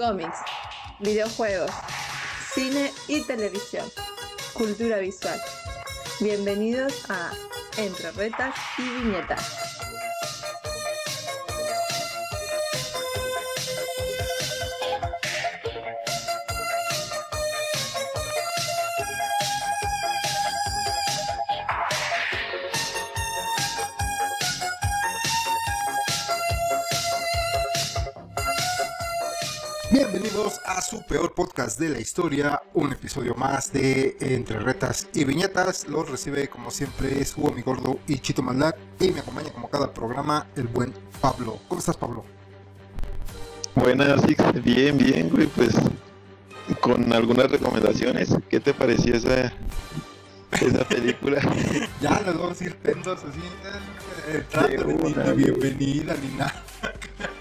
[0.00, 0.38] cómics,
[0.98, 1.70] videojuegos,
[2.54, 3.86] cine y televisión,
[4.54, 5.38] cultura visual.
[6.20, 7.32] Bienvenidos a
[7.76, 9.69] Entre Retas y Viñetas.
[31.10, 35.88] Peor podcast de la historia, un episodio más de Entre Retas y Viñetas.
[35.88, 39.92] Los recibe como siempre su mi gordo y Chito Maldac y me acompaña como cada
[39.92, 41.58] programa el buen Pablo.
[41.66, 42.24] ¿Cómo estás Pablo?
[43.74, 44.22] Buenas,
[44.62, 45.74] bien, bien, güey, pues
[46.80, 48.32] con algunas recomendaciones.
[48.48, 49.52] ¿Qué te pareció esa,
[50.60, 51.40] esa película?
[52.00, 53.40] ya nos vamos a ir tensos así,
[54.28, 54.46] eh,
[54.86, 56.64] ni, ni bienvenida ni nada.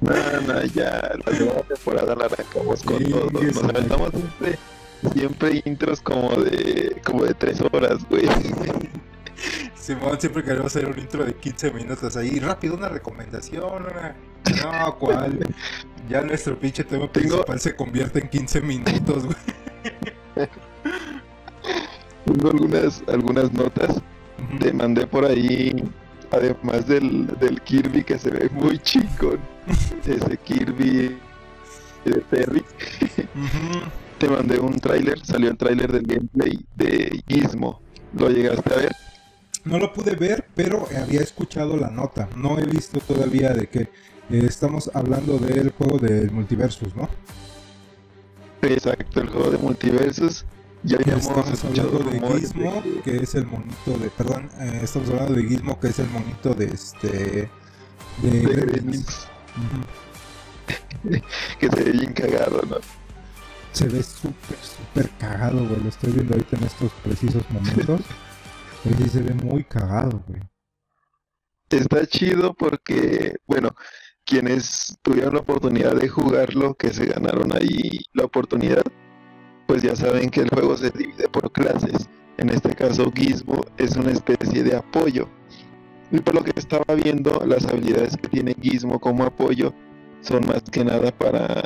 [0.00, 3.32] No, no, ya la segunda temporada la arrancamos con todos.
[3.32, 4.58] Nos aventamos siempre,
[5.14, 8.26] siempre intros como de como de tres horas, güey.
[9.74, 12.40] Simón, siempre queremos hacer un intro de 15 minutos ahí.
[12.40, 14.16] Rápido, una recomendación, una...
[14.62, 15.38] No, ¿cuál?
[16.08, 20.48] Ya nuestro pinche tema principal se convierte en 15 minutos, güey.
[22.24, 24.00] Tengo algunas, algunas notas.
[24.60, 25.72] Te mandé por ahí
[26.32, 29.36] Además del, del Kirby que se ve muy chico.
[30.06, 31.18] Ese Kirby
[32.04, 32.64] de Terry.
[34.18, 37.80] Te mandé un tráiler, salió el tráiler del gameplay de Gizmo.
[38.14, 38.92] ¿Lo llegaste a ver?
[39.64, 42.28] No lo pude ver, pero había escuchado la nota.
[42.36, 43.88] No he visto todavía de que eh,
[44.30, 47.08] estamos hablando del juego del Multiversus, ¿no?
[48.62, 50.44] Exacto, el juego de Multiversus.
[50.82, 54.08] Ya estamos hablando de Gizmo, que es el monito de.
[54.10, 57.50] Perdón, eh, estamos hablando de Gizmo, que es el monito de este.
[58.22, 59.26] De, Gremlins.
[61.58, 62.76] que se ve bien cagado, ¿no?
[63.72, 65.80] Se ve súper, súper cagado, güey.
[65.82, 68.00] Lo estoy viendo ahorita en estos precisos momentos.
[68.98, 70.40] sí se ve muy cagado, güey.
[71.68, 73.74] Está chido porque, bueno,
[74.24, 78.84] quienes tuvieron la oportunidad de jugarlo, que se ganaron ahí la oportunidad,
[79.66, 82.08] pues ya saben que el juego se divide por clases.
[82.38, 85.28] En este caso, Gizmo es una especie de apoyo.
[86.10, 89.72] Y por lo que estaba viendo, las habilidades que tiene Gizmo como apoyo
[90.20, 91.64] son más que nada para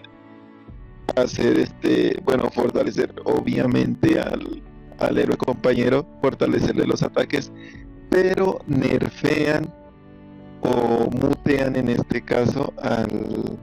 [1.17, 4.63] hacer este, bueno, fortalecer obviamente al,
[4.99, 7.53] al héroe compañero, fortalecerle los ataques,
[8.11, 9.73] pero nerfean
[10.63, 13.59] o mutean en este caso al,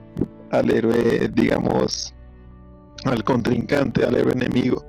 [0.50, 2.14] al héroe, digamos,
[3.04, 4.84] al contrincante, al héroe enemigo.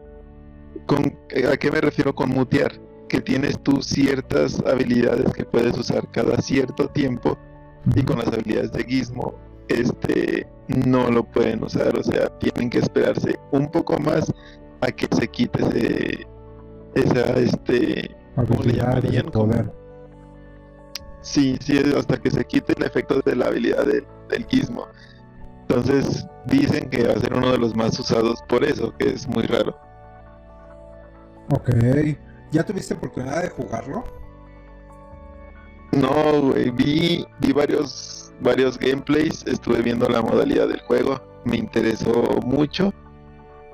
[0.85, 1.13] ¿Con,
[1.51, 2.88] ¿A qué me refiero con mutear?
[3.09, 7.37] Que tienes tú ciertas habilidades que puedes usar cada cierto tiempo
[7.95, 9.35] y con las habilidades de Gizmo
[9.69, 14.31] este, no lo pueden usar, o sea, tienen que esperarse un poco más
[14.81, 16.27] a que se quite ese,
[16.95, 19.27] esa, este, ¿cómo le llamarían?
[19.27, 19.71] Poder.
[21.21, 24.87] Sí, sí, hasta que se quite el efecto de la habilidad del Gizmo.
[25.61, 29.27] Entonces dicen que va a ser uno de los más usados por eso, que es
[29.27, 29.77] muy raro.
[31.51, 31.69] Ok.
[32.51, 34.03] ¿Ya tuviste oportunidad de jugarlo?
[35.91, 36.71] No, güey.
[36.71, 42.93] Vi, vi varios, varios gameplays, estuve viendo la modalidad del juego, me interesó mucho.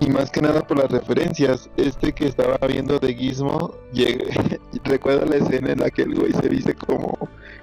[0.02, 1.70] Y más que nada por las referencias.
[1.78, 6.34] Este que estaba viendo de Gizmo, llegué, recuerda la escena en la que el güey
[6.34, 7.18] se viste como,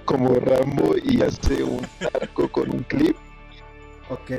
[0.05, 1.85] como Rambo y hace un
[2.19, 3.15] arco con un clip.
[4.09, 4.31] Ok.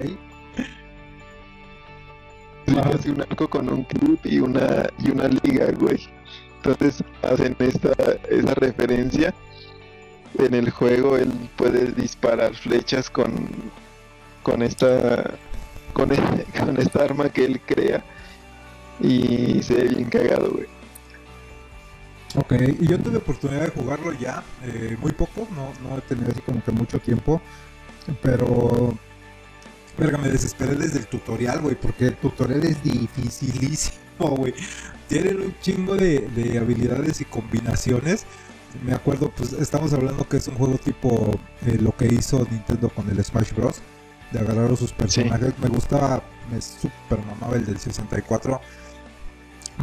[2.67, 5.99] Sí, un arco con un club y una, y una liga, güey.
[6.64, 7.92] Entonces hacen esta,
[8.30, 9.34] esa referencia.
[10.38, 13.48] En el juego él puede disparar flechas con,
[14.42, 15.34] con esta
[15.92, 16.08] con,
[16.58, 18.02] con esta arma que él crea.
[19.00, 20.66] Y se ve bien cagado, güey.
[22.36, 26.32] Ok, y yo tuve oportunidad de jugarlo ya, eh, muy poco, no, no he tenido
[26.32, 27.40] así como que mucho tiempo,
[28.22, 28.93] pero
[29.96, 34.55] Verga, me desesperé desde el tutorial, güey, porque el tutorial es dificilísimo, güey.
[35.08, 38.25] Tienen un chingo de, habilidades y combinaciones.
[38.84, 42.88] Me acuerdo, pues estamos hablando que es un juego tipo eh, lo que hizo Nintendo
[42.88, 43.81] con el Smash Bros.
[44.32, 45.55] De agarrar a sus personajes.
[45.61, 48.61] Me gustaba, me super mamaba el del 64.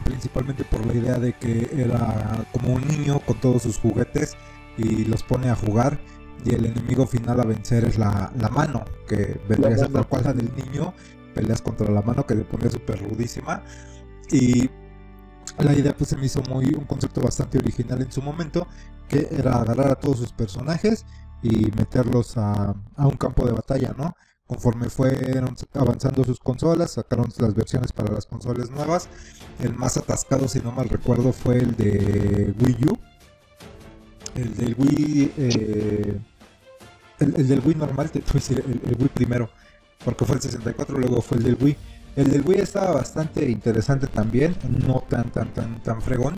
[0.04, 4.36] Principalmente por la idea de que era como un niño con todos sus juguetes
[4.77, 6.00] y los pone a jugar
[6.45, 10.24] y el enemigo final a vencer es la, mano, que vendría a ser tal cual
[10.24, 10.94] la del niño,
[11.36, 13.63] peleas contra la mano que le pone súper rudísima
[14.31, 14.69] y
[15.60, 18.68] la idea pues se me hizo muy un concepto bastante original en su momento,
[19.07, 21.06] que era agarrar a todos sus personajes
[21.44, 24.16] y meterlos a, a un campo de batalla, ¿no?
[24.51, 29.07] conforme fueron avanzando sus consolas, sacaron las versiones para las consolas nuevas.
[29.62, 33.00] El más atascado, si no mal recuerdo, fue el de Wii U.
[34.36, 35.34] El del Wii.
[35.38, 36.19] Eh,
[37.19, 39.50] el, del Wii normal, te decir, el, Wii primero.
[40.04, 41.77] Porque fue el 64, luego fue el del Wii.
[42.16, 44.56] El del Wii estaba bastante interesante también,
[44.86, 46.38] no tan tan tan tan fregón.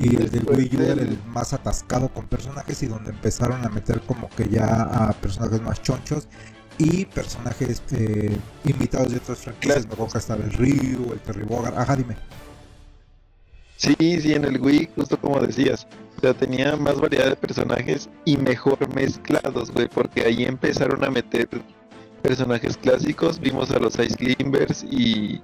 [0.00, 3.68] Y el del Wii U era el más atascado con personajes y donde empezaron a
[3.68, 6.28] meter como que ya a personajes más chonchos
[6.78, 9.86] y personajes eh, invitados de otras franquicias.
[9.86, 11.78] Me que estaba el Ryu, el Terry Bogard.
[11.78, 12.16] Ajá, dime.
[13.76, 15.86] Sí, sí, en el Wii, justo como decías.
[16.16, 21.10] O sea, tenía más variedad de personajes y mejor mezclados, güey, porque ahí empezaron a
[21.10, 21.48] meter
[22.22, 23.38] personajes clásicos.
[23.38, 25.40] Vimos a los Ice Climbers y,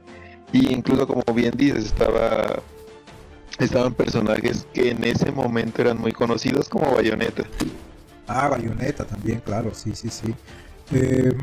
[0.52, 2.62] y incluso, como bien dices, estaba
[3.58, 7.42] estaban personajes que en ese momento eran muy conocidos como Bayonetta.
[8.26, 10.34] Ah, Bayonetta también, claro, sí, sí, sí.
[10.92, 11.36] Em,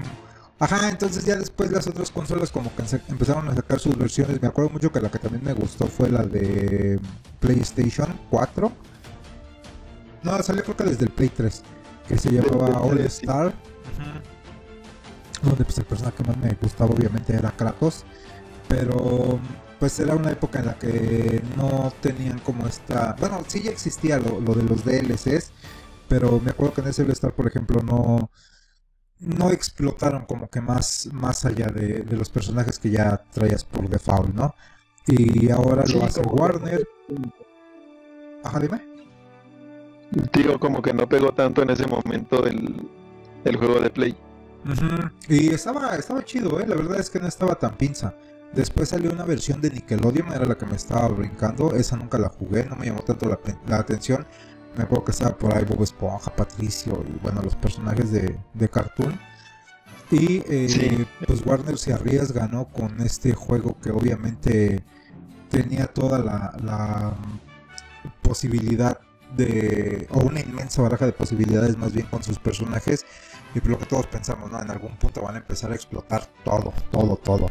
[0.60, 4.42] ajá, entonces ya después las otras consolas como que empezaron a sacar sus versiones.
[4.42, 7.00] Me acuerdo mucho que la que también me gustó fue la de
[7.40, 8.72] PlayStation 4.
[10.24, 11.62] No, salió creo que desde el Play 3,
[12.08, 13.54] que se llamaba All Star.
[15.46, 18.04] Donde pues el personaje que más me gustaba obviamente era Kratos.
[18.68, 19.40] Pero
[19.80, 23.16] pues era una época en la que no tenían como esta...
[23.20, 25.52] Bueno, sí ya existía lo, de los DLCs,
[26.08, 28.30] pero me acuerdo que en ese Star, por ejemplo, no
[29.20, 34.34] no explotaron como que más, más allá de, los personajes que ya traías por default,
[34.34, 34.56] ¿no?
[35.08, 36.88] Y ahora lo hace Warner.
[38.44, 38.82] Ajá, dime.
[40.34, 42.90] Digo, como que no pegó tanto en ese momento el,
[43.44, 44.16] el juego de Play.
[45.28, 46.68] Y estaba, estaba chido, ¿eh?
[46.68, 48.14] La verdad es que no estaba tan pinza.
[48.54, 51.76] Después salió una versión de Nickelodeon, era la que me estaba brincando.
[51.76, 54.26] Esa nunca la jugué, no me llamó tanto la, la atención
[54.78, 58.70] me acuerdo que estaba por ahí Bob Esponja, Patricio y bueno, los personajes de, de
[58.70, 59.18] cartoon.
[60.12, 62.66] Y eh, pues Warner se arriesga, ¿no?
[62.66, 64.84] Con este juego que obviamente
[65.50, 67.14] tenía toda la,
[68.22, 69.00] posibilidad
[69.36, 73.06] de, o una inmensa baraja de posibilidades más bien con sus personajes.
[73.56, 74.62] Y lo que todos pensamos, ¿no?
[74.62, 77.48] En algún punto van a empezar a explotar todo, todo, todo.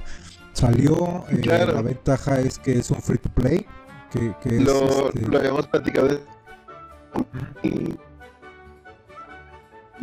[0.53, 3.67] Salió, eh, la ventaja es que es un free to play.
[4.11, 6.21] Que, que lo, este lo habíamos platicado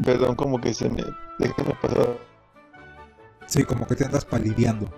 [0.04, 1.04] Perdón, como que se me.
[1.38, 2.18] Déjame pasar.
[3.46, 4.90] Sí, como que te andas palideando.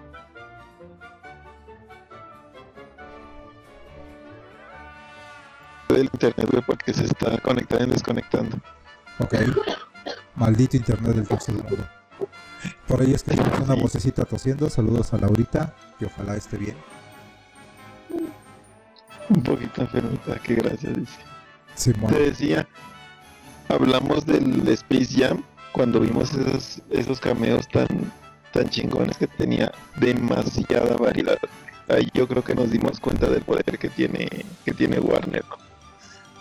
[5.89, 8.57] El internet, porque se está conectando y desconectando.
[9.19, 9.35] Ok.
[10.35, 11.87] Maldito internet del tercer mundo.
[12.87, 14.69] Por ahí escuchamos una vocecita tosiendo.
[14.69, 16.75] Saludos a Laurita, que ojalá esté bien.
[19.29, 21.93] Un poquito enfermita, que gracias, dice.
[22.09, 22.67] Te decía,
[23.67, 27.87] hablamos del Space Jam cuando vimos esos, esos cameos tan,
[28.51, 31.39] tan chingones que tenía demasiada variedad.
[31.89, 34.27] Ahí yo creo que nos dimos cuenta del poder que tiene,
[34.63, 35.43] que tiene Warner.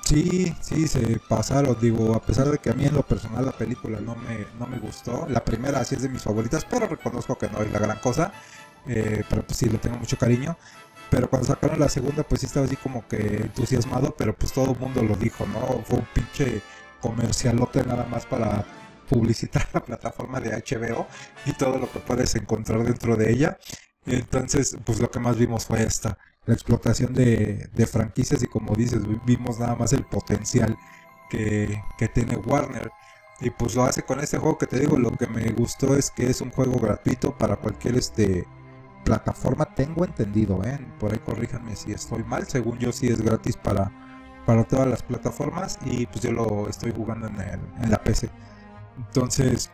[0.04, 3.52] Sí, sí, se pasaron, digo, a pesar de que a mí en lo personal la
[3.56, 7.38] película no me, no me gustó, la primera sí es de mis favoritas, pero reconozco
[7.38, 8.32] que no es la gran cosa,
[8.86, 10.56] eh, pero pues sí, le tengo mucho cariño.
[11.10, 14.72] Pero cuando sacaron la segunda, pues sí estaba así como que entusiasmado, pero pues todo
[14.72, 15.82] el mundo lo dijo, ¿no?
[15.84, 16.62] Fue un pinche
[17.00, 18.64] comercialote nada más para
[19.08, 21.06] publicitar la plataforma de HBO
[21.44, 23.58] y todo lo que puedes encontrar dentro de ella.
[24.06, 29.00] Entonces, pues lo que más vimos fue esta, la explotación de, franquicias y como dices,
[29.24, 30.76] vimos nada más el potencial
[31.30, 31.80] que,
[32.14, 32.90] tiene Warner.
[33.40, 36.10] Y pues lo hace con este juego que te digo, lo que me gustó es
[36.10, 38.46] que es un juego gratuito para cualquier este
[39.04, 40.78] plataforma, tengo entendido, ¿eh?
[41.00, 43.90] por ahí corríjanme si estoy mal, según yo sí es gratis para,
[44.46, 48.30] para todas las plataformas y pues yo lo estoy jugando en, en la PC.
[48.96, 49.70] Entonces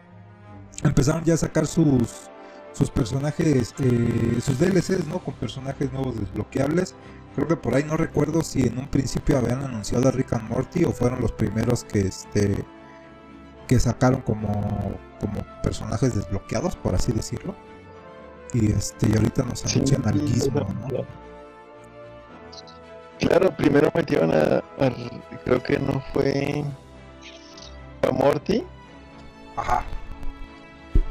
[0.83, 2.31] empezaron ya a sacar sus,
[2.79, 5.19] sus personajes, eh, sus DLCs, ¿no?
[5.19, 6.95] Con personajes nuevos desbloqueables.
[7.35, 10.49] Creo que por ahí no recuerdo si en un principio habían anunciado a Rick and
[10.49, 12.65] Morty o fueron los primeros que este
[13.67, 14.49] que sacaron como,
[15.21, 17.55] como personajes desbloqueados, por así decirlo.
[18.55, 21.05] Y este, y ahorita nos anuncian al Gizmo, ¿no?
[23.19, 24.63] Claro, primero metieron a,
[25.45, 26.65] creo que no fue
[28.09, 28.65] a Morty.
[29.57, 29.85] Ajá.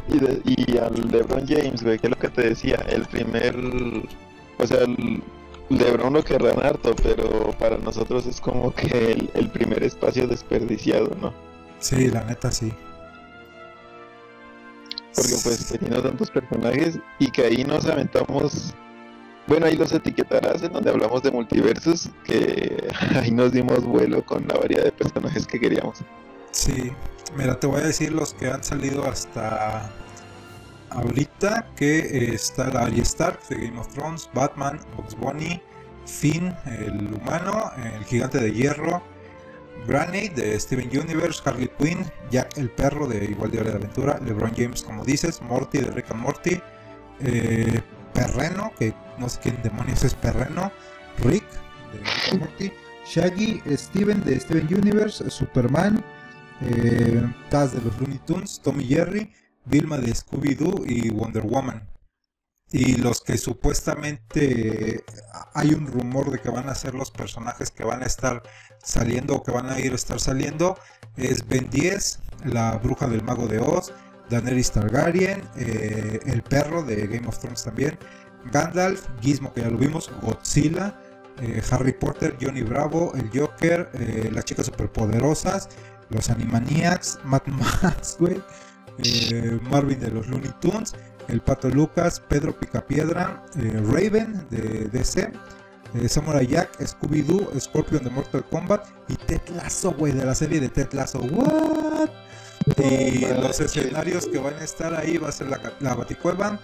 [0.09, 3.55] Y, de, y al LeBron James, güey, que es lo que te decía, el primer,
[4.57, 5.21] o sea, el
[5.69, 11.15] LeBron lo querrán harto, pero para nosotros es como que el, el primer espacio desperdiciado,
[11.21, 11.33] ¿no?
[11.79, 12.71] Sí, la neta sí.
[15.13, 18.75] Porque pues teniendo tantos personajes y que ahí nos aventamos
[19.47, 24.47] bueno ahí los etiquetarás en donde hablamos de multiversos que ahí nos dimos vuelo con
[24.47, 25.99] la variedad de personajes que queríamos.
[26.51, 26.91] Sí
[27.35, 29.89] mira te voy a decir los que han salido hasta
[30.89, 35.61] ahorita que está la Arya Stark de Game of Thrones, Batman, Bugs Bunny,
[36.05, 39.03] Finn, el humano, el gigante de hierro,
[39.85, 44.19] Granny de Steven Universe, Harley Quinn, Jack el perro de Igual de Hora de Aventura,
[44.23, 46.61] LeBron James como dices, Morty de Rick and Morty,
[47.21, 47.81] eh,
[48.13, 50.71] Perreno, que no sé quién demonios es Perreno,
[51.19, 51.45] Rick
[51.93, 52.71] de Rick and Morty,
[53.05, 56.03] Shaggy, Steven de Steven Universe, Superman,
[56.61, 59.31] eh, Taz de los Looney Tunes, Tommy Jerry,
[59.65, 61.89] Vilma de Scooby-Doo y Wonder Woman.
[62.71, 65.03] Y los que supuestamente
[65.53, 68.43] hay un rumor de que van a ser los personajes que van a estar
[68.83, 70.77] saliendo o que van a ir a estar saliendo
[71.15, 73.93] es Ben 10, la bruja del mago de Oz,
[74.29, 77.97] Daenerys Targaryen, eh, el perro de Game of Thrones también,
[78.51, 80.99] Gandalf, Gizmo que ya lo vimos, Godzilla,
[81.41, 85.69] eh, Harry Potter, Johnny Bravo, el Joker, eh, las chicas superpoderosas,
[86.09, 88.17] los Animaniacs, Mad Max,
[89.69, 90.95] Marvin de los Looney Tunes,
[91.27, 93.43] el Pato Lucas, Pedro Picapiedra,
[93.91, 95.31] Raven de DC,
[96.07, 100.69] Samurai Jack, Scooby-Doo, Scorpion de Mortal Kombat y Ted Lasso, güey, de la serie de
[100.69, 101.19] Ted Lasso.
[101.19, 102.09] ¿What?
[102.77, 106.59] Y los escenarios que van a estar ahí va a ser la, la Baticueva,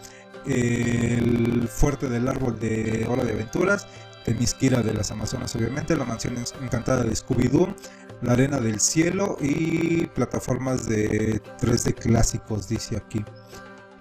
[0.45, 3.87] el Fuerte del Árbol de Hora de Aventuras,
[4.23, 7.73] Temiskira de las Amazonas, obviamente, la Mansión Encantada de Scooby-Doo,
[8.21, 13.23] la Arena del Cielo y plataformas de 3D clásicos, dice aquí.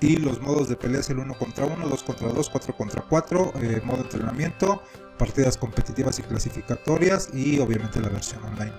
[0.01, 3.03] Y los modos de pelea es el 1 contra 1, 2 contra 2, 4 contra
[3.03, 4.83] 4, eh, modo entrenamiento,
[5.17, 8.73] partidas competitivas y clasificatorias y obviamente la versión online.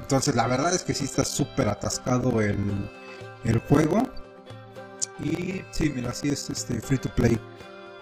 [0.00, 2.58] Entonces la verdad es que sí está súper atascado el,
[3.44, 4.02] el, juego.
[5.20, 7.38] Y sí, mira, sí es este, free to play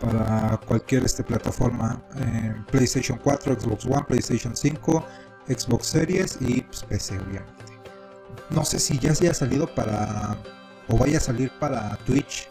[0.01, 2.03] para cualquier este, plataforma.
[2.19, 5.05] Eh, PlayStation 4, Xbox One, PlayStation 5,
[5.49, 7.65] Xbox Series y pues, PC obviamente.
[8.51, 10.37] No sé si ya se haya salido para...
[10.89, 12.49] o vaya a salir para Twitch.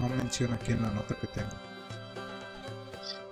[0.00, 1.50] No menciona aquí en la nota que tengo.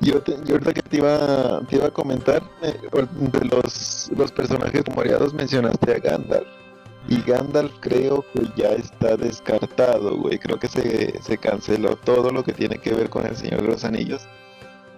[0.00, 0.22] Yo,
[0.52, 5.94] ahorita que te iba, te iba a comentar, eh, de los, los personajes variados mencionaste
[5.94, 6.63] a Gandalf.
[7.08, 10.38] Y Gandalf creo que ya está descartado, güey.
[10.38, 13.68] Creo que se, se canceló todo lo que tiene que ver con el Señor de
[13.68, 14.26] los Anillos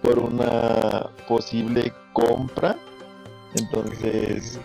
[0.03, 2.77] por una posible compra.
[3.55, 4.61] Entonces,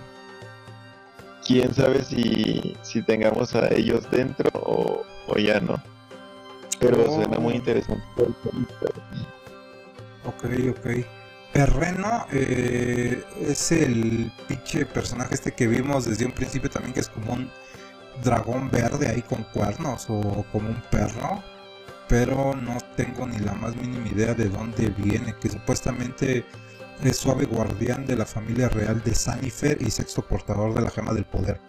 [1.46, 5.82] quién sabe si, si tengamos a ellos dentro o, o ya no.
[6.80, 8.04] Pero suena muy interesante.
[10.26, 11.21] Ok, ok.
[11.54, 17.10] Perreno eh, es el pinche personaje este que vimos desde un principio también, que es
[17.10, 17.50] como un
[18.24, 21.44] dragón verde ahí con cuernos o como un perro.
[22.08, 26.46] Pero no tengo ni la más mínima idea de dónde viene, que supuestamente
[27.04, 31.14] es suave guardián de la familia real de Sanifer y sexto portador de la gema
[31.14, 31.60] del poder.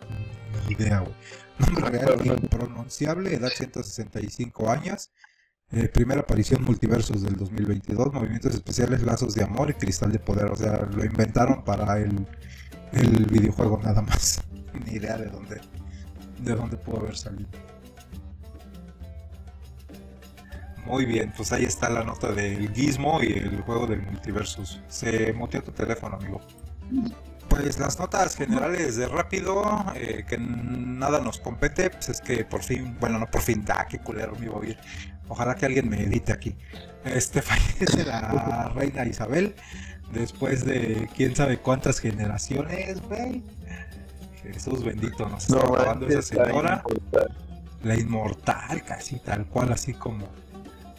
[0.67, 1.15] Ni idea, güey.
[1.59, 5.11] Nombre real impronunciable, edad 165 años.
[5.75, 10.51] Eh, primera aparición multiversos del 2022, movimientos especiales, lazos de amor y cristal de poder.
[10.51, 12.27] O sea, lo inventaron para el,
[12.93, 14.43] el videojuego nada más.
[14.85, 15.61] Ni idea de dónde,
[16.41, 17.49] de dónde pudo haber salido.
[20.85, 24.81] Muy bien, pues ahí está la nota del Gizmo y el juego del multiversus.
[24.89, 26.41] Se muteó tu teléfono, amigo.
[27.49, 32.63] Pues las notas generales de rápido, eh, que nada nos compete, pues es que por
[32.63, 34.59] fin, bueno, no por fin, da, qué culero me iba.
[35.29, 36.55] Ojalá que alguien me edite aquí.
[37.05, 39.55] Este fallece la reina Isabel
[40.13, 43.43] después de quién sabe cuántas generaciones, güey.
[44.43, 46.83] Jesús bendito, nos está acabando esa señora.
[47.83, 48.83] La inmortal.
[48.85, 50.29] casi tal cual, así como,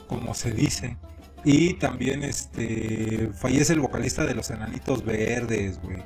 [0.08, 0.98] como se dice.
[1.46, 6.02] Y también este fallece el vocalista de los enanitos verdes, güey.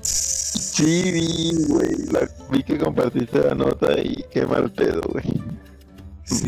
[0.00, 1.96] Sí, güey.
[2.50, 5.24] vi que compartiste la nota y qué mal pedo, güey.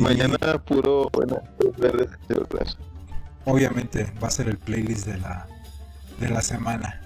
[0.01, 1.43] Mañana puro buena
[1.79, 2.09] verdes,
[3.45, 5.47] Obviamente va a ser el playlist de la
[6.21, 7.01] de la semana.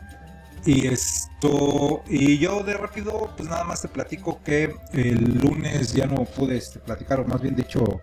[0.67, 6.07] Y esto, y yo de rápido, pues nada más te platico que el lunes ya
[6.07, 8.01] no pude este, platicar, o más bien dicho,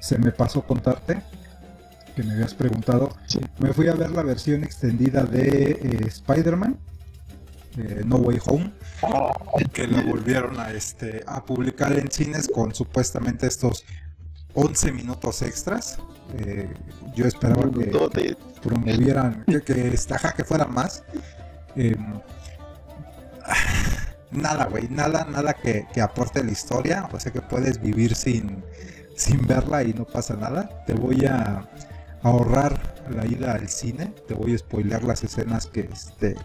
[0.00, 1.22] se me pasó contarte,
[2.16, 3.16] que me habías preguntado.
[3.60, 6.78] Me fui a ver la versión extendida de eh, Spider-Man,
[8.04, 8.72] no Way Home,
[9.72, 13.84] que la volvieron a, este, a publicar en cines con supuestamente estos
[14.54, 15.98] 11 minutos extras.
[16.38, 16.68] Eh,
[17.14, 19.98] yo esperaba que promovieran, que, que,
[20.36, 21.04] que fuera más.
[21.76, 22.20] Em,
[24.30, 27.08] nada, güey, nada, nada que, aporte la historia.
[27.12, 28.62] O sea que puedes vivir sin,
[29.16, 30.84] sin verla y no pasa nada.
[30.86, 31.68] Te voy a
[32.22, 32.78] ahorrar
[33.10, 34.14] la ida al cine.
[34.28, 36.36] Te voy a spoilear las escenas que este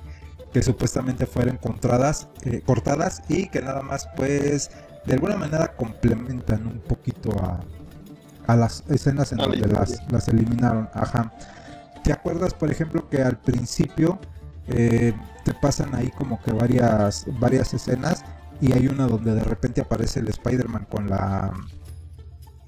[0.54, 4.72] que supuestamente fueron encontradas, eh, cortadas y que nada más pues
[5.06, 7.60] de alguna manera complementan un poquito a,
[8.48, 10.90] a las escenas en donde las, las eliminaron.
[10.94, 11.34] Ajá.
[12.04, 14.20] ¿Te acuerdas, por ejemplo, que al principio
[14.68, 18.24] eh, te pasan ahí como que varias, varias escenas
[18.62, 21.52] y hay una donde de repente aparece el Spider-Man con la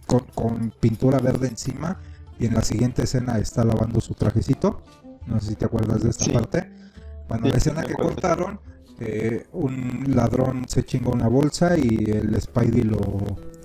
[0.06, 2.00] con, pintura verde encima
[2.40, 4.82] y en la siguiente escena está lavando su trajecito.
[5.26, 6.72] No sé si te acuerdas de esta parte.
[7.28, 8.60] Bueno, la escena que cortaron,
[9.00, 13.00] eh, un ladrón se chinga una bolsa y el Spidey lo,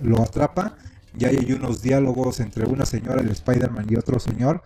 [0.02, 0.76] lo atrapa.
[1.18, 4.62] Y hay unos diálogos entre una señora, el Spider-Man y otro señor,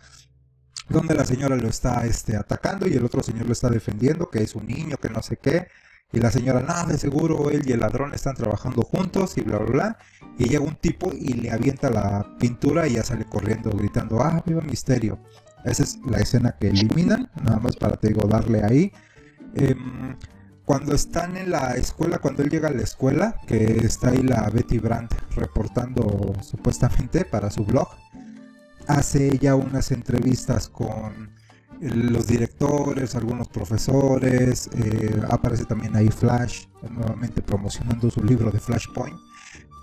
[0.89, 4.43] donde la señora lo está este, atacando y el otro señor lo está defendiendo, que
[4.43, 5.69] es un niño, que no sé qué.
[6.13, 9.59] Y la señora, no, de seguro él y el ladrón están trabajando juntos y bla,
[9.59, 9.99] bla, bla.
[10.39, 14.43] Y llega un tipo y le avienta la pintura y ya sale corriendo gritando, ah,
[14.47, 15.19] viva misterio.
[15.65, 18.93] Esa es la escena que eliminan, nada más para, te digo, darle ahí.
[19.55, 20.17] Em,
[20.67, 24.51] cuando están en la escuela, cuando él llega a la escuela, que está ahí la
[24.51, 27.89] Betty Brandt reportando supuestamente para su blog,
[28.89, 31.31] hace ya unas entrevistas con
[31.81, 39.17] los directores, algunos profesores, eh, aparece también ahí Flash, nuevamente promocionando su libro de Flashpoint.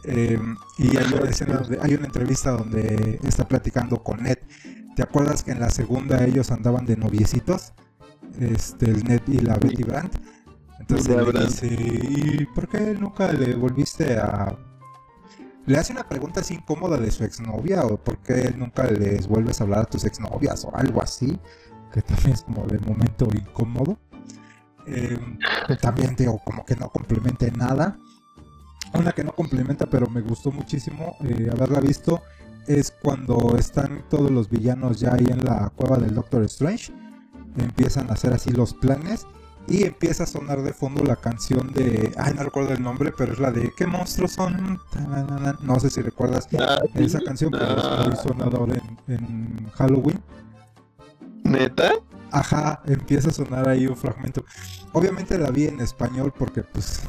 [0.04, 0.38] Eh,
[0.80, 4.38] y hay una, hay una entrevista donde está platicando con Ned.
[4.98, 7.72] ¿Te acuerdas que en la segunda ellos andaban de noviecitos?
[8.38, 10.18] Este, el Ned y la Betty Brandt.
[10.84, 14.58] Entonces le dice, ¿y por qué nunca le volviste a
[15.66, 19.62] le hace una pregunta así incómoda de su exnovia o por qué nunca les vuelves
[19.62, 21.40] a hablar a tus exnovias o algo así
[21.94, 23.98] que también es como de momento incómodo.
[24.88, 25.18] Eh,
[25.82, 27.98] también digo, como que no complemente nada.
[28.94, 32.22] Una que no complementa, pero me gustó muchísimo eh, haberla visto,
[32.68, 36.92] es cuando están todos los villanos ya ahí en la cueva del Doctor Strange.
[37.58, 39.26] Empiezan a hacer así los planes
[39.68, 42.14] y empieza a sonar de fondo la canción de.
[42.18, 44.80] Ay, no recuerdo el nombre, pero es la de ¿Qué monstruos son?
[45.62, 50.20] No sé si recuerdas ah, esa canción, pero es muy sonador en, en Halloween.
[51.44, 51.94] ¿Neta?
[52.32, 54.44] Ajá, empieza a sonar ahí un fragmento.
[54.92, 57.02] Obviamente la vi en español porque pues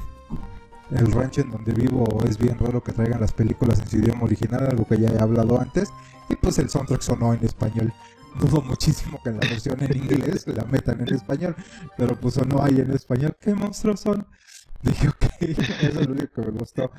[0.91, 4.25] el rancho en donde vivo es bien raro que traigan las películas en su idioma
[4.25, 5.91] original, algo que ya he hablado antes,
[6.29, 7.93] y pues el soundtrack sonó en español.
[8.39, 11.55] Dudo muchísimo que la versión en inglés la metan en español,
[11.97, 13.37] pero pues sonó ahí en español.
[13.41, 14.27] ¿Qué monstruos son?
[14.83, 16.91] Dije, ok, eso es lo único que me gustó.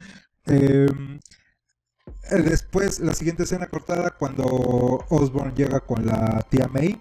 [0.45, 1.19] Em,
[2.31, 4.45] después, la siguiente escena cortada, cuando
[5.09, 6.99] Osborne llega con la tía May,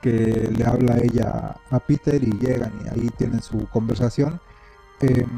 [0.00, 4.40] que le habla a ella a Peter y llegan y ahí tienen su conversación.
[5.00, 5.28] Em,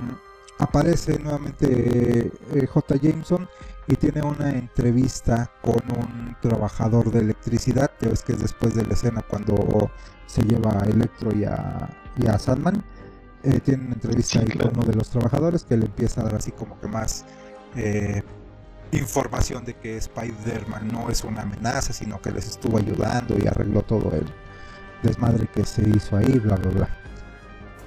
[0.59, 2.97] aparece nuevamente eh, J.
[2.97, 3.49] Jameson
[3.89, 8.85] y tiene una entrevista con un trabajador de electricidad, ya ves que es después de
[8.85, 9.91] la escena cuando
[10.27, 12.85] se lleva a Electro y a, y a Sandman.
[13.43, 16.35] Eh, tiene una entrevista ahí con uno de los trabajadores que le empieza a dar
[16.35, 17.25] así como que más
[17.77, 18.23] eh,
[18.93, 23.83] información de que Spider-Man no es una amenaza, sino que les estuvo ayudando y arregló
[23.83, 24.27] todo el
[25.03, 26.89] desmadre que se hizo ahí, bla, bla, bla.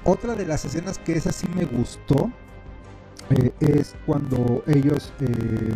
[0.03, 2.31] Otra de las escenas que esa sí me gustó
[3.31, 5.75] eh, es cuando ellos, eh,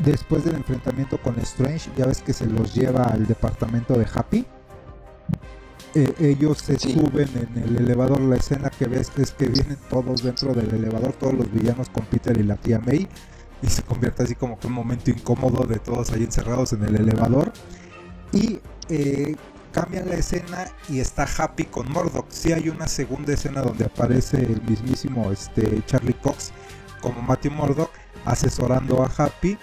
[0.00, 4.46] después del enfrentamiento con Strange, ya ves que se los lleva al departamento de Happy.
[5.94, 8.20] Eh, ellos se suben en el elevador.
[8.20, 12.04] La escena que ves es que vienen todos dentro del elevador, todos los villanos con
[12.06, 13.08] Peter y la tía May
[13.62, 16.96] y se convierte así como que un momento incómodo de todos ahí encerrados en el
[16.96, 17.52] elevador.
[18.32, 19.36] Y eh,
[19.72, 22.26] cambian la escena y está Happy con Murdoch.
[22.28, 26.52] Si hay una segunda escena donde aparece el mismísimo este, Charlie Cox
[27.00, 27.90] como Matthew Murdoch
[28.24, 29.58] asesorando a Happy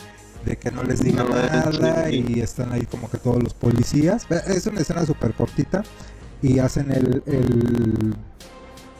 [0.45, 4.26] de que no les diga nada y están ahí como que todos los policías.
[4.48, 5.84] Es una escena súper cortita
[6.41, 8.15] y hacen el, el,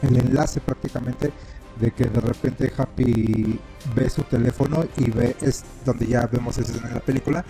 [0.02, 1.32] el enlace prácticamente
[1.80, 3.58] de que de repente Happy
[3.94, 7.44] ve su teléfono y ve, es donde ya vemos eso en la película,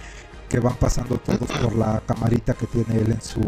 [0.51, 3.41] que van pasando todos por la camarita que tiene él en su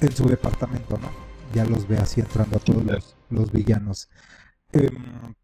[0.00, 1.08] en su departamento, ¿no?
[1.54, 4.08] Ya los ve así entrando a todos los, villanos.
[4.72, 5.34] Em,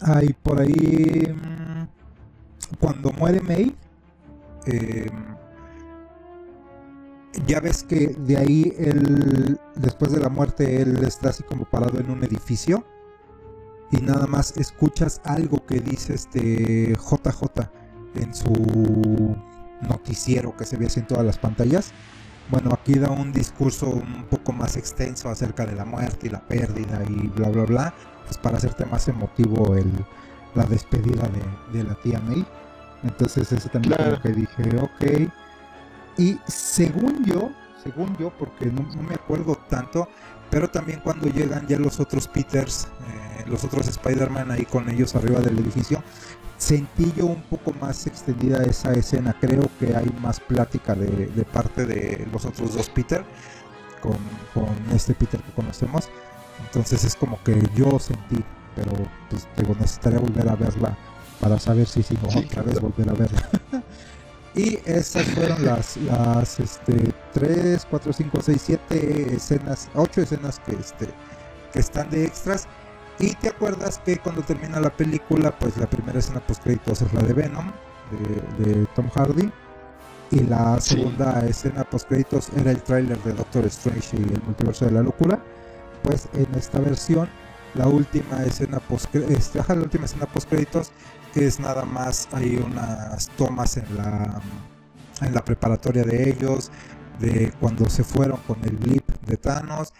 [0.00, 3.74] hay por ahí mm, cuando muere May
[4.66, 5.36] em,
[7.46, 11.98] ya ves que de ahí él después de la muerte él está así como parado
[12.00, 12.84] en un edificio
[13.92, 17.81] y nada más escuchas algo que dice este JJ
[18.14, 19.36] en su
[19.82, 21.92] noticiero que se ve así en todas las pantallas.
[22.50, 26.40] Bueno, aquí da un discurso un poco más extenso acerca de la muerte y la
[26.40, 27.94] pérdida y bla bla bla,
[28.24, 29.90] pues para hacerte más emotivo el,
[30.54, 31.28] la despedida
[31.72, 32.44] de, la tía May.
[33.04, 35.30] Entonces ese también lo que dije, ok.
[36.18, 37.50] Y según yo,
[37.82, 40.08] según yo, porque no, me acuerdo tanto,
[40.50, 45.14] pero también cuando llegan ya los otros Peters, eh, los otros Spider-Man ahí con ellos
[45.16, 46.02] arriba del edificio,
[46.62, 49.36] sentí yo un poco más extendida esa escena.
[49.40, 53.24] Creo que hay más plática de, parte de los otros dos Peter
[54.00, 54.16] con,
[54.94, 56.08] este Peter que conocemos.
[56.64, 58.44] Entonces es como que yo sentí,
[58.76, 58.92] pero
[59.28, 60.96] pues digo, necesitaría volver a verla
[61.40, 63.48] para saber si si otra vez volver a verla.
[64.54, 70.76] y esas fueron las, las este, 3, 4, 5, 6, 7 escenas, 8 escenas que,
[70.76, 71.08] este,
[71.72, 72.68] que están de extras.
[73.22, 77.14] Y te acuerdas que cuando termina la película, pues la primera escena post créditos es
[77.14, 77.70] la de Venom,
[78.58, 79.48] de, Tom Hardy.
[80.32, 84.86] Y la segunda escena post créditos era el tráiler de Doctor Strange y el multiverso
[84.86, 85.40] de la locura.
[86.02, 87.28] Pues en esta versión,
[87.74, 90.90] la última escena post este, la última escena post créditos
[91.36, 94.42] es nada más hay unas tomas en la
[95.20, 96.72] en la preparatoria de ellos,
[97.20, 99.92] de cuando se fueron con el blip de Thanos,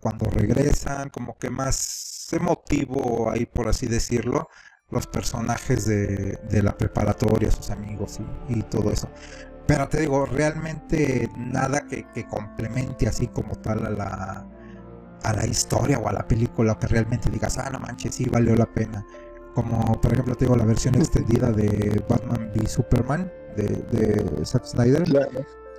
[0.00, 4.48] cuando regresan, como que más emotivo ahí por así decirlo,
[4.92, 9.08] los personajes de, la preparatoria, sus amigos y, todo eso.
[9.66, 14.46] Pero te digo, realmente nada que, complemente así como tal a la,
[15.22, 18.54] a la historia o a la película, que realmente digas, ah, no manches, sí valió
[18.54, 19.04] la pena.
[19.54, 24.64] Como por ejemplo, te digo, la versión extendida de Batman v Superman de, de Zack
[24.64, 25.04] Snyder,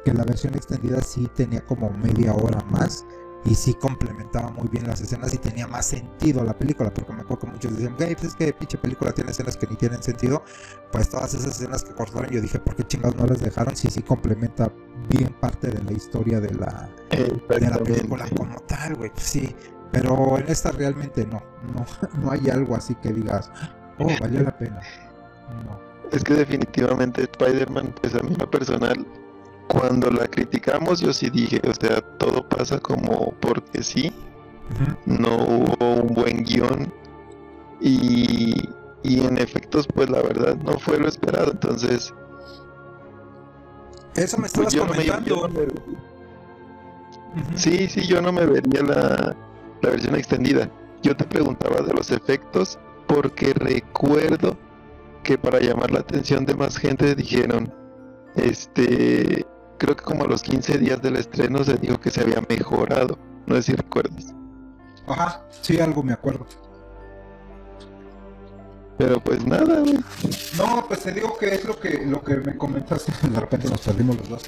[0.06, 3.06] que la versión extendida sí tenía como media hora más
[3.46, 7.22] y sí complementaba muy bien las escenas y tenía más sentido la película, porque me
[7.22, 10.02] acuerdo que muchos decían, hey, pues es que pinche película tiene escenas que ni tienen
[10.02, 10.44] sentido,
[10.92, 13.76] pues todas esas escenas que cortaron yo dije, ¿por qué chingados no las dejaron?
[13.76, 14.72] Sí, sí complementa
[15.10, 19.54] bien parte de la historia de la, de la película como tal, güey, sí,
[19.92, 21.86] pero en esta realmente no, no,
[22.22, 23.52] no hay algo así que digas,
[24.00, 24.82] oh, valió la pena,
[25.66, 25.94] no.
[26.12, 29.04] Es que definitivamente Spider-Man, pues a mí lo personal,
[29.68, 34.12] cuando la criticamos yo sí dije, o sea, todo pasa como porque sí,
[35.06, 36.94] no hubo un buen guion.
[37.82, 38.70] Y,
[39.04, 42.14] y en efectos pues la verdad no fue lo esperado, entonces...
[44.16, 45.50] Eso me estabas pues, comentando.
[47.56, 49.36] Sí, sí, yo no me vería la,
[49.82, 50.70] la versión extendida.
[51.02, 54.56] Yo te preguntaba de los efectos porque recuerdo
[55.24, 57.74] que para llamar la atención de más gente dijeron,
[58.36, 59.46] este,
[59.84, 63.20] creo que como a los 15 días del estreno se dijo que se había mejorado.
[63.46, 64.34] No sé si recuerdas.
[65.08, 66.48] Ajá, sí, algo me acuerdo.
[68.98, 70.00] Pero pues nada, güey.
[70.58, 73.82] No, pues te digo que es lo que lo que me comentaste, de repente nos
[73.82, 74.44] perdimos los dos.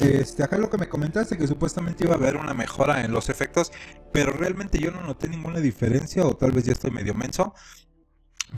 [0.00, 3.28] Este, acá lo que me comentaste que supuestamente iba a haber una mejora en los
[3.28, 3.70] efectos,
[4.12, 7.54] pero realmente yo no noté ninguna diferencia o tal vez ya estoy medio menso,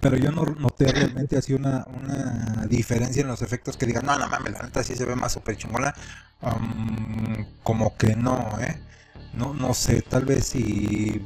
[0.00, 1.86] pero yo no noté realmente así una,
[2.68, 5.32] diferencia en los efectos que digan, no, no mames, la neta sí se ve más
[5.32, 5.94] super chingona.
[7.62, 8.80] como que no, ¿eh?
[9.34, 11.24] No, no sé, tal vez si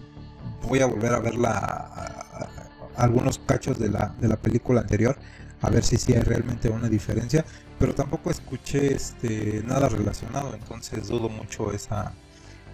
[0.63, 2.49] voy a volver a ver la,
[2.97, 5.19] algunos cachos de la, de la película anterior,
[5.63, 7.45] a ver si sí hay realmente una diferencia.
[7.79, 12.13] Pero tampoco escuché este nada relacionado, entonces dudo mucho esa,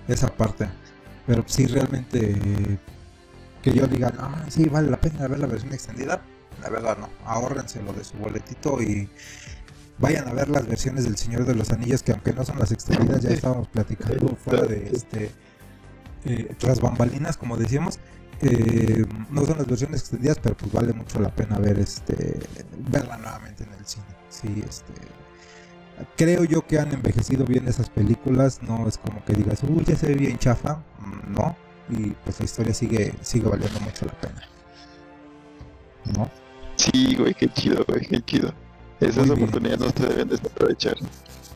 [0.07, 0.69] esa parte.
[1.27, 2.79] Pero sí realmente
[3.63, 6.21] que yo diga, ah, sí, vale la pena ver la versión extendida,
[6.61, 9.09] la verdad no, ahórrense lo de su boletito y
[9.99, 12.73] vayan a ver las versiones del Señor de los Anillos, que aunque no son las
[12.73, 15.31] extendidas, ya estábamos platicando fuera de este,
[16.25, 17.99] eh, tras bambalinas, como decíamos,
[18.41, 22.41] eh, no son las versiones extendidas, pero pues vale mucho la pena ver este,
[22.91, 24.93] verla nuevamente en el cine, sí, este
[26.17, 29.97] creo yo que han envejecido bien esas películas, no es como que digas, uy, ya
[29.97, 31.57] se ve bien chafa, mm, no,
[31.89, 34.43] y pues la historia sigue, sigue valiendo mucho la pena.
[36.17, 36.31] ¿No?
[36.77, 38.53] Sí, güey, qué chido, güey, qué chido.
[39.01, 40.97] Esas oportunidades no se deben desaprovechar.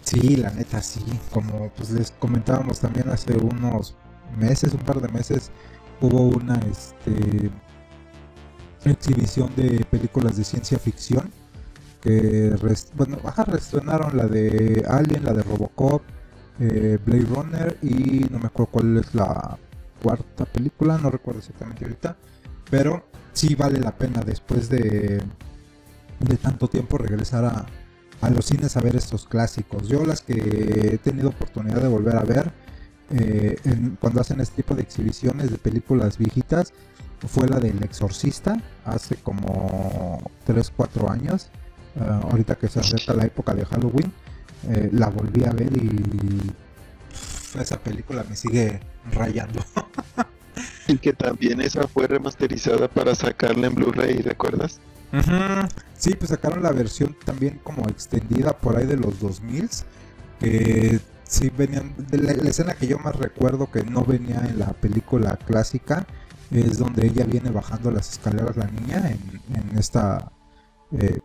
[0.02, 1.04] Sí, la neta, sí.
[1.32, 3.94] Como pues les comentábamos también hace unos
[4.38, 5.50] meses, un par de meses,
[6.00, 7.50] hubo una este,
[8.84, 11.30] exhibición de películas de ciencia ficción
[12.00, 12.54] que
[12.94, 16.02] bueno, reestrenaron la de Alien, la de Robocop,
[16.60, 19.58] eh, Blade Runner y no me acuerdo cuál es la
[20.02, 22.16] cuarta película, no recuerdo exactamente ahorita,
[22.70, 25.22] pero sí vale la pena después de,
[26.20, 27.66] de tanto tiempo regresar a,
[28.20, 29.88] a los cines a ver estos clásicos.
[29.88, 32.52] Yo las que he tenido oportunidad de volver a ver
[33.10, 33.56] eh,
[34.00, 36.72] cuando hacen este tipo de exhibiciones de películas viejitas
[37.28, 41.48] fue la del Exorcista hace como 3-4 años.
[41.98, 44.12] Ah, ahorita que se acerca la época de Halloween,
[44.68, 46.52] eh, la volví a ver y
[47.62, 48.80] esa película me sigue
[49.12, 49.60] rayando.
[50.88, 54.80] y que también esa fue remasterizada para sacarla en Blu-ray, ¿recuerdas?
[55.96, 59.70] Sí, pues sacaron la versión también como extendida por ahí de los 2000
[60.40, 64.72] que sí venían de la, escena que yo más recuerdo que no venía en la
[64.72, 66.06] película clásica
[66.50, 70.30] es donde ella viene bajando las escaleras, la niña, en, esta
[70.92, 71.18] eh,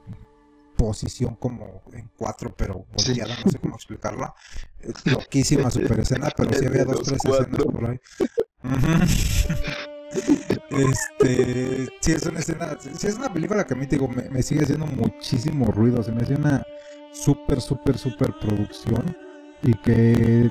[0.82, 4.34] posición como en cuatro, pero volteada, no sé cómo explicarla.
[5.06, 8.00] loquísima super escena, pero sí había dos, tres escenas por ahí.
[10.72, 14.41] este, sí es una escena, sí es una película que a mí te digo, me,
[14.41, 16.65] sigue haciendo muchísimo ruido, se me hace una
[17.13, 19.15] súper, súper, súper producción
[19.62, 20.50] y que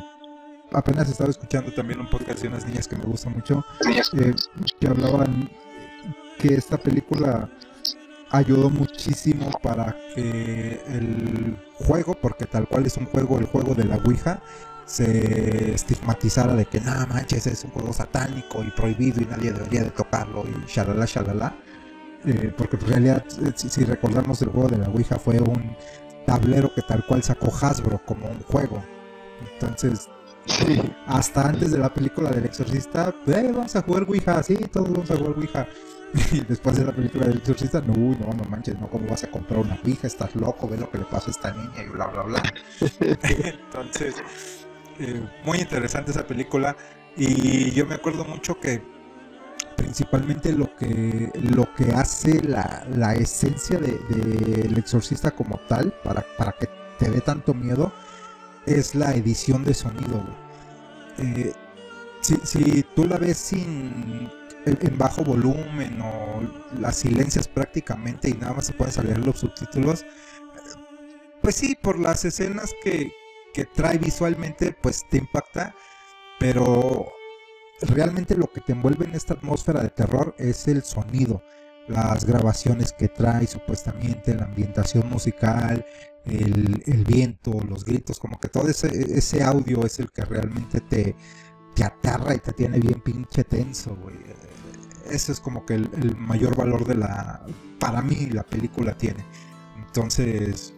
[0.73, 3.65] apenas estaba escuchando también un podcast de unas niñas que me gusta mucho,
[4.17, 4.35] eh,
[4.79, 5.51] que hablaban
[6.39, 7.51] que esta película
[8.31, 13.85] ayudó muchísimo para que el juego, porque tal cual es un juego, el juego de
[13.85, 14.43] la Ouija,
[14.87, 19.85] se estigmatizara de que nada manches es un juego satánico y prohibido y nadie debería
[19.85, 21.55] de tocarlo y shalala shalala
[22.27, 25.77] eh, porque en realidad si, recordamos el juego de la Ouija fue un
[26.27, 28.83] tablero que tal cual sacó Hasbro como un juego.
[29.53, 30.09] Entonces
[31.07, 35.11] hasta antes de la película del exorcista eh, vamos a jugar Ouija sí todos vamos
[35.11, 35.69] a jugar Ouija
[36.33, 39.31] y después de la película del exorcista no no no manches no cómo vas a
[39.31, 42.07] comprar una Ouija estás loco ve lo que le pasa a esta niña y bla
[42.07, 42.43] bla bla.
[43.31, 44.17] Entonces
[45.01, 46.77] eh, muy interesante esa película.
[47.17, 48.83] Y yo me acuerdo mucho que
[49.77, 56.25] principalmente lo que lo que hace la, la esencia del de, exorcista como tal para,
[56.37, 56.69] para que
[56.99, 57.93] te dé tanto miedo
[58.67, 60.23] es la edición de sonido
[61.19, 61.55] eh,
[62.21, 64.31] si, si, tú la ves sin
[64.67, 70.05] en bajo volumen o las silencias prácticamente y nada más se pueden salir los subtítulos
[71.41, 73.13] pues sí por las escenas que,
[73.55, 75.75] que trae visualmente, pues te impacta,
[76.39, 77.13] pero
[77.81, 81.43] realmente lo que te envuelve en esta atmósfera de terror es el sonido,
[81.89, 85.85] las grabaciones que trae supuestamente, la ambientación musical,
[86.27, 91.17] el, viento, los gritos, como que todo ese, audio es el que realmente te,
[91.81, 94.17] te atarra y te tiene bien pinche tenso, güey.
[95.11, 97.43] Ese es como que el, el mayor valor de la,
[97.79, 99.25] para mí la película tiene.
[99.79, 100.75] Entonces,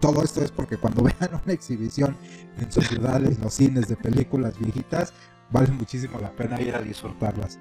[0.00, 2.16] todo esto es porque cuando vean una exhibición
[2.58, 5.12] en sus ciudades, los cines de películas viejitas,
[5.50, 7.58] vale muchísimo la pena ir a disfrutarlas.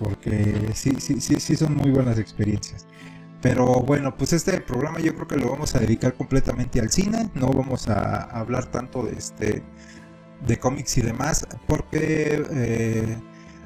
[0.00, 2.88] Porque sí, sí, sí, sí son muy buenas experiencias.
[3.40, 7.30] Pero bueno, pues este programa yo creo que lo vamos a dedicar completamente al cine.
[7.34, 9.62] No vamos a hablar tanto de este
[10.46, 11.46] de cómics y demás.
[11.66, 13.16] Porque eh,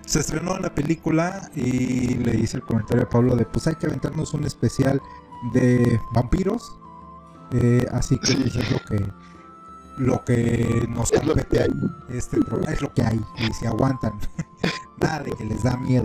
[0.06, 3.86] se estrenó una película y le hice el comentario a Pablo de pues hay que
[3.86, 5.00] aventarnos un especial
[5.52, 6.78] de vampiros
[7.52, 9.12] eh, así que pues, es lo que
[9.98, 11.68] lo que nos compete.
[12.10, 14.12] este programa es lo que hay y se aguantan.
[14.98, 16.04] Nada de que les da miedo.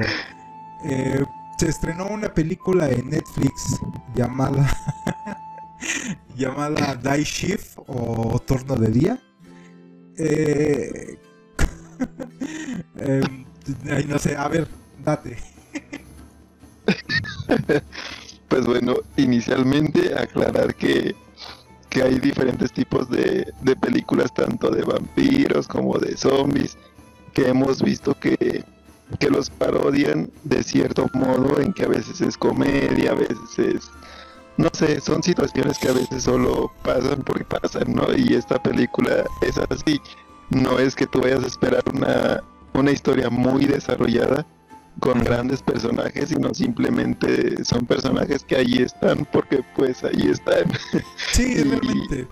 [0.86, 1.24] Eh,
[1.58, 3.80] se estrenó una película en Netflix
[4.16, 4.68] llamada
[6.36, 9.22] llamada Die Shift o Torno de Día
[10.18, 11.18] eh,
[12.98, 13.46] em,
[14.08, 14.68] no sé a ver
[15.04, 15.38] date.
[18.48, 21.16] Pues bueno inicialmente aclarar que
[21.92, 26.78] que hay diferentes tipos de, películas, tanto de vampiros como de zombies,
[27.34, 28.64] que hemos visto que,
[29.20, 33.92] que los parodian de cierto modo, en que a veces es comedia, a veces es
[34.62, 38.06] no sé, son situaciones que a veces solo pasan porque pasan, ¿no?
[38.16, 40.00] Y esta película es así.
[40.50, 42.44] No es que tú vayas a esperar una,
[42.74, 44.46] una historia muy desarrollada,
[45.00, 50.72] con grandes personajes, sino simplemente son personajes que ahí están porque pues ahí están.
[51.32, 52.28] Sí, realmente.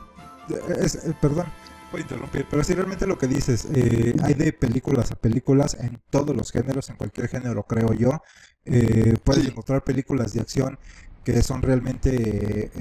[0.49, 1.45] Eh, perdón,
[1.91, 5.77] voy a interrumpir, pero sí, realmente lo que dices, eh, hay de películas a películas
[5.79, 8.21] en todos los géneros, en cualquier género creo yo.
[8.65, 10.77] Eh, puedes encontrar películas de acción
[11.33, 12.71] que son realmente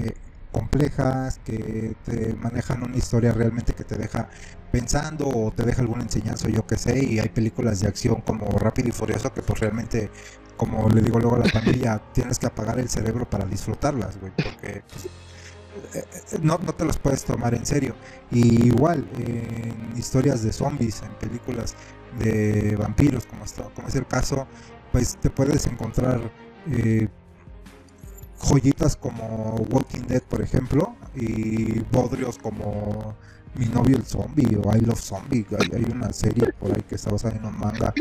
[0.52, 4.28] complejas, que te manejan una historia realmente que te deja
[4.72, 8.46] pensando o te deja alguna enseñanza, yo que sé, y hay películas de acción como
[8.58, 10.10] Rápido y Furioso que pues realmente,
[10.56, 14.32] como le digo luego a la familia, tienes que apagar el cerebro para disfrutarlas, güey,
[14.36, 15.04] porque pues,
[15.94, 17.94] eh, eh, no, no te las puedes tomar en serio.
[18.30, 21.74] Y igual, en historias de zombies, en películas
[22.18, 24.46] de vampiros, como, como es el caso,
[24.92, 26.20] pues te puedes encontrar
[26.70, 27.08] eh,
[28.42, 33.16] joyitas como Walking Dead, por ejemplo, y bodrios como
[33.54, 35.46] Mi novio el zombie o I Love Zombie.
[35.58, 37.92] Hay, una serie por ahí que está basada en un manga.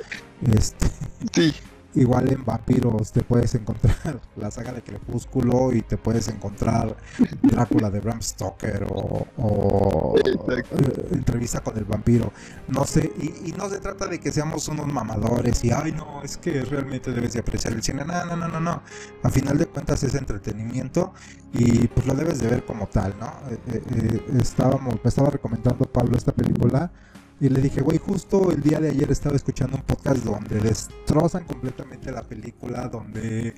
[0.53, 0.87] Este,
[1.33, 1.53] sí.
[1.97, 6.95] Igual en Vampiros te puedes encontrar la saga de Crepúsculo y te puedes encontrar
[7.41, 10.63] Drácula de Bram Stoker o, eh,
[11.11, 12.31] entrevista con el vampiro.
[12.67, 16.37] No sé, y, no se trata de que seamos unos mamadores y, ay, no, es
[16.37, 18.05] que realmente debes de apreciar el cine.
[18.05, 18.83] No, no, no, no, no.
[19.23, 21.13] A final de cuentas es entretenimiento
[21.53, 23.33] y pues lo debes de ver como tal, ¿no?
[23.49, 26.91] Eh, eh, estábamos, me estaba recomendando Pablo esta película
[27.39, 31.43] Y le dije, güey, justo el día de ayer estaba escuchando un podcast donde destrozan
[31.45, 33.53] completamente la película, donde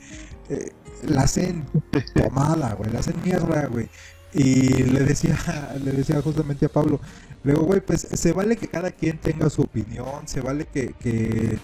[0.49, 0.71] eh,
[1.03, 1.65] la hacen
[2.13, 3.87] tomada, güey, la hacen mierda, güey.
[4.33, 5.37] Y le decía,
[5.83, 6.99] le decía justamente a Pablo,
[7.43, 11.57] luego, güey, pues se vale que cada quien tenga su opinión, se vale que, que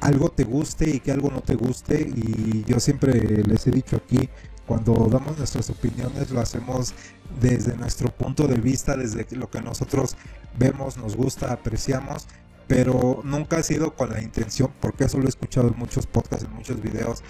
[0.00, 2.00] algo te guste y que algo no te guste.
[2.00, 3.12] Y yo siempre
[3.44, 4.28] les he dicho aquí,
[4.70, 6.94] cuando damos nuestras opiniones lo hacemos
[7.40, 10.16] desde nuestro punto de vista, desde lo que nosotros
[10.56, 12.28] vemos, nos gusta, apreciamos,
[12.68, 16.44] pero nunca ha sido con la intención, porque eso lo he escuchado en muchos podcasts,
[16.44, 17.24] en muchos videos,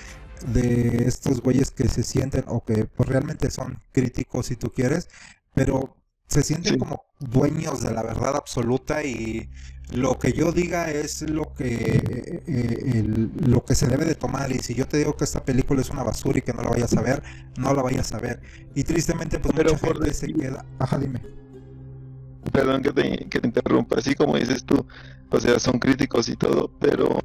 [0.49, 5.09] de estos güeyes que se sienten o que pues, realmente son críticos si tú quieres,
[5.55, 5.97] pero
[6.31, 9.51] se sienten como dueños de la verdad absoluta y
[9.93, 13.05] lo que yo diga es lo que eh, eh,
[13.45, 14.53] lo que se debe de tomar.
[14.53, 16.71] Y si yo te digo que esta película es una basura y que no la
[16.71, 17.23] vayas a ver
[17.59, 18.41] no la vayas a ver.
[18.75, 21.21] Y tristemente pues Pero mucha por gente se queda ajá dime.
[22.53, 24.87] Perdón que te, que te interrumpa, así como dices tú,
[25.31, 27.19] o sea, son críticos y todo, pero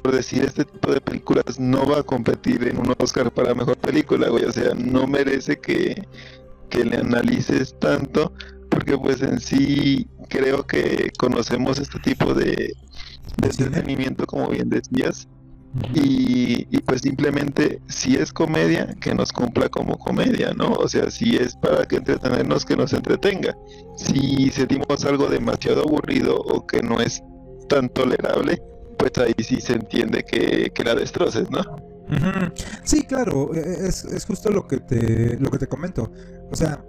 [0.00, 3.76] por decir este tipo de películas no va a competir en un Oscar para mejor
[3.76, 6.06] película, güey, o sea, no merece que,
[6.72, 8.32] que le analices tanto,
[8.70, 12.72] porque pues en sí creo que conocemos este tipo de,
[13.36, 15.28] de entretenimiento, como bien decías,
[15.94, 20.72] y, y, pues simplemente si es comedia que nos cumpla como comedia, ¿no?
[20.72, 23.56] O sea, si es para que entretenernos que nos entretenga.
[23.96, 27.22] Si sentimos algo demasiado aburrido o que no es
[27.70, 28.62] tan tolerable,
[28.98, 31.62] pues ahí sí se entiende que, que la destroces, ¿no?
[32.84, 36.10] Sí, claro, e- es, es justo lo que te lo que te comento.
[36.50, 36.84] O sea,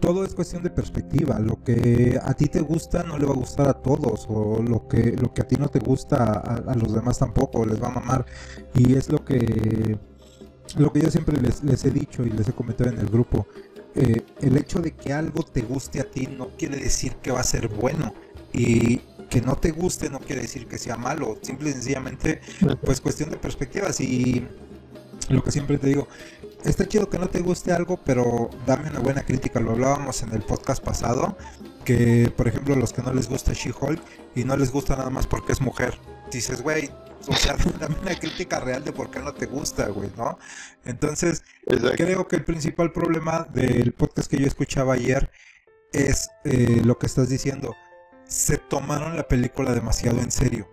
[0.00, 1.38] todo es cuestión de perspectiva.
[1.40, 4.88] Lo que a ti te gusta no le va a gustar a todos, o lo
[4.88, 7.88] que lo que a ti no te gusta a, a los demás tampoco les va
[7.88, 8.26] a mamar.
[8.74, 9.98] Y es lo que
[10.76, 13.46] lo que yo siempre les, les he dicho y les he comentado en el grupo.
[13.94, 17.40] eh, el hecho de que algo te guste a ti no quiere decir que va
[17.40, 18.14] a ser bueno.
[18.52, 19.00] Y
[19.32, 21.38] que no te guste no quiere decir que sea malo.
[21.40, 22.42] Simple y sencillamente,
[22.84, 23.98] pues cuestión de perspectivas.
[24.02, 24.46] Y
[25.30, 26.06] lo que siempre te digo,
[26.64, 29.58] está chido que no te guste algo, pero dame una buena crítica.
[29.58, 31.38] Lo hablábamos en el podcast pasado,
[31.86, 34.02] que por ejemplo los que no les gusta She-Hulk
[34.34, 35.98] y no les gusta nada más porque es mujer.
[36.30, 36.90] Dices, güey,
[37.26, 40.38] o sea, dame una crítica real de por qué no te gusta, güey, ¿no?
[40.84, 41.96] Entonces, Exacto.
[41.96, 45.30] creo que el principal problema del podcast que yo escuchaba ayer
[45.94, 47.74] es eh, lo que estás diciendo.
[48.32, 50.66] Se tomaron la película demasiado en serio.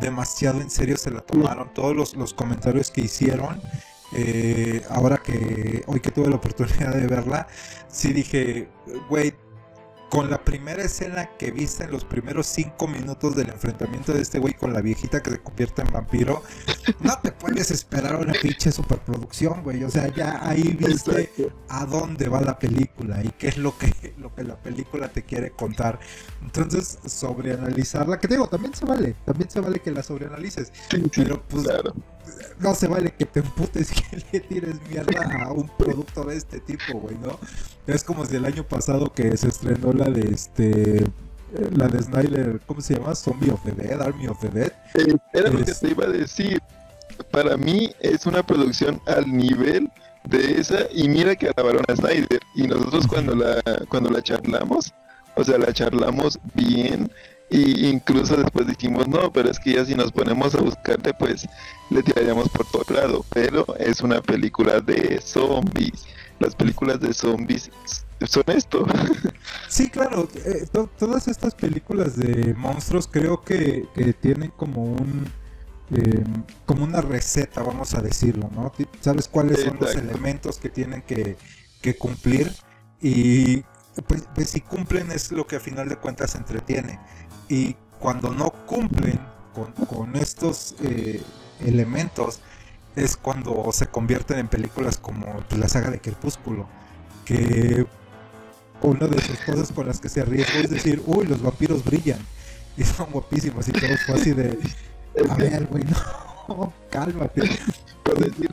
[0.00, 1.74] Demasiado en serio se la tomaron.
[1.74, 3.60] Todos los, los comentarios que hicieron.
[4.12, 7.46] eh, ahora que hoy que tuve la oportunidad de verla,
[7.88, 8.68] sí dije,
[9.08, 9.34] güey,
[10.10, 14.40] con la primera escena que viste en los primeros cinco minutos del enfrentamiento de este
[14.40, 16.42] güey con la viejita que se convierte en vampiro,
[16.98, 19.84] no te puedes esperar una pinche superproducción, güey.
[19.84, 21.30] O sea, ya ahí viste
[21.68, 25.22] a dónde va la película y qué es lo que, lo que la película te
[25.22, 26.00] quiere contar.
[26.42, 30.72] Entonces, sobreanalizarla, que te digo, también se vale, también se vale que la sobreanalices,
[31.14, 31.94] pero pues claro.
[32.58, 36.36] no se vale que te emputes y que le tires mierda a un producto de
[36.36, 37.38] este tipo, güey, ¿no?
[37.86, 40.98] Es como si el año pasado que se estrenó la de este.
[40.98, 41.04] eh,
[41.76, 43.14] La de Snyder, ¿cómo se llama?
[43.14, 44.72] Zombie of the Dead, Army of the Dead.
[44.94, 46.60] Eh, Era lo que te iba a decir.
[47.30, 49.90] Para mí es una producción al nivel
[50.24, 54.92] de esa y mira que alabaron a Snyder y nosotros cuando la cuando la charlamos,
[55.36, 57.10] o sea, la charlamos bien
[57.50, 61.46] y incluso después dijimos, no, pero es que ya si nos ponemos a buscarte, pues
[61.90, 66.04] le tiraríamos por todo lado, pero es una película de zombies.
[66.38, 67.70] Las películas de zombies
[68.26, 68.86] son esto.
[69.68, 75.30] Sí, claro, eh, to- todas estas películas de monstruos creo que, que tienen como un.
[75.92, 76.24] eh,
[76.66, 78.72] como una receta, vamos a decirlo, ¿no?
[79.00, 81.36] ¿Sabes cuáles son los elementos que tienen que,
[81.82, 82.52] que cumplir?
[83.00, 83.64] Y
[84.06, 87.00] pues, pues si cumplen es lo que a final de cuentas entretiene.
[87.48, 89.18] Y cuando no cumplen
[89.54, 91.22] con, con estos eh,
[91.60, 92.40] elementos,
[92.96, 96.68] es cuando se convierten en películas como la saga de Crepúsculo.
[97.24, 97.86] Que
[98.82, 102.18] una de sus cosas con las que se arriesgó es decir, uy, los vampiros brillan.
[102.76, 104.58] Y son guapísimos y todo fue así de,
[105.28, 105.84] a ver, güey,
[106.48, 107.42] no, cálmate.
[108.02, 108.50] por decir,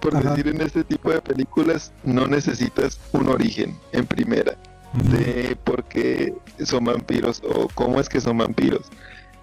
[0.00, 0.30] por Ajá.
[0.30, 4.56] decir en este tipo de películas no necesitas un origen en primera.
[4.92, 6.34] de por qué
[6.64, 8.86] son vampiros o cómo es que son vampiros.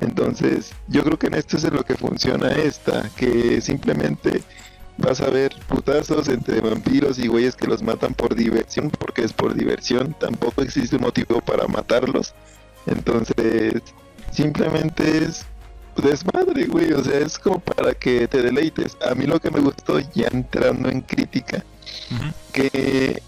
[0.02, 4.44] Entonces, yo creo que en esto es en lo que funciona esta, que simplemente
[4.98, 9.34] vas a ver putazos entre vampiros y güeyes que los matan por diversión, porque es
[9.34, 12.34] por diversión, tampoco existe un motivo para matarlos.
[12.86, 13.82] Entonces,
[14.32, 15.46] simplemente es
[15.96, 18.98] desmadre, güey, o sea, es como para que te deleites.
[19.08, 21.64] A mí lo que me gustó ya entrando en crítica
[22.54, 23.22] que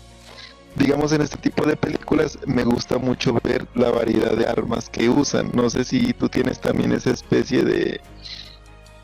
[0.75, 5.09] digamos en este tipo de películas me gusta mucho ver la variedad de armas que
[5.09, 5.51] usan.
[5.53, 8.01] No sé si tú tienes también esa especie de,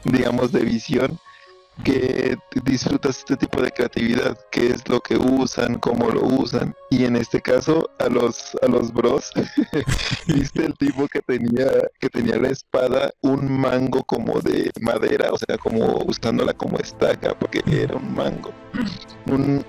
[0.03, 1.19] digamos, de visión
[1.83, 6.73] que disfrutas este tipo de creatividad, qué es lo que usan, cómo lo usan.
[6.89, 9.31] Y en este caso, a los, a los bros,
[10.27, 11.67] viste el tipo que tenía,
[11.99, 17.37] que tenía la espada, un mango como de madera, o sea, como usándola como estaca,
[17.37, 18.51] porque era un mango.
[19.27, 19.63] Un,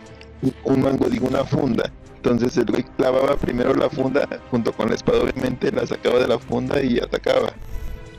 [0.65, 1.91] un mango, digo, una funda.
[2.17, 6.29] Entonces el güey clavaba primero la funda junto con la espada, obviamente la sacaba de
[6.29, 7.53] la funda y atacaba.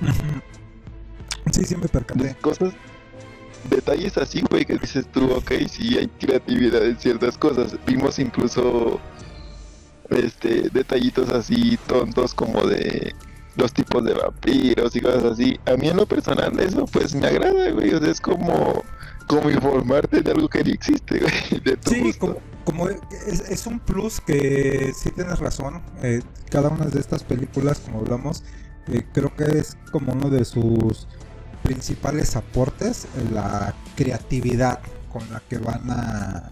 [1.51, 2.35] Sí, siempre percaté.
[2.41, 2.73] Cosas,
[3.69, 7.75] detalles así, güey, que dices tú, ok, sí hay creatividad en ciertas cosas.
[7.85, 8.99] Vimos incluso
[10.09, 13.13] este detallitos así tontos como de
[13.57, 15.59] los tipos de vampiros y cosas así.
[15.65, 18.83] A mí en lo personal eso pues me agrada, güey, o sea, es como
[19.27, 21.61] como informarte de algo que ni existe, güey.
[21.63, 22.13] De sí,
[22.63, 25.81] como, es, un plus que sí tienes razón.
[26.01, 28.43] Eh, cada una de estas películas, como hablamos,
[28.87, 31.07] eh, creo que es como uno de sus
[31.63, 34.79] principales aportes, la creatividad
[35.11, 36.49] con la que van a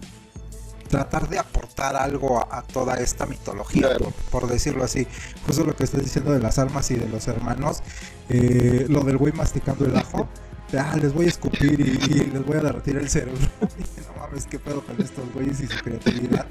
[0.86, 3.88] tratar de aportar algo a, toda esta mitología,
[4.30, 5.06] por, decirlo así.
[5.46, 7.82] Justo lo que estás diciendo de las armas y de los hermanos,
[8.28, 10.28] eh, lo del güey masticando el ajo.
[10.78, 13.40] ah, les voy a escupir y, les voy a derretir el cerebro.
[13.60, 16.46] no mames, qué pedo con estos güeyes y su creatividad.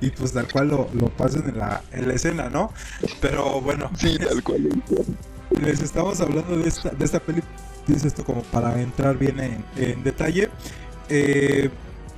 [0.00, 2.72] Y pues tal cual lo, lo pasen en la, en la escena, ¿no?
[3.20, 3.90] Pero bueno.
[3.98, 4.82] Sí, tal cual.
[5.62, 7.67] Les estamos hablando de esta, de esta película.
[7.88, 10.50] Dice esto como para entrar bien en, detalle.
[11.08, 11.70] Eh,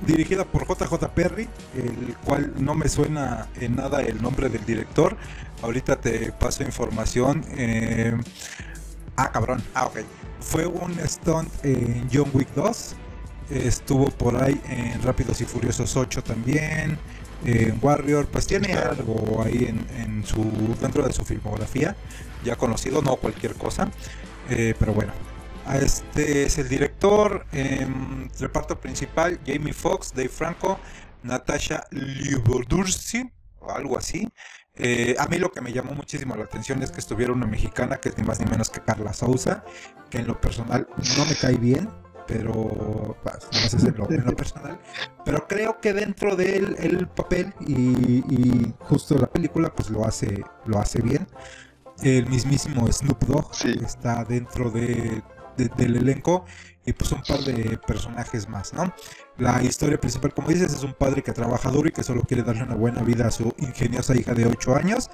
[0.05, 5.15] dirigida por JJ Perry, el cual no me suena en nada el nombre del director.
[5.61, 7.45] Ahorita te paso información.
[7.55, 8.13] Eh,
[9.15, 9.63] ah, cabrón.
[9.73, 9.99] Ah, ok.
[10.41, 12.95] Fue un stunt en John Wick 2.
[13.51, 16.99] Estuvo por ahí en Rápidos y Furiosos 8 también.
[17.45, 20.43] En Warrior, pues tiene algo ahí en, su
[20.79, 21.95] dentro de su filmografía,
[22.43, 23.89] ya conocido, no cualquier cosa.
[24.49, 25.11] Eh, pero bueno,
[25.77, 30.79] este es el director, em, reparto principal, Jamie Foxx, Dave Franco,
[31.23, 34.27] Natasha Liubodursi, o algo así.
[34.75, 37.97] Eh, a mí lo que me llamó muchísimo la atención es que estuviera una mexicana
[37.97, 39.63] que es ni más ni menos que Carla Souza,
[40.09, 41.89] que en lo personal no me cae bien,
[42.25, 43.17] pero
[43.51, 44.79] sé en lo, en lo personal,
[45.25, 50.79] pero creo que dentro del el papel y, justo la película pues lo hace, lo
[50.79, 51.27] hace bien.
[52.01, 53.51] El mismísimo Snoop Dogg
[53.83, 55.21] está dentro de,
[55.57, 56.45] del elenco
[56.85, 58.93] y pues un par de personajes más, ¿no?
[59.37, 62.43] La historia principal, como dices, es un padre que trabaja duro y que solo quiere
[62.43, 65.09] darle una buena vida a su ingeniosa hija de 8 años.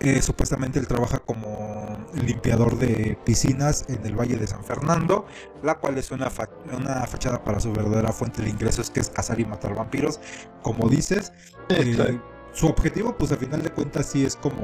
[0.00, 5.26] Eh, supuestamente él trabaja como limpiador de piscinas en el Valle de San Fernando,
[5.62, 6.28] la cual es una,
[6.76, 10.18] una fachada para su verdadera fuente de ingresos, que es cazar y matar vampiros,
[10.62, 11.32] como dices.
[11.68, 12.18] Eh,
[12.52, 14.60] su objetivo, pues al final de cuentas, sí es como...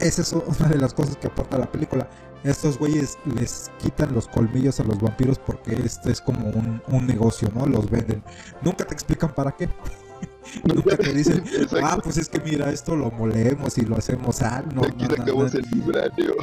[0.00, 2.08] Esa es una de las cosas que aporta la película
[2.44, 7.06] estos güeyes les quitan los colmillos a los vampiros porque este es como un, un
[7.06, 7.66] negocio, ¿no?
[7.66, 8.22] Los venden.
[8.62, 9.68] Nunca te explican para qué.
[10.64, 11.44] Nunca te dicen,
[11.82, 15.16] ah, pues es que mira, esto lo molemos y lo hacemos ah, no, aquí no,
[15.16, 16.34] sacamos el vibranio.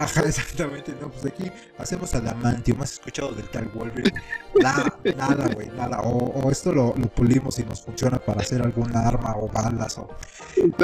[0.00, 4.20] Ajá, exactamente, no, pues aquí hacemos adamantio, ¿me has escuchado del tal Wolverine?
[4.60, 6.00] Nada, nada, güey, nada.
[6.00, 10.08] O, esto lo, lo, pulimos y nos funciona para hacer alguna arma o balas o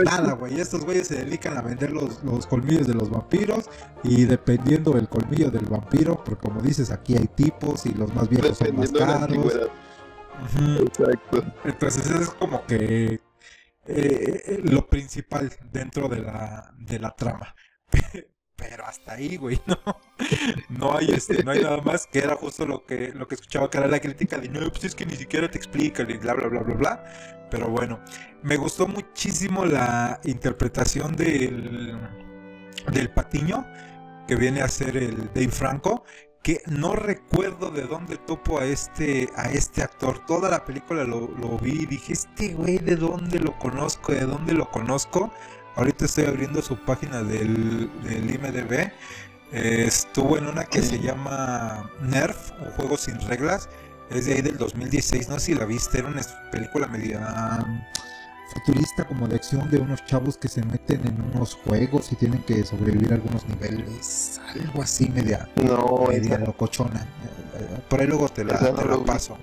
[0.05, 0.61] nada, güey.
[0.61, 3.69] Estos güeyes se dedican a vender los, los colmillos de los vampiros
[4.03, 8.29] y dependiendo del colmillo del vampiro, porque como dices, aquí hay tipos y los más
[8.29, 9.53] viejos son más caros.
[10.81, 11.45] Exacto.
[11.65, 13.21] Entonces es como que
[13.87, 17.55] eh, lo principal dentro de la, de la trama.
[18.57, 19.77] Pero hasta ahí, güey, no.
[20.69, 23.69] No hay este, no hay nada más que era justo lo que, lo que escuchaba
[23.69, 26.35] que era la crítica de no, pues es que ni siquiera te explican y bla
[26.35, 27.05] bla bla bla bla.
[27.51, 28.01] Pero bueno,
[28.43, 31.99] me gustó muchísimo la interpretación del,
[32.93, 33.67] del patiño
[34.27, 36.05] que viene a ser el Dave Franco
[36.45, 40.25] que no recuerdo de dónde topo a este, a este actor.
[40.27, 41.27] Toda la película lo,
[41.59, 44.13] vi y dije, este güey, ¿de dónde lo conozco?
[44.13, 45.33] ¿De dónde lo conozco?
[45.75, 48.93] Ahorita estoy abriendo su página del, del IMDB.
[49.53, 53.71] estuvo en una que se llama Nerf, un juego sin reglas.
[54.11, 56.21] Es de ahí del 2016, no sé si la viste, era una
[56.53, 57.65] película media
[58.55, 62.43] futurista como de acción de unos chavos que se meten en unos juegos y tienen
[62.43, 67.07] que sobrevivir a algunos niveles, algo así media, no, media locochona.
[67.89, 68.59] Por ahí luego te la,
[69.07, 69.39] paso.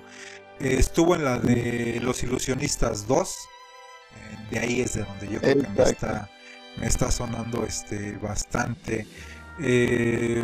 [0.58, 3.36] estuvo en la de Los Ilusionistas 2.
[4.14, 6.28] Eh, de ahí es de donde yo creo que me está,
[6.78, 9.06] me está sonando este bastante.
[9.60, 10.42] Eh,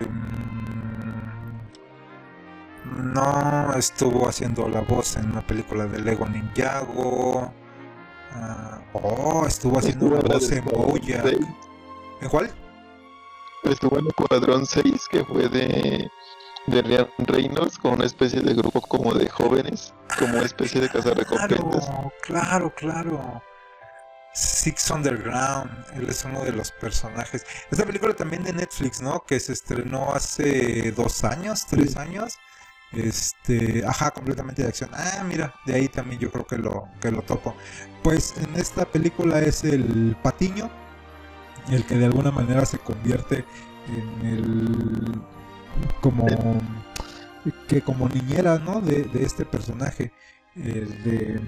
[2.97, 7.53] no estuvo haciendo la voz en una película de Lego Ninjago.
[8.41, 11.25] Ah, oh, estuvo haciendo una voz en Boya.
[12.21, 12.51] ¿En cuál?
[13.65, 16.09] Estuvo en el Cuadrón 6, que fue de,
[16.67, 21.15] de Reynolds, con una especie de grupo como de jóvenes, como una especie de casa
[21.15, 21.91] recompensas.
[22.23, 23.43] Claro, claro.
[24.35, 27.45] Six Underground, él es uno de los personajes.
[27.71, 29.25] Esta película también de Netflix, ¿no?
[29.27, 32.39] Que se estrenó hace dos años, tres años.
[32.93, 34.91] Este, ajá, completamente de acción.
[34.95, 37.55] Ah, mira, de ahí también yo creo que lo, que lo topo.
[38.03, 40.71] Pues en esta película es el patiño,
[41.71, 43.45] el que de alguna manera se convierte
[43.89, 45.23] en el
[46.01, 46.27] como
[47.69, 48.81] que como niñera, ¿no?
[48.81, 50.13] De, de este personaje,
[50.57, 51.41] el de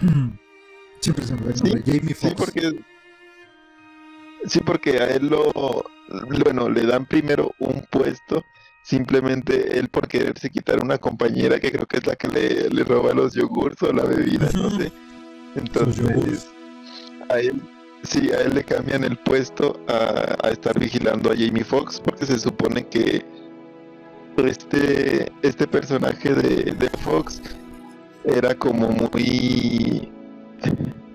[1.00, 2.28] siempre se me Jamie Foxx.
[2.28, 2.84] Sí, porque
[4.46, 5.84] sí, porque a él lo
[6.44, 8.44] bueno, le dan primero un puesto
[8.86, 13.12] simplemente él por quererse quitar una compañera que creo que es la que le, roba
[13.14, 14.92] los yogurts o la bebida, no sé.
[15.56, 16.46] Entonces,
[17.28, 17.60] a él,
[18.04, 22.38] sí, a él le cambian el puesto a, estar vigilando a Jamie Foxx porque se
[22.38, 23.24] supone que
[24.36, 27.42] este, este personaje de, de Fox
[28.24, 30.12] era como muy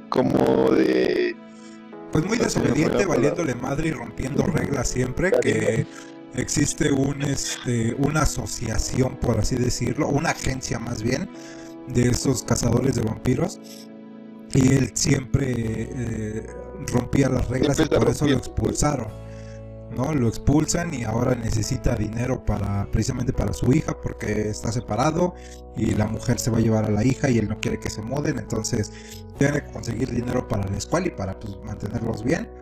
[0.10, 1.36] como de
[2.12, 5.86] pues muy desobediente, valiéndole madre y rompiendo reglas siempre, que
[6.36, 11.30] existe un, este, una asociación, por así decirlo, una agencia más bien,
[11.88, 13.60] de esos cazadores de vampiros.
[14.54, 16.48] Y él siempre eh,
[16.92, 19.08] rompía las reglas y por eso lo expulsaron.
[19.96, 20.14] ¿no?
[20.14, 25.36] Lo expulsan y ahora necesita dinero para precisamente para su hija porque está separado
[25.76, 27.90] y la mujer se va a llevar a la hija y él no quiere que
[27.90, 28.92] se muden, entonces
[29.38, 32.61] tiene que conseguir dinero para la escuela y para pues, mantenerlos bien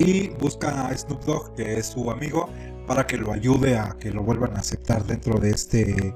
[0.00, 2.48] y busca a Snoop Dogg, que es su amigo,
[2.86, 6.14] para que lo ayude a que lo vuelvan a aceptar dentro de este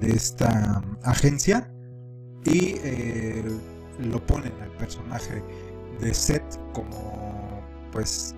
[0.00, 1.70] de esta agencia
[2.44, 3.44] y eh,
[3.98, 5.42] lo ponen al personaje
[6.00, 7.60] de Seth como
[7.92, 8.34] pues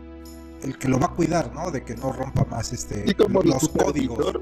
[0.62, 1.70] el que lo va a cuidar, ¿no?
[1.70, 4.34] De que no rompa más este los códigos.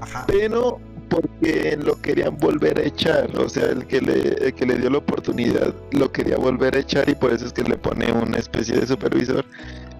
[0.00, 0.24] Ajá.
[0.26, 4.90] Pero porque lo querían volver a echar, o sea, el que, le, que le dio
[4.90, 8.38] la oportunidad lo quería volver a echar y por eso es que le pone una
[8.38, 9.44] especie de supervisor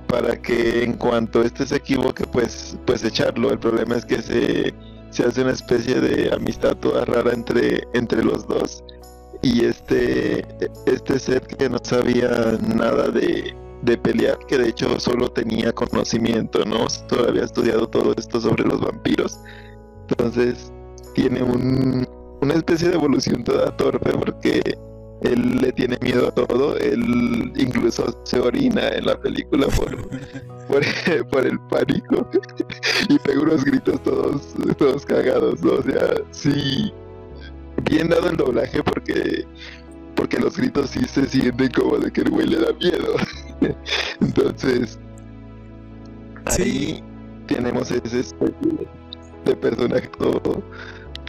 [0.06, 3.50] para que en cuanto este se equivoque, pues, pues echarlo.
[3.50, 4.74] El problema es que se,
[5.10, 8.82] se hace una especie de amistad toda rara entre, entre los dos
[9.42, 10.46] y este,
[10.86, 16.64] este ser que no sabía nada de, de pelear, que de hecho solo tenía conocimiento,
[16.64, 16.88] ¿no?
[16.88, 19.38] Solo había estudiado todo esto sobre los vampiros.
[20.08, 20.72] Entonces,
[21.18, 22.06] tiene un,
[22.40, 24.62] una especie de evolución toda torpe porque
[25.22, 29.96] él le tiene miedo a todo, él incluso se orina en la película por,
[30.68, 32.30] por, el pánico
[33.08, 35.72] y pega unos gritos todos, todos cagados, ¿no?
[35.72, 36.92] O sea, sí,
[37.90, 39.44] bien dado el doblaje porque
[40.14, 43.14] porque los gritos sí se sienten como de que el güey le da miedo.
[44.20, 44.98] Entonces,
[46.44, 47.02] ahí
[47.46, 48.88] tenemos ese especie
[49.44, 50.62] de personaje todo,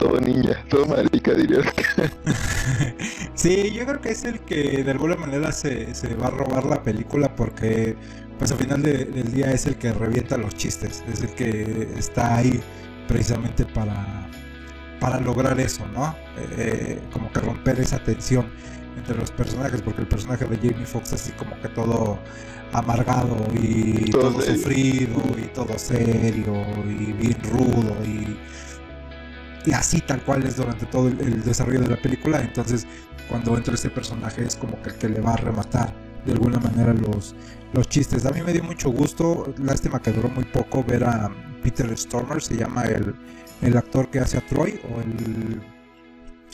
[0.00, 1.60] todo niña, todo marica, diría.
[3.34, 6.64] sí, yo creo que es el que de alguna manera se, se va a robar
[6.64, 7.94] la película porque
[8.38, 12.36] pues al final del día es el que revienta los chistes, es el que está
[12.36, 12.58] ahí
[13.06, 14.30] precisamente para,
[14.98, 16.16] para lograr eso, ¿no?
[16.56, 18.50] Eh, como que romper esa tensión
[18.96, 22.18] entre los personajes, porque el personaje de Jamie Foxx así como que todo
[22.72, 28.38] amargado y todo sufrido y todo serio y bien rudo y
[29.66, 32.40] y así tal cual es durante todo el, desarrollo de la película.
[32.40, 32.86] Entonces,
[33.28, 35.92] cuando entra este personaje es como que el que le va a rematar
[36.24, 37.34] de alguna manera los,
[37.72, 38.26] los chistes.
[38.26, 41.30] A mí me dio mucho gusto, lástima que duró muy poco ver a
[41.62, 43.14] Peter Stormer, se llama el,
[43.62, 45.62] el actor que hace a Troy, o el,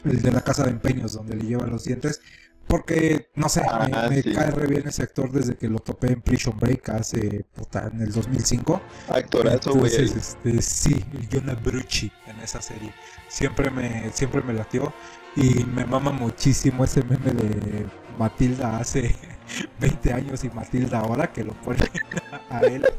[0.05, 2.21] el de la casa de empeños donde le lleva los dientes.
[2.67, 6.21] Porque, no sé, me, ah, cae re bien ese actor desde que lo topé en
[6.21, 8.81] Prison Break hace, puta, en el 2005.
[9.09, 9.95] Actorazo, güey.
[9.95, 12.93] Este, sí, Jonah Brucci en esa serie.
[13.29, 14.93] Siempre me, siempre me latió
[15.37, 17.87] y me mama muchísimo ese meme de
[18.19, 19.15] Matilda hace
[19.81, 21.89] 20 años y Matilda ahora que lo pone
[22.51, 22.85] a él.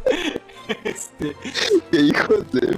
[0.84, 1.34] Este...
[1.92, 2.78] ¡Qué hijos de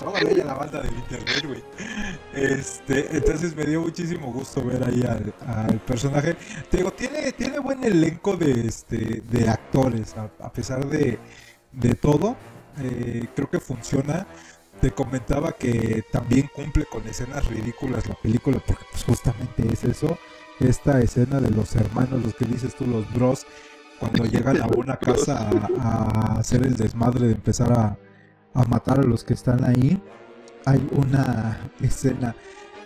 [0.00, 1.62] toda ella la banda del internet, güey.
[2.32, 6.36] Este, entonces me dio muchísimo gusto ver ahí al, personaje.
[6.70, 11.18] Te digo, tiene, tiene buen elenco de, este, de actores, a, pesar de,
[11.72, 12.36] de todo.
[12.80, 14.26] Eh, creo que funciona.
[14.80, 20.18] Te comentaba que también cumple con escenas ridículas la película, porque pues justamente es eso.
[20.58, 23.46] Esta escena de los hermanos, los que dices tú, los bros,
[23.98, 27.98] cuando llegan a una casa a hacer el desmadre de empezar a,
[28.54, 30.00] a matar a los que están ahí.
[30.66, 32.34] Hay una escena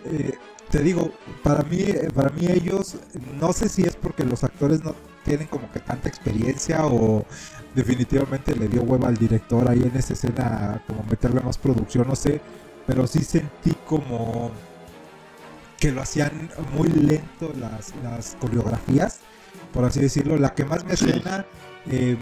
[0.05, 0.33] eh,
[0.69, 1.11] te digo,
[1.43, 2.97] para mí, para mí ellos,
[3.39, 7.25] no sé si es porque los actores no tienen como que tanta experiencia o
[7.73, 12.15] definitivamente le dio hueva al director ahí en esa escena como meterle más producción, no
[12.15, 12.41] sé,
[12.85, 14.51] pero sí sentí como
[15.79, 19.19] que lo hacían muy lento las, las coreografías,
[19.73, 20.37] por así decirlo.
[20.37, 21.45] La que más me suena,
[21.89, 22.17] em,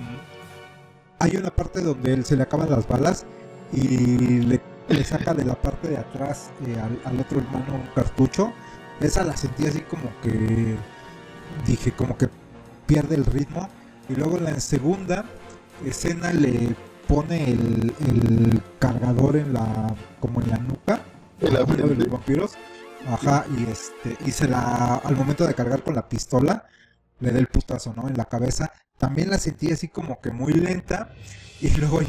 [1.24, 3.26] hay una parte donde él se le acaban las balas
[3.72, 4.60] y le,
[5.06, 8.52] saca de la parte de atrás eh, al, otro hermano un cartucho.
[9.00, 10.76] Esa la sentí así como que
[11.66, 12.28] dije como que
[12.86, 13.70] pierde el ritmo.
[14.10, 15.24] Y luego en la segunda
[15.86, 16.76] escena le
[17.08, 21.02] pone el, el cargador en la como en la nuca
[21.40, 22.58] en la de los vampiros
[23.08, 26.66] Ajá, y este, y se la, al momento de cargar con la pistola,
[27.20, 28.08] le da el putazo, ¿no?
[28.08, 28.72] En la cabeza.
[28.98, 31.14] También la sentí así como que muy lenta.
[31.62, 32.02] Y luego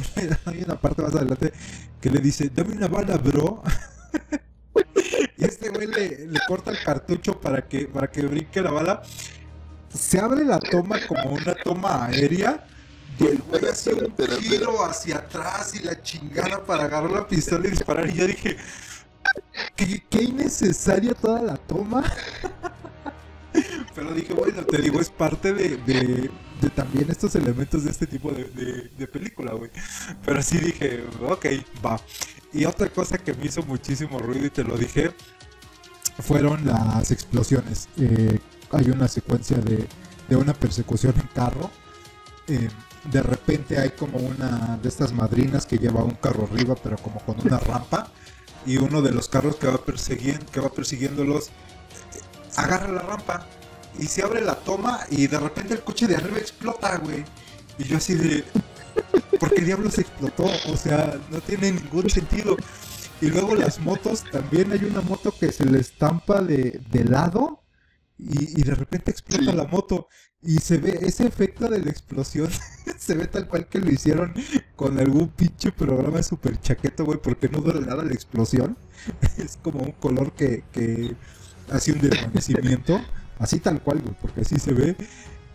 [0.46, 1.52] hay una parte más adelante
[2.00, 3.62] que le dice, dame una bala, bro.
[5.36, 9.02] y este güey le, corta el cartucho para que, para que brinque la bala.
[9.92, 12.66] Se abre la toma como una toma aérea.
[13.18, 17.68] Y el güey hace un giro hacia atrás y la chingada para agarrar la pistola
[17.68, 18.10] y disparar.
[18.10, 18.56] Y yo dije,
[19.76, 22.02] qué, innecesaria toda la toma.
[23.94, 26.30] Pero dije, bueno, te digo, es parte de,
[26.74, 29.70] también estos elementos de este tipo de, película, güey.
[30.24, 31.46] Pero sí dije, ok,
[31.84, 32.00] va.
[32.52, 35.12] Y otra cosa que me hizo muchísimo ruido y te lo dije,
[36.20, 37.88] fueron las explosiones.
[37.96, 38.38] Eh,
[38.70, 39.86] hay una secuencia de,
[40.36, 41.70] una persecución en carro.
[42.48, 42.68] Eh,
[43.10, 47.20] de repente hay como una de estas madrinas que lleva un carro arriba, pero como
[47.20, 48.10] con una rampa
[48.66, 51.50] y uno de los carros que va persiguiendo, que va persiguiéndolos
[52.56, 53.46] agarra la rampa
[53.98, 57.24] y se abre la toma y de repente el coche de arriba explota, güey.
[57.78, 58.44] Y yo así de
[59.38, 60.44] ¿por qué diablos explotó?
[60.72, 62.56] O sea, no tiene ningún sentido.
[63.20, 67.64] Y luego las motos, también hay una moto que se le estampa de, de lado
[68.18, 70.08] y, de repente explota la moto.
[70.42, 72.50] Y se ve ese efecto de la explosión,
[72.98, 74.34] se ve tal cual que lo hicieron
[74.76, 78.76] con algún pinche programa super chaqueto, güey, porque no dura nada la explosión.
[79.38, 81.14] Es como un color que, que
[81.70, 83.00] hace un desvanecimiento,
[83.38, 84.96] así tal cual, güey, porque así se ve.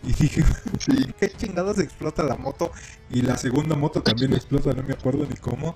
[0.01, 0.43] Y dije,
[1.20, 2.72] ¿qué chingados explota la moto?
[3.10, 5.76] Y la segunda moto también explota, no me acuerdo ni cómo.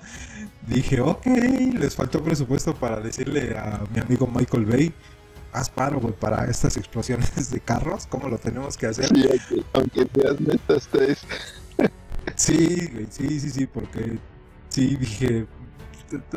[0.68, 1.26] Dije, ok,
[1.74, 4.94] les faltó presupuesto para decirle a mi amigo Michael Bay
[5.54, 9.08] haz paro, güey, para estas explosiones de carros, ¿cómo lo tenemos que hacer?
[9.08, 11.26] Sí, aunque seas metas tres.
[12.36, 14.18] sí, güey, sí, sí, sí, porque
[14.70, 15.46] sí, dije,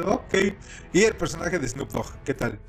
[0.04, 0.34] ok.
[0.92, 2.60] ¿Y el personaje de Snoop Dogg, qué tal?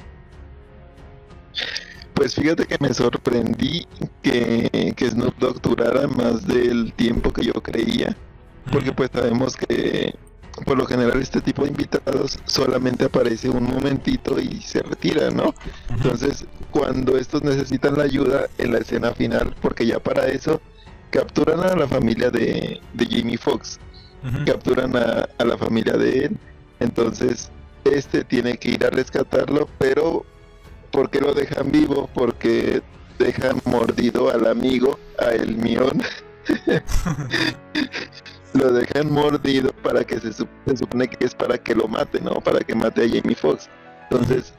[2.14, 3.88] Pues fíjate que me sorprendí
[4.24, 8.18] que, que Snoop Dogg durara más del tiempo que yo creía,
[8.72, 10.16] porque pues sabemos que
[10.66, 15.53] por lo general este tipo de invitados solamente aparece un momentito y se retira, ¿no?
[15.89, 20.60] Entonces, cuando estos necesitan la ayuda en la escena final, porque ya para eso
[21.12, 23.80] capturan a la familia de, de Jamie Foxx,
[24.45, 26.38] capturan a, a, la familia de él,
[26.80, 27.51] entonces
[27.86, 30.26] este tiene que ir a rescatarlo, pero
[30.91, 32.09] ¿por qué lo dejan vivo?
[32.13, 32.81] Porque
[33.19, 36.01] dejan mordido al amigo, a El Mión.
[38.53, 42.35] lo dejan mordido para que se, supone que es para que lo mate, ¿no?
[42.35, 43.69] Para que mate a Jamie Foxx.
[44.09, 44.53] Entonces,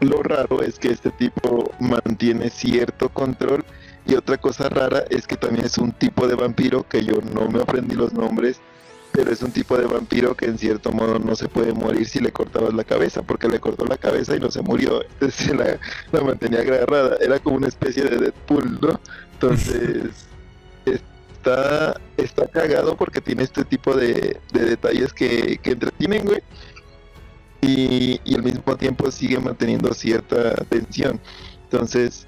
[0.00, 3.64] lo raro es que este tipo mantiene cierto control
[4.06, 7.48] y otra cosa rara es que también es un tipo de vampiro que yo no
[7.48, 8.60] me aprendí los nombres,
[9.14, 12.18] pero es un tipo de vampiro que en cierto modo no se puede morir si
[12.18, 15.78] le cortabas la cabeza, porque le cortó la cabeza y no se murió, entonces la,
[16.10, 19.00] la mantenía agarrada, era como una especie de Deadpool, ¿no?
[19.34, 20.26] Entonces
[20.84, 26.42] está, está cagado porque tiene este tipo de, detalles que, que entretienen, güey.
[27.60, 31.18] Y, y, al mismo tiempo sigue manteniendo cierta tensión.
[31.62, 32.26] Entonces,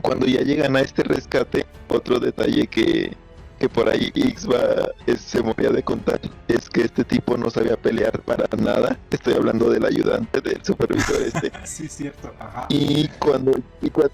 [0.00, 3.14] cuando ya llegan a este rescate, otro detalle que,
[3.60, 7.76] que por ahí X va, se moría de contar es que este tipo no sabía
[7.76, 8.98] pelear para nada.
[9.10, 11.52] Estoy hablando del ayudante del supervisor este.
[11.64, 12.32] sí, cierto.
[12.40, 12.66] Ajá.
[12.70, 13.52] Y cuando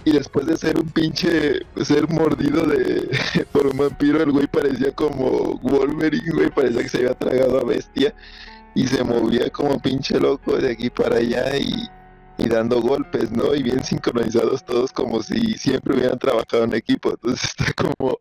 [0.04, 3.08] y, después de ser un pinche ser mordido de
[3.52, 7.64] por un vampiro, el güey parecía como Wolverine, güey, parecía que se había tragado a
[7.64, 8.12] bestia
[8.74, 11.88] y se movía como pinche loco de aquí para allá y
[12.38, 13.54] y dando golpes, ¿no?
[13.54, 17.10] Y bien sincronizados todos como si siempre hubieran trabajado en equipo.
[17.10, 18.20] Entonces está como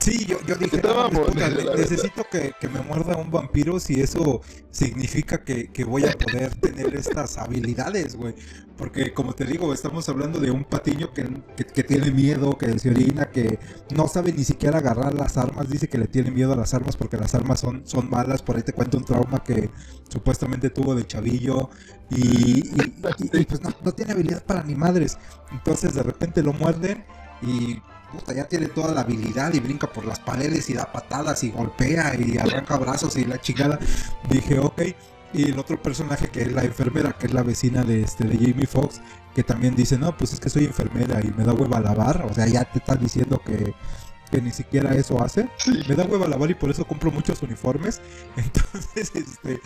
[0.00, 0.80] Sí, yo, yo dije,
[1.76, 4.40] necesito que, me muerda un vampiro si eso
[4.70, 8.34] significa que, voy a poder tener estas habilidades, güey.
[8.78, 13.30] Porque como te digo, estamos hablando de un patiño que, tiene miedo, que se orina,
[13.30, 13.58] que
[13.94, 16.96] no sabe ni siquiera agarrar las armas, dice que le tiene miedo a las armas
[16.96, 19.68] porque las armas son, son malas, por ahí te cuento un trauma que
[20.08, 21.68] supuestamente tuvo de chavillo
[22.10, 22.62] y,
[23.44, 25.18] pues no, no tiene habilidad para ni madres.
[25.52, 27.04] Entonces de repente lo muerden
[27.42, 31.42] y puta, ya tiene toda la habilidad y brinca por las paredes y da patadas
[31.44, 33.78] y golpea y arranca brazos y la chingada.
[34.28, 34.82] Dije, ok.
[35.32, 38.36] Y el otro personaje que es la enfermera, que es la vecina de este de
[38.36, 39.00] Jamie Foxx,
[39.34, 42.26] que también dice, no, pues es que soy enfermera y me da hueva a lavar.
[42.28, 43.74] O sea, ya te estás diciendo que,
[44.30, 45.48] que ni siquiera eso hace.
[45.88, 48.00] Me da hueva a lavar y por eso compro muchos uniformes.
[48.36, 49.60] Entonces, este,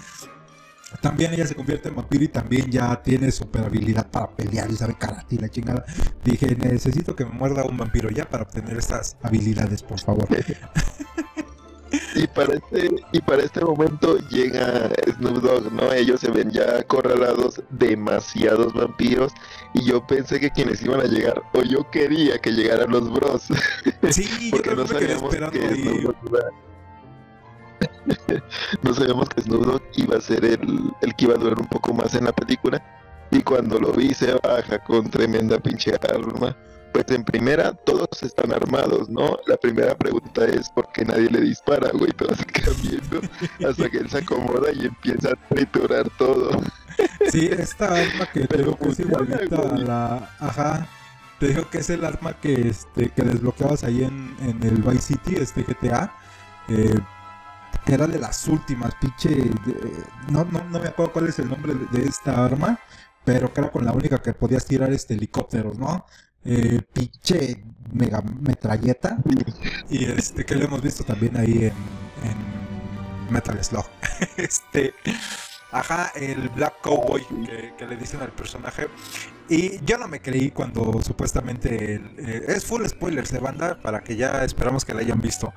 [1.01, 4.77] también ella se convierte en vampiro y también ya tiene super habilidad para pelear y
[4.77, 5.85] sabe karate y la chingada.
[6.25, 10.29] Dije, necesito que me muerda un vampiro ya para obtener estas habilidades, por favor.
[12.15, 15.93] Y para este, y para este momento llega Snoop Dogg, ¿no?
[15.93, 19.33] Ellos se ven ya acorralados demasiados vampiros
[19.75, 23.43] y yo pensé que quienes iban a llegar, o yo quería que llegaran los bros.
[24.11, 26.09] Sí, porque no sabíamos que
[28.83, 31.93] no sabíamos que Snoop iba a ser el, el que iba a durar un poco
[31.95, 32.83] más en la película.
[33.31, 36.57] Y cuando lo vi se baja con tremenda pinche arma.
[36.93, 39.37] Pues en primera, todos están armados, ¿no?
[39.49, 42.13] La primera pregunta es por qué nadie le dispara, güey.
[42.13, 42.39] Todos
[42.83, 43.21] viendo
[43.69, 46.63] hasta que él se acomoda y empieza a triturar todo.
[47.33, 50.37] Sí, esta arma que te digo que es igualita a la.
[50.39, 50.87] Ajá.
[51.41, 55.15] Te digo que es el arma que este que desbloqueabas ahí en, en el Vice
[55.15, 56.15] City, este GTA.
[56.69, 56.95] Eh,
[57.85, 59.51] que era de las últimas, pinche.
[60.31, 62.79] no, no, no me acuerdo cuál es el nombre de, esta arma,
[63.25, 66.07] pero que era con la única que podías tirar este helicópteros, ¿no?
[66.45, 67.63] Eh, pinche
[67.93, 69.19] mega metralleta.
[69.91, 71.73] Y este, que lo hemos visto también ahí en,
[72.29, 73.87] en Metal Slug.
[74.37, 74.95] este.
[75.75, 77.27] Ajá, el Black Cowboy
[77.77, 78.87] que, le dicen al personaje.
[79.49, 81.97] Y yo no me creí cuando supuestamente.
[82.17, 85.53] Eh, es full spoilers de banda para que ya esperamos que la hayan visto.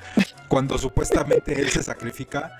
[0.47, 2.57] Cuando supuestamente él se sacrifica,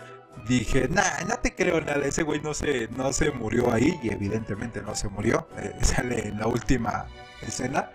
[0.48, 2.06] dije, nah, no te creo nada.
[2.06, 5.48] Ese güey no se, no se murió ahí y evidentemente no se murió.
[5.58, 7.08] Eh, sale en la última
[7.42, 7.90] escena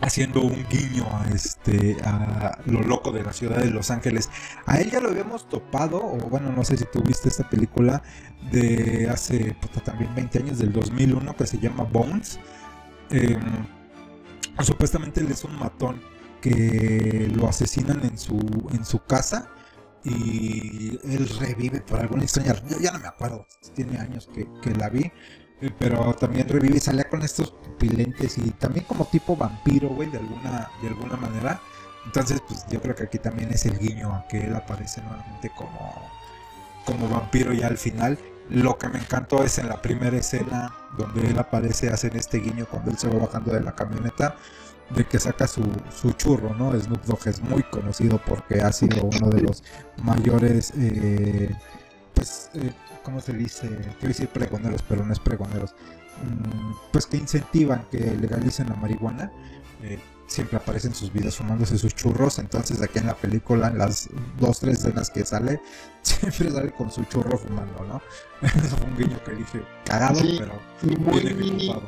[0.00, 4.28] haciendo un guiño a este a lo loco de la ciudad de Los Ángeles.
[4.66, 8.02] A él ya lo habíamos topado, o bueno, no sé si tú viste esta película
[8.50, 12.38] de hace también 20 años, del 2001, que se llama Bones.
[13.10, 13.40] Em,
[14.62, 16.00] supuestamente él es un matón
[16.40, 18.38] que lo asesinan en su,
[18.72, 19.50] en su casa
[20.04, 22.54] y él revive por alguna extraña.
[22.80, 25.10] Ya no me acuerdo, tiene años que la vi
[25.78, 30.18] pero también revive y salía con estos pupilentes y también como tipo vampiro, güey, de
[30.18, 31.60] alguna, de alguna manera.
[32.04, 35.50] Entonces, pues yo creo que aquí también es el guiño a que él aparece nuevamente
[35.56, 36.10] como,
[36.84, 38.18] como vampiro ya al final.
[38.48, 42.66] Lo que me encantó es en la primera escena donde él aparece, hacen este guiño
[42.70, 44.36] cuando él se va bajando de la camioneta,
[44.90, 46.78] de que saca su, su churro, ¿no?
[46.78, 49.64] Snoop Dogg es muy conocido porque ha sido uno de los
[50.02, 51.50] mayores, eh,
[52.14, 52.72] pues, eh,
[53.06, 53.68] ¿cómo se dice?
[53.68, 55.76] Quiero decir pregoneros, pero no es pregoneros.
[56.24, 59.30] Mm, pues que incentivan que legalicen la marihuana.
[59.84, 62.40] Eh, siempre aparecen sus videos fumándose sus churros.
[62.40, 64.08] Entonces, aquí en la película, en las
[64.40, 65.60] dos, tres escenas que sale,
[66.02, 68.02] siempre sale con su churro fumando, ¿no?
[68.42, 70.60] Eso fue un guiño que dije cagado, pero
[70.98, 71.80] muy bien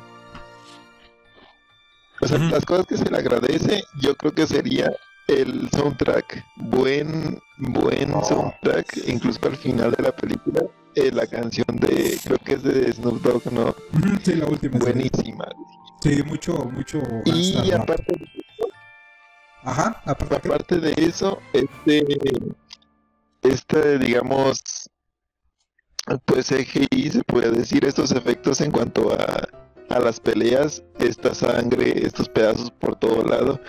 [2.21, 4.93] O sea, las cosas que se le agradece, yo creo que sería
[5.27, 6.45] el soundtrack.
[6.59, 10.63] Buen, buen soundtrack, incluso al final de la película
[10.99, 13.75] eh, la canción de, creo que es de Snoop Dogg, ¿no?
[14.23, 14.79] Sí, la última.
[14.79, 15.49] Buenísima.
[16.03, 17.01] Sí, mucho, mucho.
[17.25, 18.69] Y aparte de eso,
[19.63, 22.05] Ajá, aparte, de eso, este,
[23.43, 24.63] este, digamos,
[26.25, 29.49] pues EGI se puede decir estos efectos en cuanto a,
[29.91, 33.61] a las peleas, esta sangre, estos pedazos por todo lado,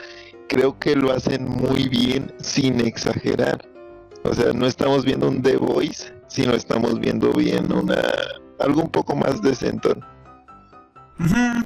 [0.47, 3.59] creo que lo hacen muy bien sin exagerar.
[4.23, 8.01] O sea, no estamos viendo un The Voice, sino estamos viendo bien una
[8.59, 9.89] algo un poco más decente.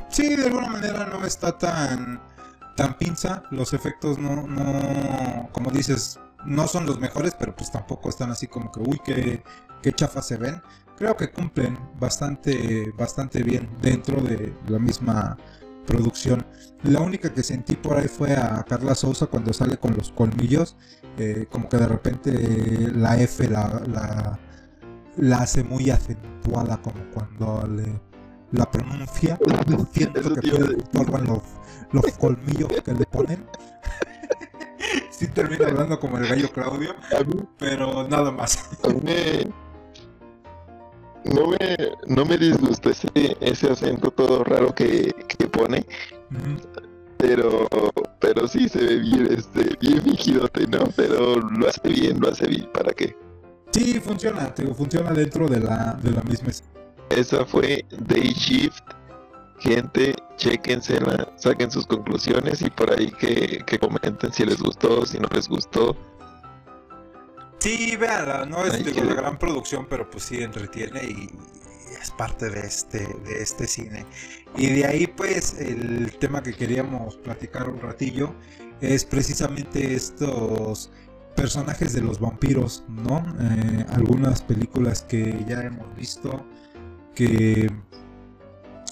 [0.10, 2.22] Sí, de alguna manera no está tan
[2.76, 8.10] tan pinza, los efectos no no como dices, no son los mejores, pero pues tampoco
[8.10, 9.44] están así como que uy, qué
[9.82, 10.62] qué chafas se ven.
[10.98, 15.38] Creo que cumplen bastante bastante bien dentro de la misma
[15.86, 16.46] producción.
[16.84, 20.76] La única que sentí por ahí fue a Carla Sousa cuando sale con los colmillos,
[21.18, 22.32] eh, como que de repente
[22.94, 24.40] la F la,
[25.18, 28.00] la, hace muy acentuada, como cuando le,
[28.52, 29.38] la pronuncia.
[29.94, 31.42] Siento que los,
[31.92, 33.46] los colmillos que le ponen.
[35.12, 36.96] sí termina hablando como el gallo Claudio,
[37.58, 38.70] pero nada más.
[41.26, 41.58] No me,
[42.08, 43.10] no me disgusta ese,
[43.40, 45.86] ese acento todo raro que, que pone.
[47.26, 47.70] Pero,
[48.20, 50.84] pero sí se ve bien, este, bien fingidote, ¿no?
[50.98, 53.16] Pero lo hace bien, lo hace bien, ¿para qué?
[53.72, 56.50] Sí, funciona, funciona dentro de la, de la misma.
[57.10, 58.84] Esa fue Day Shift.
[59.60, 65.18] Gente, chequensela, saquen sus conclusiones y por ahí que, que comenten si les gustó, si
[65.18, 65.96] no les gustó.
[67.60, 71.30] Sí, véanla, no es de una gran producción, pero pues sí entretiene y,
[72.02, 74.06] es parte de este, de este cine.
[74.58, 78.34] Y de ahí pues el tema que queríamos platicar un ratillo
[78.82, 80.92] es precisamente estos
[81.36, 83.24] personajes de los vampiros, ¿no?
[83.40, 86.46] Eh, algunas películas que ya hemos visto
[87.16, 87.72] que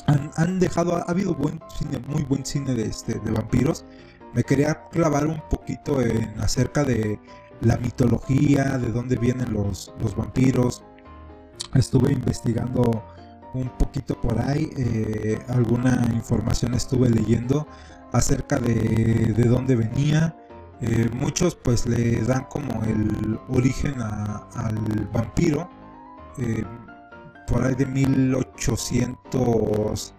[0.07, 3.85] han, dejado, ha habido buen cine, muy buen cine de, este, de vampiros.
[4.33, 5.99] Me quería clavar un poquito
[6.39, 7.19] acerca de
[7.61, 10.83] la mitología, de dónde vienen los, los vampiros.
[11.75, 13.03] Estuve investigando
[13.53, 17.67] un poquito por ahí, eh, alguna información estuve leyendo
[18.11, 20.35] acerca de, de dónde venía.
[20.81, 25.69] Eh, muchos pues le dan como el origen al vampiro
[26.39, 26.63] eh,
[27.47, 30.15] por ahí de 1800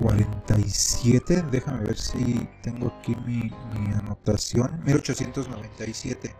[0.00, 3.50] 47, déjame ver si tengo aquí mi,
[3.94, 6.34] anotación, 1897,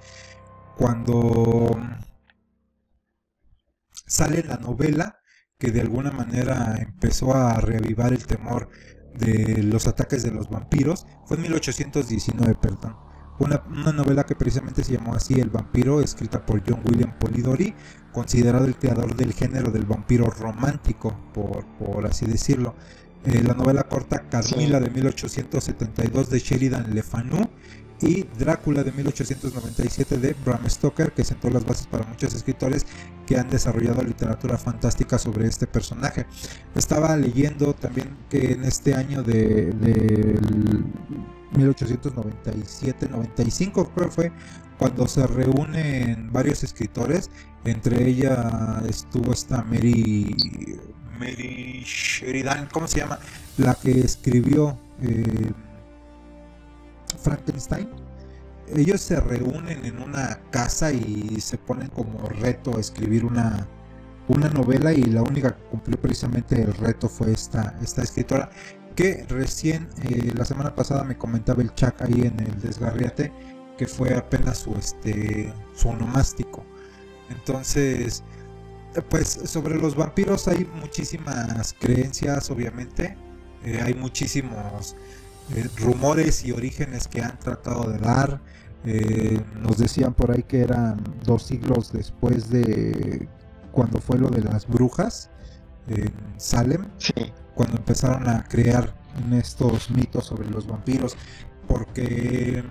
[0.77, 1.79] cuando
[4.07, 5.20] sale la novela
[5.61, 8.71] que de alguna manera empezó a reavivar el temor
[9.15, 12.97] de los ataques de los vampiros, fue en 1819, perdón.
[13.39, 17.75] Una, una, novela que precisamente se llamó así El vampiro, escrita por John William Polidori,
[18.13, 22.75] considerado el creador del género del vampiro romántico, por, por así decirlo.
[23.25, 27.51] Eh, la novela corta Carmila de 1872 de Sheridan Le Fanu
[28.03, 32.84] y Drácula de 1897 de Bram Stoker, que sentó las bases para muchos escritores
[33.26, 36.26] que han desarrollado literatura fantástica sobre este personaje.
[36.74, 39.72] Estaba leyendo también que en este año de,
[41.53, 44.32] 1897-95 creo fue
[44.78, 47.30] cuando se reúnen varios escritores,
[47.64, 50.34] entre ella estuvo esta Mary
[51.18, 53.18] Mary Sheridan, ¿cómo se llama?
[53.59, 55.53] La que escribió eh,
[57.15, 57.89] Frankenstein.
[58.75, 63.67] Ellos se reúnen en una casa y se ponen como reto a escribir una,
[64.29, 68.51] una novela y la única que cumplió precisamente el reto fue esta, esta escritora
[68.95, 73.33] que recién eh, la semana pasada me comentaba el Chuck ahí en el desgarriate
[73.77, 76.65] que fue apenas su este su onomástico
[77.31, 78.23] entonces
[79.09, 83.17] pues sobre los vampiros hay muchísimas creencias, obviamente.
[83.65, 84.97] Eh, hay muchísimos
[85.55, 88.40] eh, rumores y orígenes que han tratado de dar.
[88.84, 93.28] Eh, nos decían por ahí que eran dos siglos después de
[93.72, 95.30] cuando fue lo de las brujas
[95.86, 96.86] en Salem,
[97.55, 98.94] cuando empezaron a crear
[99.32, 101.16] estos mitos sobre los vampiros,
[101.68, 102.64] porque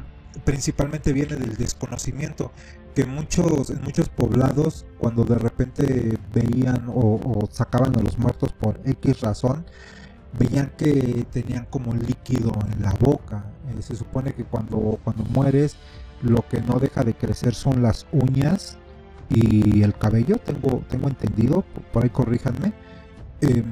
[0.44, 2.52] principalmente viene del desconocimiento
[2.96, 8.80] que muchos en muchos poblados cuando de repente veían o, sacaban a los muertos por
[8.86, 9.66] X razón
[10.38, 15.76] veían que tenían como líquido en la boca eh, se supone que cuando cuando mueres
[16.22, 18.78] lo que no deja de crecer son las uñas
[19.30, 22.74] y el cabello tengo tengo entendido por ahí corríjanme
[23.42, 23.66] em,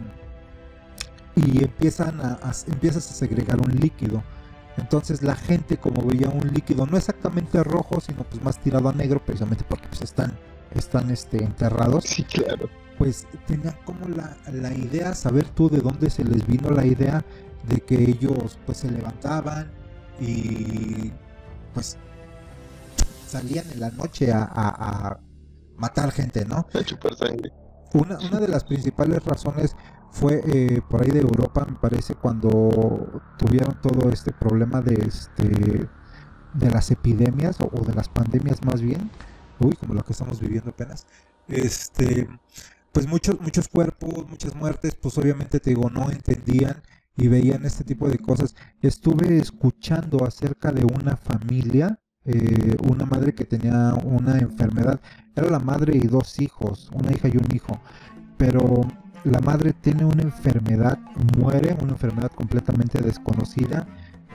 [1.35, 4.23] y empiezan a, empiezas a segregar un líquido
[4.77, 8.93] entonces la gente como veía un líquido no exactamente rojo, sino pues más tirado a
[8.93, 10.37] negro, precisamente porque pues están,
[10.73, 12.03] están este, enterrados.
[12.05, 12.69] Sí, claro.
[12.97, 17.23] Pues tenía como la, la idea, saber tú de dónde se les vino la idea
[17.67, 19.71] de que ellos pues se levantaban
[20.19, 21.11] y
[21.73, 21.97] pues
[23.27, 25.19] salían en la noche a, a,
[25.77, 26.65] matar gente, ¿no?
[26.73, 27.51] A chupar sangre.
[27.93, 29.75] Una, una de las principales razones
[30.11, 35.87] fue eh, por ahí de Europa, me parece, cuando tuvieron todo este problema de este
[36.53, 39.11] de las epidemias o, de las pandemias más bien,
[39.59, 41.05] uy, como lo que estamos viviendo apenas,
[41.47, 42.27] este,
[42.97, 46.81] pues muchos muchos cuerpos, muchas muertes, pues obviamente te digo no entendían
[47.15, 48.55] y veían este tipo de cosas.
[48.81, 54.99] Estuve escuchando acerca de una familia, eh, una madre que tenía una enfermedad,
[55.35, 57.79] era la madre y dos hijos, una hija y un hijo,
[58.35, 58.81] pero
[59.25, 60.97] la madre tiene una enfermedad,
[61.37, 63.85] muere, una enfermedad completamente desconocida,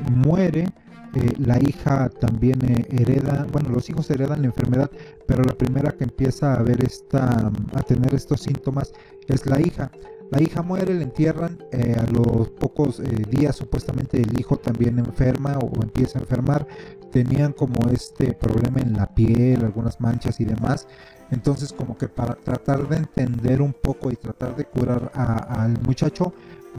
[0.08, 0.68] muere,
[1.14, 4.90] eh, la hija también eh, hereda, bueno, los hijos heredan la enfermedad,
[5.26, 8.92] pero la primera que empieza a ver esta, a tener estos síntomas
[9.28, 9.90] es la hija.
[10.30, 15.58] La hija muere, la entierran, eh, a los pocos días supuestamente el hijo también enferma
[15.58, 16.66] o empieza a enfermar,
[17.10, 20.88] tenían como este problema en la piel, algunas manchas y demás.
[21.30, 26.32] Entonces como que para tratar de entender un poco y tratar de curar al muchacho,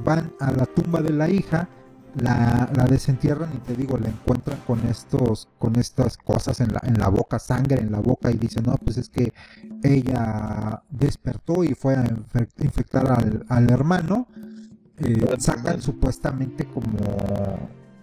[0.03, 1.69] van a la tumba de la hija,
[2.16, 6.99] la, desentierran y te digo, la encuentran con estos, con estas cosas en la, en
[6.99, 9.34] la boca, sangre en la boca y dicen, no, pues es que
[9.84, 12.05] ella despertó y fue a
[12.59, 13.07] infectar
[13.47, 14.28] al, hermano.
[14.97, 16.97] Eh, sacan supuestamente como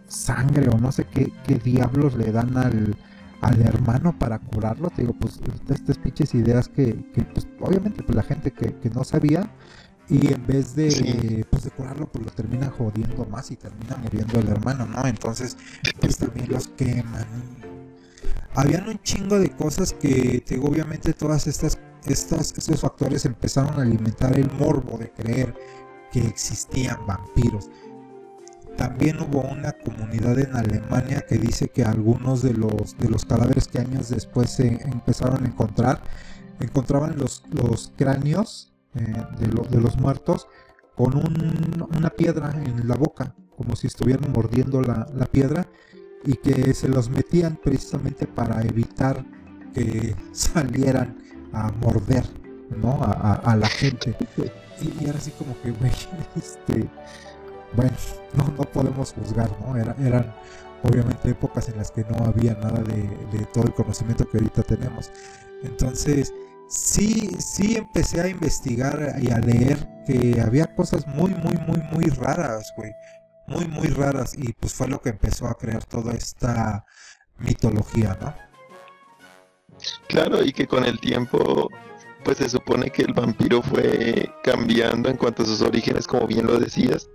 [0.08, 2.96] sangre o no sé qué, qué diablos le dan al,
[3.40, 4.90] al hermano para curarlo.
[4.90, 6.94] Te digo, pues estas pinches ideas que,
[7.32, 9.50] pues, obviamente pues, la gente que, no sabía
[10.10, 14.40] y en vez de, pues, de curarlo, pues lo termina jodiendo más y termina muriendo
[14.40, 15.06] el hermano, ¿no?
[15.06, 15.56] Entonces,
[16.00, 17.26] pues también los queman.
[18.56, 23.78] Habían un chingo de cosas que, te digo, obviamente todas estas, estas, estos factores empezaron
[23.78, 25.54] a alimentar el morbo de creer
[26.10, 27.70] que existían vampiros.
[28.76, 33.68] También hubo una comunidad en Alemania que dice que algunos de los, de los cadáveres
[33.68, 36.02] que años después se empezaron a encontrar,
[36.58, 40.48] encontraban los, los cráneos eh, de, de, los muertos
[40.96, 45.68] con una piedra en la boca, como si estuvieran mordiendo la, piedra,
[46.24, 49.24] y que se los metían precisamente para evitar
[49.72, 51.18] que salieran
[51.52, 52.24] a morder
[52.76, 52.98] ¿no?
[53.02, 54.16] a, la gente.
[54.80, 55.70] Y, era así como que,
[56.36, 56.88] este
[57.74, 57.96] bueno,
[58.34, 59.76] no, no podemos juzgar, ¿no?
[59.76, 60.34] eran
[60.82, 65.10] obviamente épocas en las que no había nada de, todo el conocimiento que ahorita tenemos.
[65.62, 66.32] Entonces,
[66.70, 72.04] sí, sí empecé a investigar y a leer que había cosas muy, muy, muy, muy
[72.06, 72.92] raras, güey.
[73.46, 74.34] Muy, muy raras.
[74.36, 76.84] Y pues fue lo que empezó a crear toda esta
[77.38, 78.34] mitología, ¿no?
[80.08, 81.68] Claro, y que con el tiempo,
[82.24, 86.46] pues se supone que el vampiro fue cambiando en cuanto a sus orígenes, como bien
[86.46, 87.08] lo decías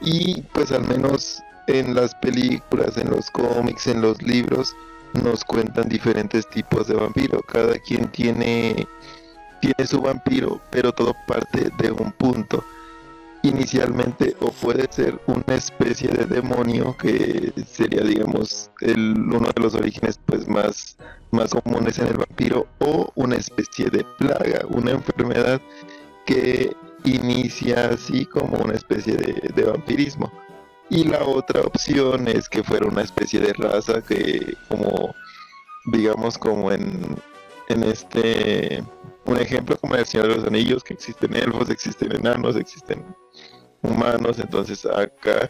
[0.00, 4.74] y pues al menos en las películas, en los cómics, en los libros,
[5.14, 7.40] nos cuentan diferentes tipos de vampiro.
[7.42, 8.86] Cada quien tiene,
[9.60, 12.64] tiene su vampiro, pero todo parte de un punto.
[13.42, 19.74] Inicialmente, o puede ser una especie de demonio, que sería, digamos, el, uno de los
[19.74, 20.98] orígenes pues, más,
[21.30, 25.58] más comunes en el vampiro, o una especie de plaga, una enfermedad
[26.26, 30.30] que inicia así como una especie de, vampirismo.
[30.90, 35.14] Y la otra opción es que fuera una especie de raza que como
[35.92, 37.16] digamos como en,
[37.68, 38.82] en este
[39.24, 43.04] un ejemplo como el Señor de los Anillos que existen elfos, existen enanos, existen
[43.82, 45.48] humanos, entonces acá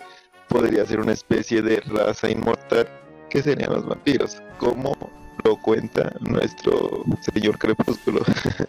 [0.49, 2.87] podría ser una especie de raza inmortal
[3.31, 4.95] que serían los vampiros, como
[5.43, 8.21] lo cuenta nuestro señor Crepúsculo.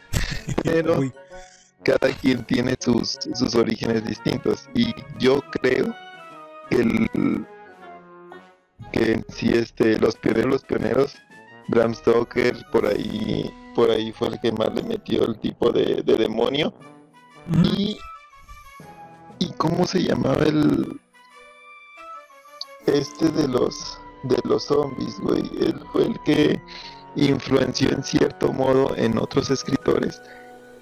[0.64, 1.02] Pero
[1.84, 5.94] cada quien tiene sus, sus orígenes distintos y yo creo
[6.72, 7.46] que el
[8.92, 11.16] que si este los pioneros los pioneros
[11.68, 16.04] Bram Stoker por ahí por ahí fue el que más le metió el tipo de,
[16.04, 16.74] demonio.
[17.64, 17.98] Y
[19.40, 21.00] y cómo se llamaba el
[22.86, 25.50] este de los de los zombies güey.
[25.60, 26.62] Él fue el que
[27.16, 30.22] influenció en cierto modo en otros escritores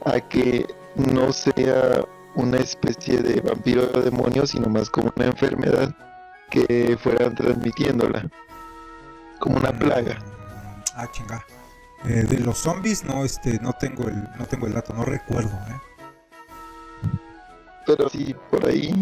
[0.06, 0.66] a que
[0.96, 2.06] no sea
[2.36, 5.96] una especie de vampiro o demonio, sino más como una enfermedad
[6.50, 8.30] que fueran transmitiéndola,
[9.40, 10.18] como una plaga.
[10.96, 11.46] Ah, chinga.
[12.06, 15.50] Eh, de los zombies no este no tengo el no tengo el dato, no recuerdo,
[15.50, 17.10] ¿eh?
[17.86, 18.94] Pero sí por ahí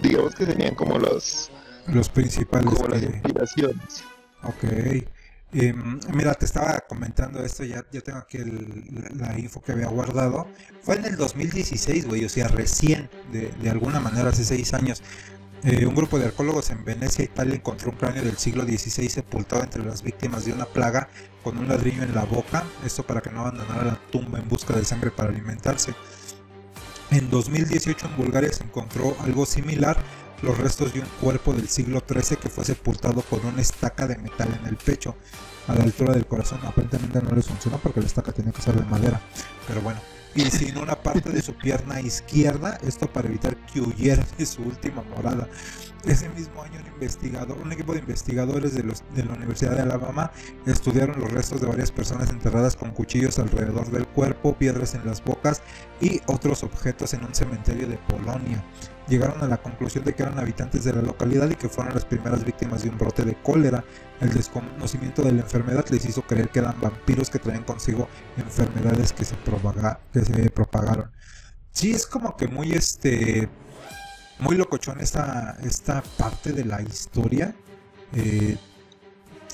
[0.00, 1.50] digamos que serían como los
[1.88, 4.04] los principales como las inspiraciones.
[4.44, 5.08] Ok.
[5.52, 8.38] Em, mira, te estaba comentando esto, ya, tengo aquí
[9.16, 10.46] la info que había guardado.
[10.82, 15.02] Fue en el 2016, güey, o sea, recién, de, alguna manera, hace seis años.
[15.64, 19.62] Eh, un grupo de arqueólogos en Venecia, Italia, encontró un cráneo del siglo XVI sepultado
[19.62, 21.08] entre las víctimas de una plaga
[21.42, 24.74] con un ladrillo en la boca, esto para que no abandonara la tumba en busca
[24.76, 25.94] de sangre para alimentarse.
[27.10, 29.96] En 2018 en Bulgaria se encontró algo similar,
[30.42, 34.16] los restos de un cuerpo del siglo XIII que fue sepultado con una estaca de
[34.18, 35.16] metal en el pecho,
[35.66, 36.60] a la altura del corazón.
[36.64, 39.20] Aparentemente no les funcionó porque la estaca tenía que ser de madera,
[39.66, 40.00] pero bueno.
[40.34, 44.62] Y sin una parte de su pierna izquierda, esto para evitar que huyera de su
[44.62, 45.48] última morada.
[46.04, 50.30] Ese mismo año un investigador, un equipo de investigadores de, de la Universidad de Alabama
[50.64, 55.24] estudiaron los restos de varias personas enterradas con cuchillos alrededor del cuerpo, piedras en las
[55.24, 55.60] bocas
[56.00, 58.62] y otros objetos en un cementerio de Polonia
[59.08, 62.04] llegaron a la conclusión de que eran habitantes de la localidad y que fueron las
[62.04, 63.84] primeras víctimas de un brote de cólera.
[64.20, 69.12] El desconocimiento de la enfermedad les hizo creer que eran vampiros que traían consigo enfermedades
[69.12, 71.10] que se, que se propagaron.
[71.72, 73.48] Sí, es como que muy este
[74.40, 77.54] muy locochón esta, esta parte de la historia.
[78.14, 78.56] Eh,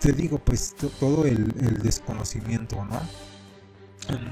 [0.00, 3.00] te digo, pues todo el, el desconocimiento, ¿no?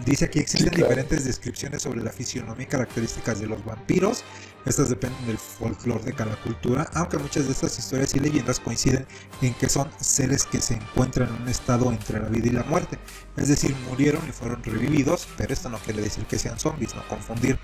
[0.04, 4.22] Dice aquí existen diferentes descripciones sobre la fisionomía y características de los vampiros.
[4.64, 9.06] Estas dependen del folclore de cada cultura, aunque muchas de estas historias y leyendas coinciden
[9.40, 12.62] en que son seres que se encuentran en un estado entre la vida y la
[12.64, 12.98] muerte.
[13.36, 17.06] Es decir, murieron y fueron revividos, pero esto no quiere decir que sean zombies, no
[17.08, 17.58] confundir.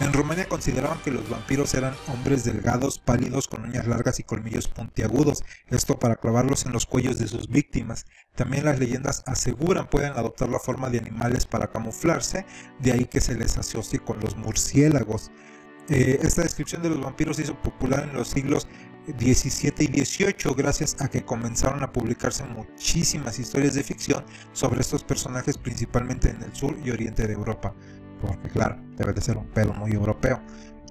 [0.00, 4.66] En Rumania consideraban que los vampiros eran hombres delgados, pálidos, con uñas largas y colmillos
[4.66, 8.06] puntiagudos, esto para clavarlos en los cuellos de sus víctimas.
[8.34, 12.44] También las leyendas aseguran pueden adoptar la forma de animales para camuflarse,
[12.80, 15.30] de ahí que se les asocie con los murciélagos.
[15.90, 18.68] Eh, esta descripción de los vampiros se hizo popular en los siglos
[19.18, 25.02] 17 y 18 gracias a que comenzaron a publicarse muchísimas historias de ficción sobre estos
[25.02, 27.74] personajes principalmente en el sur y oriente de Europa
[28.20, 30.40] porque claro, debe de ser un pedo muy europeo.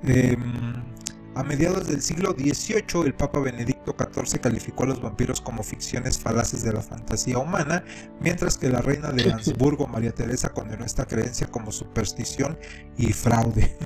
[0.04, 0.84] Em,
[1.36, 6.18] a mediados del siglo XVIII, el Papa Benedicto XIV calificó a los vampiros como ficciones
[6.18, 7.84] falaces de la fantasía humana,
[8.20, 12.58] mientras que la reina de Habsburgo, María Teresa, condenó esta creencia como superstición
[12.98, 13.78] y fraude.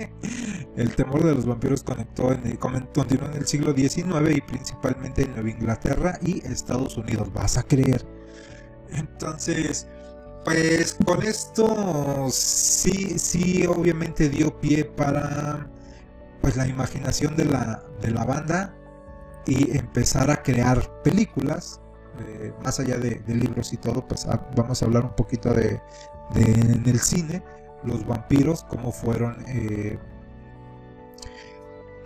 [0.76, 5.32] el temor de los vampiros conectó en continuó en el siglo XIX y principalmente en
[5.32, 7.32] Nueva Inglaterra y Estados Unidos.
[7.32, 8.04] ¿Vas a creer?
[8.92, 9.86] Entonces,
[10.44, 15.70] pues con esto sí, sí, obviamente dio pie para
[16.40, 18.74] pues la imaginación de la, de la banda
[19.46, 21.80] y empezar a crear películas,
[22.26, 25.80] eh, más allá de, libros y todo, pues ah, vamos a hablar un poquito de,
[26.34, 27.42] en el cine,
[27.84, 29.98] los vampiros, cómo fueron eh,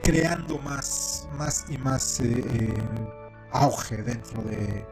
[0.03, 2.75] creando más, más y más eh,
[3.53, 4.87] auge dentro de,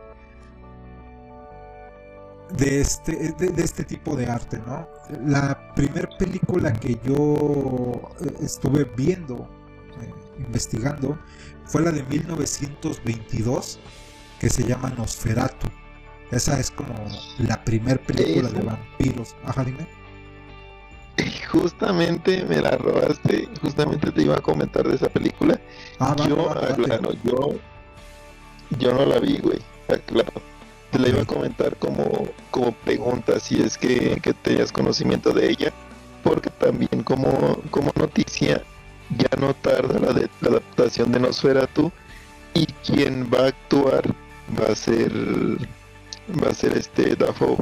[2.57, 4.89] de este, de, este tipo de arte, ¿no?
[5.27, 9.49] La primera película que yo eh, estuve viendo,
[10.01, 11.19] eh, investigando,
[11.65, 13.79] fue la de 1922,
[14.39, 15.69] que se llama Nosferatu.
[16.31, 16.95] Esa es como
[17.39, 19.37] la primera película de vampiros.
[19.45, 19.87] Ajá, dime.
[21.51, 25.61] Justamente me la robaste, justamente te iba a comentar de esa película.
[25.99, 26.55] Ah, yo,
[27.23, 27.55] yo,
[28.79, 29.59] yo no la vi, güey,
[30.07, 30.52] claro
[30.93, 35.73] te la iba a comentar como, como pregunta si es que, tenías conocimiento de ella,
[36.23, 38.63] porque también como, como noticia
[39.17, 41.91] ya no tarda la, de, la adaptación de Nosferatu
[42.55, 44.15] y quien va a actuar
[44.59, 45.13] va a ser
[46.43, 47.57] va a ser este Dafoe.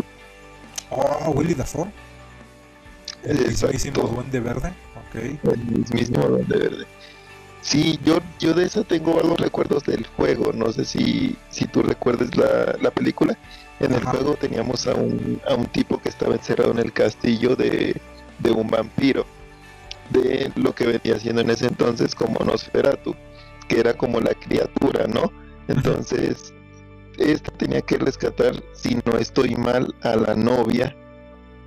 [0.91, 1.91] Oh, Willy Dafoe.
[3.23, 4.73] El mismísimo Duende Verde.
[5.09, 5.39] Okay.
[5.45, 6.87] El mismísimo Duende Verde.
[7.63, 10.53] Sí, yo, yo de esa tengo algunos recuerdos del juego.
[10.53, 13.37] No sé si, si tú recuerdes la, la película.
[13.81, 17.57] En el juego teníamos a un, a un tipo que estaba encerrado en el castillo
[17.57, 18.01] de,
[18.39, 19.25] de un vampiro.
[20.11, 23.15] De lo que venía siendo en ese entonces como Nosferatu,
[23.69, 25.31] que era como la criatura, ¿no?
[25.69, 26.53] Entonces,
[27.17, 30.97] esta tenía que rescatar, si no estoy mal, a la novia.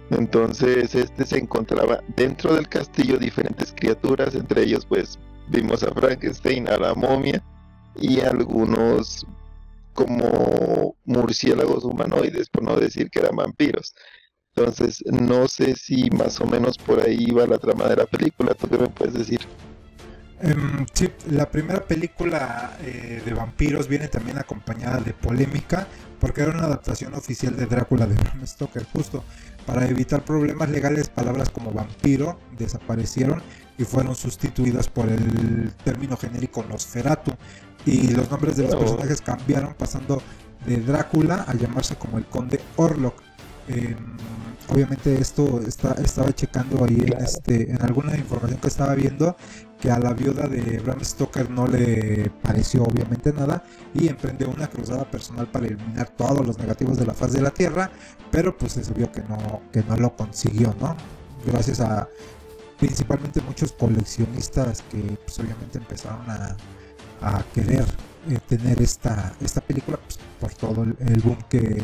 [0.10, 5.18] Entonces, este se encontraba dentro del castillo diferentes criaturas, entre ellos, pues,
[5.48, 7.44] Vimos a Frankenstein, a la momia
[7.96, 9.26] y algunos
[9.94, 13.94] como murciélagos humanoides, por no decir que eran vampiros.
[14.56, 18.54] Entonces, no sé si más o menos por ahí va la trama de la película.
[18.54, 19.42] ¿Tú qué me puedes decir?
[20.42, 25.88] Em, sí, la primera película eh, de vampiros viene también acompañada de polémica
[26.20, 28.84] porque era una adaptación oficial de Drácula de Bram Stoker.
[28.92, 29.24] Justo
[29.66, 33.42] para evitar problemas legales, palabras como vampiro desaparecieron
[33.78, 37.32] y fueron sustituidas por el término genérico Nosferatu.
[37.86, 40.22] Y los nombres de los personajes cambiaron pasando
[40.66, 43.16] de Drácula a llamarse como el Conde Orlok.
[43.68, 43.96] Em,
[44.70, 49.36] obviamente esto está, estaba checando ahí en, este, en alguna información que estaba viendo
[49.80, 53.64] que a la viuda de Bram Stoker no le pareció obviamente nada
[53.94, 57.52] y emprendió una cruzada personal para eliminar todos los negativos de la faz de la
[57.52, 57.92] Tierra,
[58.32, 60.96] pero pues se vio que no, que no lo consiguió, ¿no?
[61.46, 62.08] Gracias a
[62.80, 66.56] principalmente muchos coleccionistas que pues, obviamente empezaron a,
[67.54, 67.86] querer
[68.30, 71.82] eh, tener esta, esta película pues, por todo el, boom que,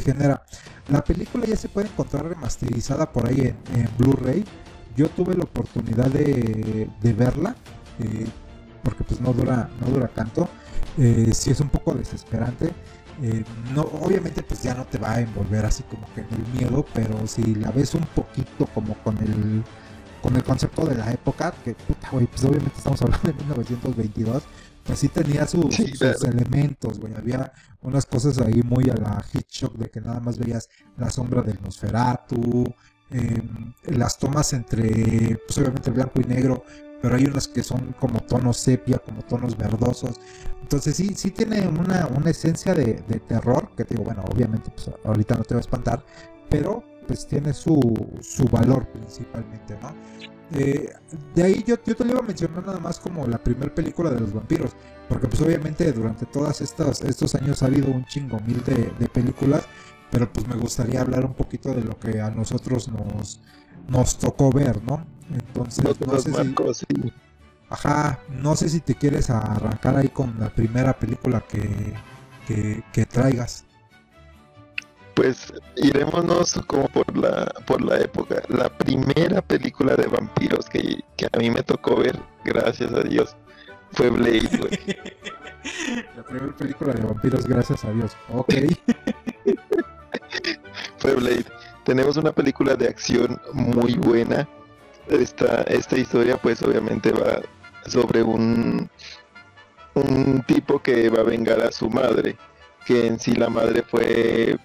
[0.00, 0.44] genera.
[0.88, 4.44] La película ya se puede encontrar remasterizada por ahí en, Blu-ray.
[4.96, 7.56] Yo tuve la oportunidad de, verla
[7.98, 8.26] eh,
[8.84, 10.48] porque pues no dura, no dura tanto.
[10.98, 12.72] Eh, si es un poco desesperante.
[13.74, 16.86] no, obviamente pues ya no te va a envolver así como que en el miedo,
[16.94, 19.64] pero si la ves un poquito como con el
[20.20, 24.42] con el concepto de la época, que puta, güey, pues obviamente estamos hablando de 1922,
[24.84, 25.78] pues sí tenía sus
[26.24, 27.14] elementos, güey.
[27.14, 27.52] Había
[27.82, 31.42] unas cosas ahí muy a la hit shock de que nada más veías la sombra
[31.42, 32.64] del Nosferatu,
[33.10, 36.64] em, las tomas entre, pues obviamente blanco y negro,
[37.00, 40.20] pero hay unas que son como tonos sepia, como tonos verdosos.
[40.62, 42.94] Entonces sí, sí tiene una, una esencia de,
[43.26, 46.04] terror, que digo, bueno, obviamente pues, ahorita no te va a espantar,
[46.48, 47.80] pero pues tiene su,
[48.22, 49.92] su valor principalmente, ¿no?
[50.52, 50.94] Eh,
[51.34, 54.10] de ahí yo, yo te lo iba a mencionar nada más como la primera película
[54.10, 54.76] de los vampiros,
[55.08, 59.08] porque pues obviamente durante todos estos, estos años ha habido un chingo mil de, de
[59.08, 59.64] películas,
[60.12, 63.40] pero pues me gustaría hablar un poquito de lo que a nosotros nos,
[63.88, 65.04] nos tocó ver, ¿no?
[65.34, 67.12] Entonces, no, sé si,
[67.70, 71.92] ajá, no sé si te quieres arrancar ahí con la primera película que,
[72.92, 73.64] que, traigas.
[75.20, 78.40] Pues irémonos como por la, por la época.
[78.48, 83.36] La primera película de vampiros que, que a mí me tocó ver, gracias a Dios,
[83.92, 84.70] fue Blade, güey.
[86.16, 88.16] la primera película de vampiros, gracias a Dios.
[88.32, 88.54] Ok.
[90.96, 91.44] fue Blade
[91.84, 94.48] tenemos una película de acción muy buena.
[95.06, 97.42] Esta, esta historia pues obviamente va
[97.84, 98.88] sobre un,
[99.92, 102.38] un tipo que va a vengar a su madre,
[102.86, 104.56] que en sí la madre fue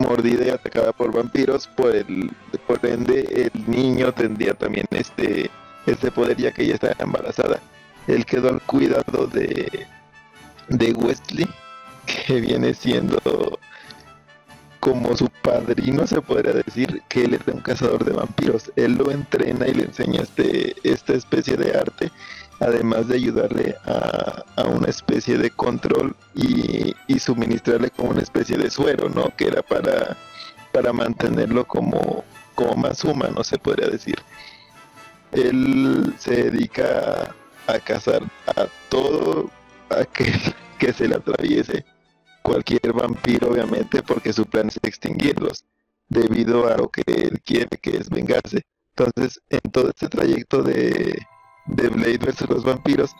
[0.00, 2.30] mordida y atacada por vampiros, por el,
[2.66, 5.50] por ende el niño tendría también este,
[5.86, 7.60] este poder ya que ella está embarazada.
[8.06, 9.86] Él quedó al cuidado de,
[10.68, 11.48] de Wesley,
[12.26, 13.20] que viene siendo
[14.80, 18.72] como su padrino se podría decir que él es un cazador de vampiros.
[18.76, 22.10] Él lo entrena y le enseña este, esta especie de arte,
[22.60, 29.10] además de ayudarle a, una especie de control y, suministrarle como una especie de suero,
[29.10, 29.28] ¿no?
[29.36, 30.16] Que era para,
[30.72, 32.24] para mantenerlo como,
[32.54, 34.16] como más humano, se podría decir.
[35.32, 37.34] Él se dedica
[37.66, 39.50] a, cazar a todo
[39.90, 40.32] aquel
[40.78, 41.84] que se le atraviese
[42.42, 45.64] cualquier vampiro, obviamente, porque su plan es extinguirlos,
[46.08, 48.62] debido a lo que él quiere, que es vengarse.
[48.96, 51.18] Entonces, en todo este trayecto de,
[51.70, 53.16] de Blade versus los vampiros,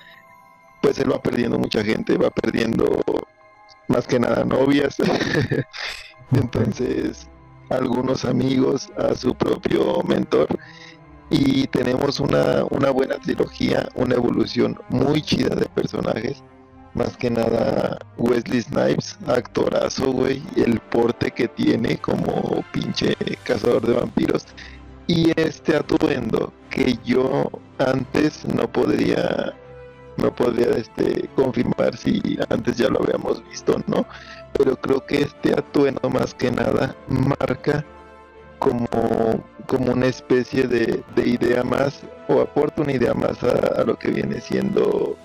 [0.83, 3.03] pues él va perdiendo mucha gente, va perdiendo
[3.89, 4.97] más que nada novias,
[6.33, 7.29] entonces
[7.71, 10.49] algunos amigos, a su propio mentor,
[11.31, 16.43] y tenemos una, una buena trilogía, una evolución muy chida de personajes.
[16.93, 23.95] Más que nada Wesley Snipes, actorazo, güey, el porte que tiene como pinche cazador de
[23.95, 24.45] vampiros.
[25.11, 29.53] Y este atuendo que yo antes no podría
[30.19, 34.07] no podría este confirmar si antes ya lo habíamos visto, ¿no?
[34.53, 37.85] Pero creo que este atuendo más que nada marca
[38.61, 38.87] como,
[39.66, 44.41] como una especie de, idea más o aporta una idea más a lo que viene
[44.41, 45.16] siendo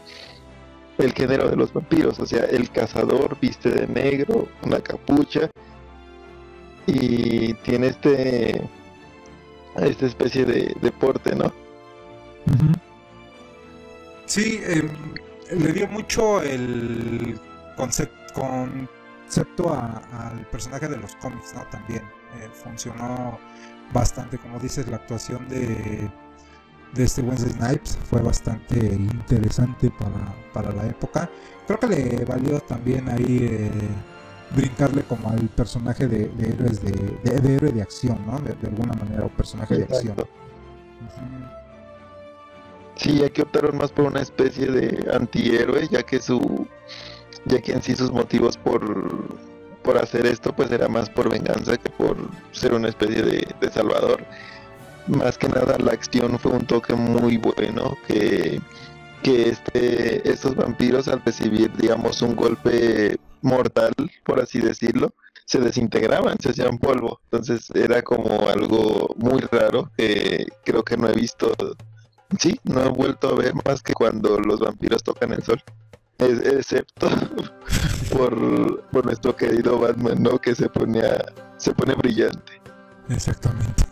[0.98, 5.52] el género de los vampiros, o sea, el cazador viste de negro, una capucha
[6.88, 8.68] y tiene este
[9.78, 11.52] esta especie de deporte, ¿no?
[14.26, 14.90] Sí, em,
[15.52, 17.40] le dio mucho el
[17.76, 21.64] concepto, concepto al personaje de los cómics, ¿no?
[21.70, 22.04] También
[22.40, 23.40] eh, funcionó
[23.94, 26.10] bastante, como dices, la actuación de
[26.96, 29.92] de este Wesley Snipes fue bastante interesante
[30.54, 31.30] para, la época.
[31.68, 33.72] Creo que le valió también ahí eh,
[34.52, 36.92] brincarle como al personaje de, héroes de,
[37.24, 38.40] de, héroe de acción, ¿no?
[38.40, 40.16] De, alguna manera, o personaje de acción.
[42.96, 46.68] Sí, aquí optaron más por una especie de antihéroe, ya que su
[47.46, 48.82] ya que en sí sus motivos por,
[49.84, 52.18] por hacer esto pues era más por venganza que por
[52.52, 54.24] ser una especie de, de salvador
[55.08, 58.60] más que nada la acción fue un toque muy bueno que,
[59.22, 63.94] que este, estos vampiros al recibir digamos un golpe mortal
[64.24, 65.14] por así decirlo
[65.46, 71.08] se desintegraban, se hacían polvo entonces era como algo muy raro que creo que no
[71.08, 71.54] he visto
[72.40, 75.62] sí, no he vuelto a ver más que cuando los vampiros tocan el sol
[76.18, 77.08] excepto
[78.12, 80.40] por, por nuestro querido Batman, ¿no?
[80.40, 81.26] Que se ponía,
[81.58, 82.54] se pone brillante.
[83.10, 83.84] Exactamente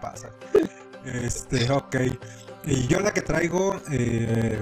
[0.00, 0.30] pasa.
[1.04, 1.96] Este, ok.
[2.64, 4.60] Y yo la que traigo eh,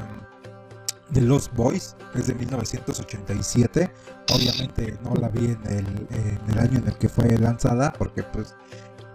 [1.15, 3.91] de Los Boys es de 1987.
[4.33, 6.09] Obviamente no la vi en
[6.49, 8.55] el, año en el que fue lanzada porque pues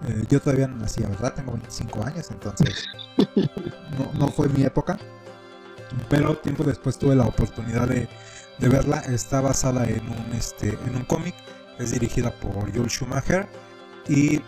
[0.07, 1.33] eh, yo todavía no nacía, ¿verdad?
[1.33, 2.85] Tengo 25 años, entonces
[4.17, 4.97] no, fue mi época.
[6.09, 8.07] Pero tiempo después tuve la oportunidad de,
[8.59, 8.99] verla.
[8.99, 11.35] Está basada en un, este, un cómic.
[11.79, 13.47] Es dirigida por Joel Schumacher.
[14.07, 14.41] Y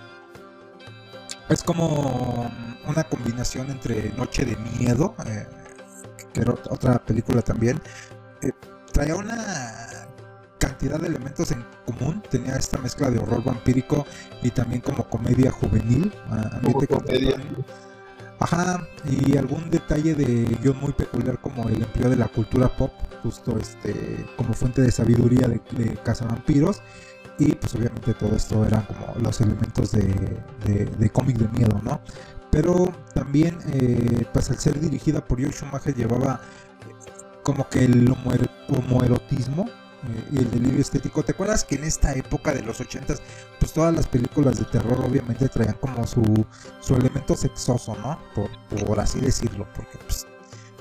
[1.49, 2.49] es como
[2.87, 5.45] una combinación entre Noche de Miedo, eh,
[6.33, 7.79] que era otra película también.
[8.41, 8.51] Eh,
[8.91, 9.87] traía una
[10.57, 12.23] cantidad de elementos en común.
[12.29, 14.05] Tenía esta mezcla de horror vampírico
[14.41, 16.13] y también como comedia juvenil.
[16.87, 17.35] comedia.
[18.39, 22.91] Ajá, y algún detalle de guion muy peculiar como el empleo de la cultura pop,
[23.21, 26.81] justo este, como fuente de sabiduría de, de cazavampiros.
[27.37, 30.39] Y pues obviamente todo esto eran como los elementos de,
[30.97, 32.01] de, cómic de miedo, ¿no?
[32.51, 36.41] Pero también, eh, pues al ser dirigida por Joe Schumacher llevaba
[37.43, 38.13] como que el
[38.67, 41.23] homoerotismo eh, y el delirio estético.
[41.23, 43.21] ¿Te acuerdas que en esta época de los ochentas,
[43.59, 46.45] pues todas las películas de terror obviamente traían como su,
[46.81, 48.19] su elemento sexoso, ¿no?
[48.35, 48.49] Por,
[48.85, 50.27] por así decirlo, porque pues...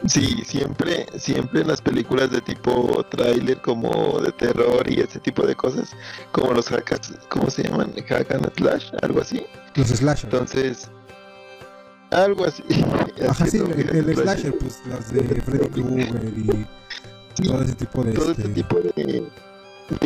[0.06, 5.46] Sí, siempre, siempre en las películas de tipo tráiler como de terror y ese tipo
[5.46, 5.94] de cosas,
[6.32, 7.92] como los hackers, ¿cómo se llaman?
[8.08, 9.44] Hack and slash, algo así.
[9.74, 10.24] Los slashers.
[10.32, 10.90] Entonces,
[12.10, 12.62] algo así.
[13.28, 18.12] Ajá, sí, el, slasher, pues las de Freddy Krueger y todo ese tipo de...
[18.12, 18.48] Todo este...
[18.48, 19.28] tipo de,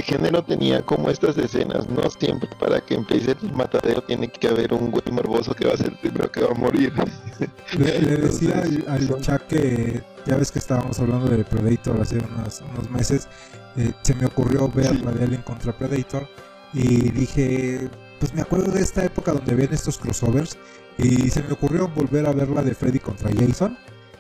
[0.03, 2.09] género tenía como estas escenas, ¿no?
[2.11, 5.77] Siempre para que empiece el matadero tiene que haber un güey morboso que va a
[5.77, 6.93] ser el primero que va a morir.
[7.79, 12.91] Le, decía al, chat que ya ves que estábamos hablando de Predator hace unos, unos
[12.91, 13.29] meses,
[13.77, 16.27] eh, se me ocurrió ver la de Alien contra Predator
[16.73, 17.91] y dije,
[18.21, 20.57] pues me acuerdo de esta época donde ven estos crossovers
[20.99, 23.77] y se me ocurrió volver a ver la de Freddy contra Jason.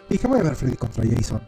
[0.09, 1.41] Dije, voy a ver Freddy contra Jason.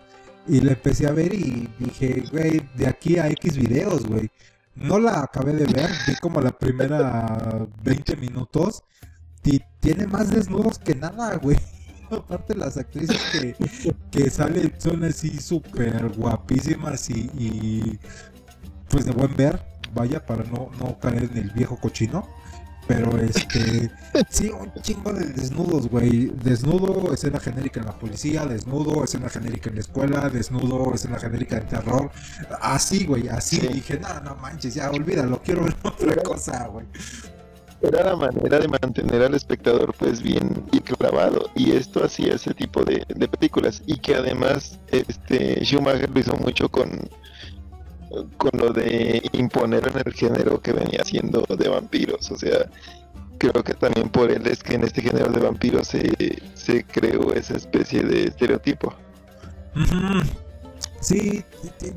[0.48, 4.30] Y la empecé a ver y dije, güey, de aquí a X videos, güey.
[4.76, 8.82] No la acabé de ver, vi como la primera 20 minutos.
[9.42, 11.56] Y tiene más desnudos que nada, güey.
[12.10, 13.56] Aparte las actrices que,
[14.10, 17.98] que salen son así súper guapísimas y, y,
[18.88, 19.60] pues de buen ver,
[19.92, 22.28] vaya, para no, no caer en el viejo cochino.
[22.86, 23.90] Pero este,
[24.28, 26.30] sí, un chingo de desnudos, güey.
[26.42, 31.58] Desnudo, escena genérica en la policía, desnudo, escena genérica en la escuela, desnudo, escena genérica
[31.58, 32.10] en terror.
[32.60, 33.58] Así, güey, así.
[33.58, 36.86] Dije, no, no manches, ya olvídalo, quiero ver otra cosa, güey.
[37.82, 42.54] Era la manera de mantener al espectador pues bien y clavado y esto hacía ese
[42.54, 46.88] tipo de, de películas y que además este Schumacher lo hizo mucho con
[48.36, 52.30] con lo de imponer en el género que venía siendo de vampiros.
[52.30, 52.70] O sea,
[53.38, 57.32] creo que también por él es que en este género de vampiros se, se creó
[57.32, 58.94] esa especie de estereotipo.
[61.00, 61.44] Sí,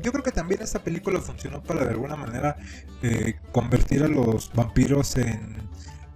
[0.02, 2.56] yo creo que también esta película funcionó para de alguna manera
[3.02, 5.68] eh, convertir a los vampiros en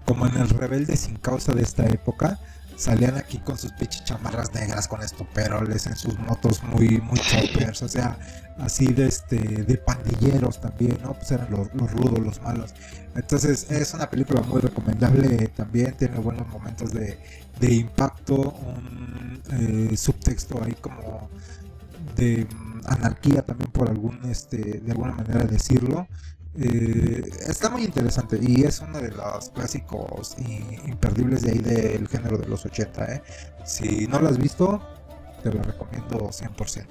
[0.05, 2.39] como en el rebelde sin causa de esta época
[2.77, 7.83] salían aquí con sus pinches chamarras negras con estoperoles en sus motos muy muy choppers,
[7.83, 8.19] o sea,
[8.59, 11.15] así de este de pandilleros también, ¿no?
[11.15, 12.75] Pues eran los, rudos, los malos.
[13.15, 17.19] Entonces, es una película muy recomendable también, tiene buenos momentos de,
[17.61, 21.29] de impacto, un eh, subtexto ahí como
[22.17, 26.07] de mm, anarquía también por algún este de alguna manera decirlo
[26.57, 30.37] eh, está muy interesante y es uno de los clásicos
[30.87, 33.05] imperdibles de ahí del género de los 80.
[33.13, 33.23] ¿eh?
[33.65, 34.81] Si no lo has visto,
[35.43, 36.87] te lo recomiendo 100%.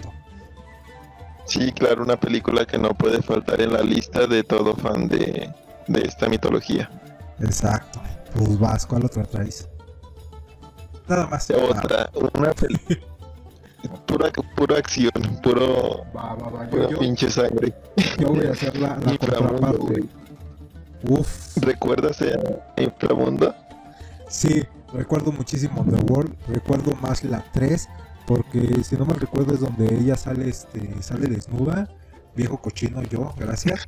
[1.46, 5.50] Sí, claro, una película que no puede faltar en la lista de todo fan de,
[5.88, 6.90] esta mitología.
[7.40, 8.02] Exacto.
[8.34, 9.68] Pues vas, ¿cuál otra traes?
[11.08, 11.50] Nada más.
[11.52, 12.98] Otra, una película.
[14.06, 15.12] pura, pura acción,
[15.42, 16.04] puro,
[17.00, 17.74] pinche sangre.
[18.20, 20.04] Yo voy a hacer la, la contraparte.
[21.08, 21.44] Uf.
[21.58, 22.40] ¿Recuerdas el
[22.78, 23.54] Inframundo?
[24.30, 27.88] Sí, recuerdo muchísimo The World, recuerdo más la 3,
[28.26, 31.90] porque si no me recuerdo es donde ella sale, este, sale desnuda,
[32.36, 33.86] viejo cochino yo, gracias.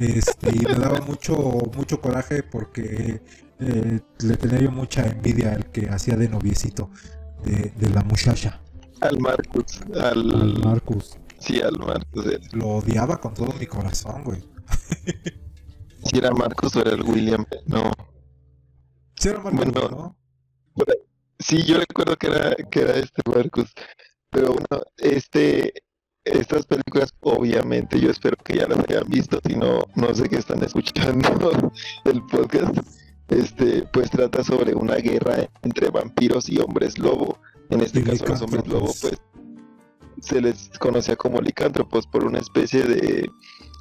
[0.00, 1.34] Este, y me daba mucho,
[1.74, 3.22] mucho coraje porque
[3.60, 6.90] eh, le tenía yo mucha envidia al que hacía de noviecito
[7.44, 8.60] de, de la muchacha.
[9.00, 9.80] Al Marcus.
[10.00, 10.58] Al...
[10.64, 11.16] Marcus.
[11.38, 12.26] Sí, al Marcus.
[12.26, 12.40] Eh.
[12.52, 14.42] Lo odiaba con todo mi corazón, güey.
[16.04, 17.92] si era Marcus o era el William, no.
[19.16, 20.16] Sí era Marcus, ¿no?
[21.40, 23.72] Sí, yo recuerdo que era, que era este Marcus.
[24.30, 25.72] Pero bueno, este,
[26.24, 30.36] estas películas, obviamente, yo espero que ya las hayan visto, si no, no sé qué
[30.36, 31.72] están escuchando
[32.04, 32.76] el podcast.
[33.28, 37.38] Este, pues trata sobre una guerra entre vampiros y hombres lobo
[37.70, 39.18] en este caso los hombres lobo, pues
[40.20, 43.30] se les conocía como licántropos por una especie de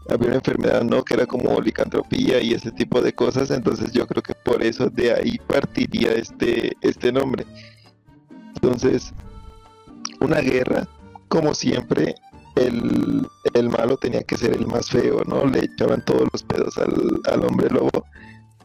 [0.10, 3.52] había una enfermedad no que era como licantropía y ese tipo de cosas.
[3.52, 7.46] Entonces yo creo que por eso de ahí partiría este este nombre.
[8.56, 9.14] Entonces
[10.20, 10.88] una guerra
[11.28, 12.16] como siempre
[12.56, 16.76] el, el malo tenía que ser el más feo no le echaban todos los pedos
[16.78, 18.06] al, al hombre lobo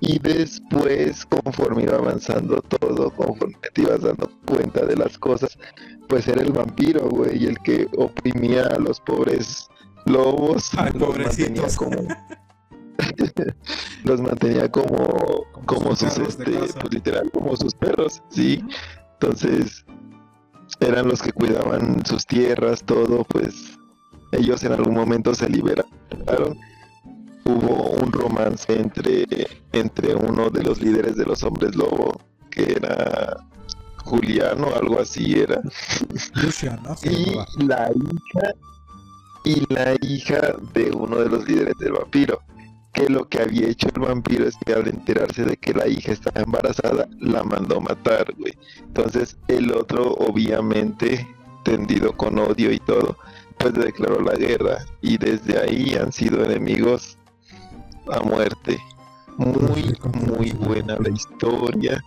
[0.04, 5.56] y después, conforme iba avanzando todo, conforme te ibas dando cuenta de las cosas,
[6.08, 9.68] pues era el vampiro, güey, el que oprimía a los pobres
[10.06, 10.72] lobos.
[10.94, 12.08] los mantenía como.
[14.04, 18.60] los mantenía como, como, sus, este, pues literal, como sus perros, sí.
[19.20, 19.86] Entonces,
[20.80, 23.78] eran los que cuidaban sus tierras, todo, pues
[24.32, 26.58] ellos en algún momento se liberaron.
[27.44, 29.26] Hubo un romance entre,
[29.72, 32.20] entre uno de los líderes de los hombres lobo,
[32.50, 33.36] que era
[34.04, 35.60] Juliano, algo así era.
[37.04, 38.54] y la hija
[39.44, 42.40] y la hija de uno de los líderes del vampiro
[42.92, 46.12] que lo que había hecho el vampiro es que al enterarse de que la hija
[46.12, 48.52] estaba embarazada, la mandó matar, güey.
[48.80, 51.26] Entonces el otro, obviamente,
[51.64, 53.16] tendido con odio y todo,
[53.58, 54.84] pues declaró la guerra.
[55.00, 57.18] Y desde ahí han sido enemigos
[58.10, 58.78] a muerte.
[59.36, 59.96] Muy,
[60.26, 62.02] muy buena la historia.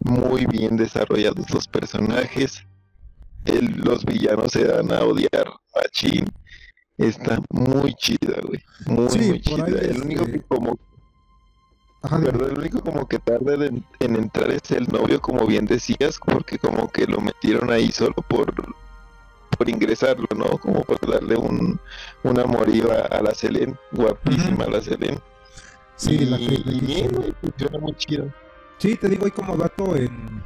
[0.00, 2.64] Muy bien desarrollados los personajes.
[3.44, 6.26] los villanos se dan a odiar a Chin
[6.96, 8.60] Está muy chida, güey.
[8.86, 9.66] Muy, muy chida.
[9.66, 10.78] El único que como...
[12.10, 16.88] El único como que tarda en, entrar es el novio, como bien decías, porque como
[16.88, 18.52] que lo metieron ahí solo por
[19.56, 20.58] por ingresarlo, ¿no?
[20.58, 21.80] Como por darle un,
[22.24, 25.18] un amorío a, la Selene, guapísima la Selene.
[25.96, 28.32] Sí, y, la que, bien, güey, funciona muy chido.
[28.78, 30.42] Sí, te digo, y como dato en,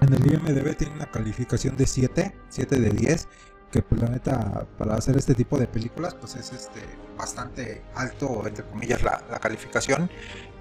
[0.00, 3.28] en el IMDB tiene una calificación de 7, 7 de 10,
[3.72, 6.80] que pues la neta para hacer este tipo de películas pues es este
[7.16, 10.10] bastante alto entre comillas la, calificación.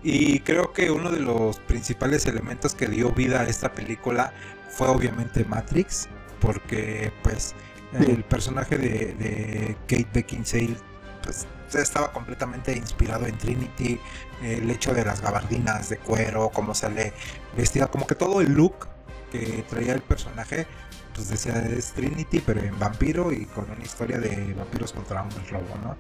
[0.02, 4.34] Y creo que uno de los principales elementos que dio vida a esta película
[4.70, 6.08] fue obviamente Matrix
[6.40, 7.54] porque pues
[7.94, 10.76] el personaje de, Kate Beckinsale
[11.22, 11.46] pues
[11.80, 14.00] estaba completamente inspirado en Trinity
[14.42, 17.14] el hecho de las gabardinas de cuero cómo sale
[17.56, 18.88] vestida como que todo el look
[19.32, 20.68] que traía el personaje
[21.14, 25.52] pues decía es Trinity, pero en vampiro y con una historia de vampiros contra hombres
[25.52, 25.98] lobo, ¿no?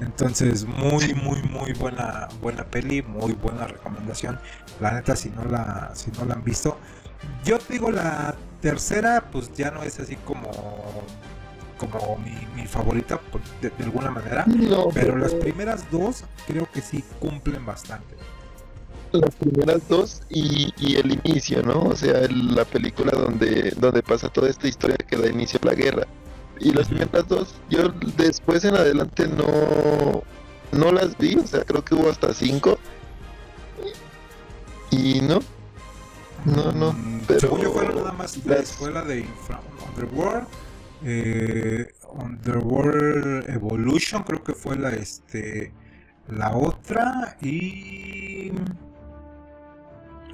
[0.00, 4.38] Entonces, muy, muy, muy buena, buena peli, muy buena recomendación.
[4.80, 6.78] La neta, si no la, si no la han visto.
[7.44, 10.50] Yo digo la tercera, pues ya no es así como
[11.78, 13.18] como mi, favorita
[13.62, 14.44] de, alguna manera,
[14.92, 18.14] pero las primeras dos creo que sí cumplen bastante
[19.12, 21.84] las primeras dos y, el inicio, ¿no?
[21.84, 25.74] O sea, la película donde, donde pasa toda esta historia que da inicio a la
[25.74, 26.06] guerra.
[26.60, 30.22] Y las primeras dos, yo después en adelante no,
[30.72, 32.78] no las vi, o sea, creo que hubo hasta cinco.
[34.90, 35.40] Y no,
[36.44, 36.92] no, no.
[36.92, 39.26] Mm, pero Según yo fueron nada más la escuela de
[39.88, 40.46] Underworld,
[41.04, 45.72] eh, Underworld Evolution, creo que fue la este
[46.28, 48.52] la otra y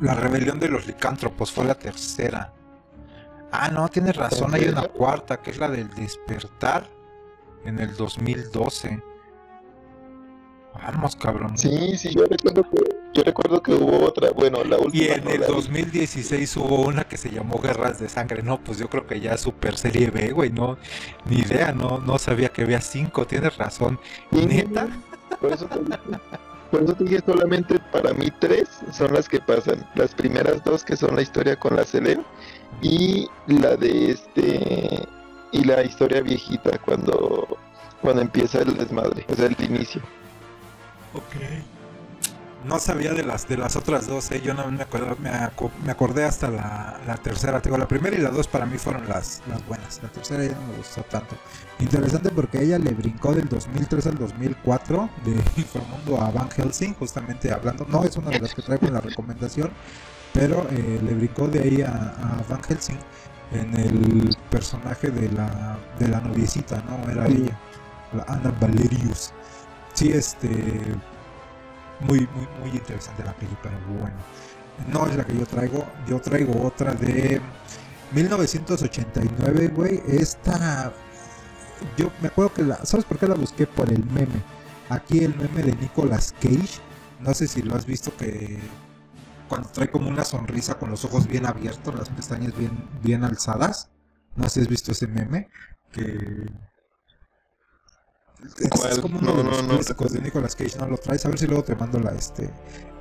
[0.00, 2.52] la rebelión de los licántropos fue la tercera.
[3.52, 6.88] Ah, no, tienes razón, hay una cuarta, que es la del despertar
[7.64, 9.00] en el 2012.
[10.74, 11.56] Vamos, cabrón.
[11.56, 12.78] Sí, sí, yo recuerdo que,
[13.14, 15.04] yo recuerdo que hubo otra, bueno, la última.
[15.04, 18.42] Y en el 2016 hubo una que se llamó Guerras de Sangre.
[18.42, 20.76] No, pues yo creo que ya super serie B, güey, no,
[21.26, 23.98] ni idea, no, no sabía que había cinco, tienes razón.
[24.30, 24.88] ¿Neta?
[25.40, 25.68] Por eso
[26.70, 29.86] por eso te dije solamente para mí tres son las que pasan.
[29.94, 32.24] Las primeras dos que son la historia con la Selene
[32.82, 35.06] y la de este
[35.52, 37.46] y la historia viejita cuando
[38.02, 40.02] cuando empieza el desmadre, o sea, el inicio.
[41.14, 41.36] Ok
[42.64, 44.40] no sabía de las de las otras dos, ¿eh?
[44.42, 47.60] yo no me, acuerdo, me, acordé hasta la, tercera.
[47.60, 50.02] Tengo la primera y la dos para mí fueron las, las buenas.
[50.02, 51.36] La tercera ya no me gustó tanto.
[51.78, 57.52] Interesante porque ella le brincó del 2003 al 2004 de Infomundo a Van Helsing, justamente
[57.52, 57.86] hablando.
[57.88, 59.70] No es una de las que traigo en la recomendación,
[60.32, 62.98] pero eh, le brincó de ahí a, Van Helsing
[63.52, 67.10] en el personaje de la, de la noviecita, ¿no?
[67.10, 67.58] Era ella,
[68.14, 69.32] la Ana Valerius.
[69.94, 70.48] Sí, este
[72.00, 74.16] muy, muy, muy interesante la película, bueno.
[74.92, 77.40] No es la que yo traigo, yo traigo otra de
[78.12, 80.02] 1989, güey.
[80.08, 80.92] Esta,
[81.96, 83.66] yo me acuerdo que la, ¿sabes por qué la busqué?
[83.66, 84.42] Por el meme.
[84.88, 86.80] Aquí el meme de Nicolas Cage,
[87.20, 88.58] no sé si lo has visto que
[89.48, 93.90] cuando trae como una sonrisa con los ojos bien abiertos, las pestañas bien, bien alzadas.
[94.36, 95.48] No sé si has visto ese meme
[95.92, 96.50] que
[98.58, 100.86] es, como uno de los clásicos de Nicolas Cage, ¿no?
[100.86, 102.50] Lo traes, a ver si luego te mando la, este,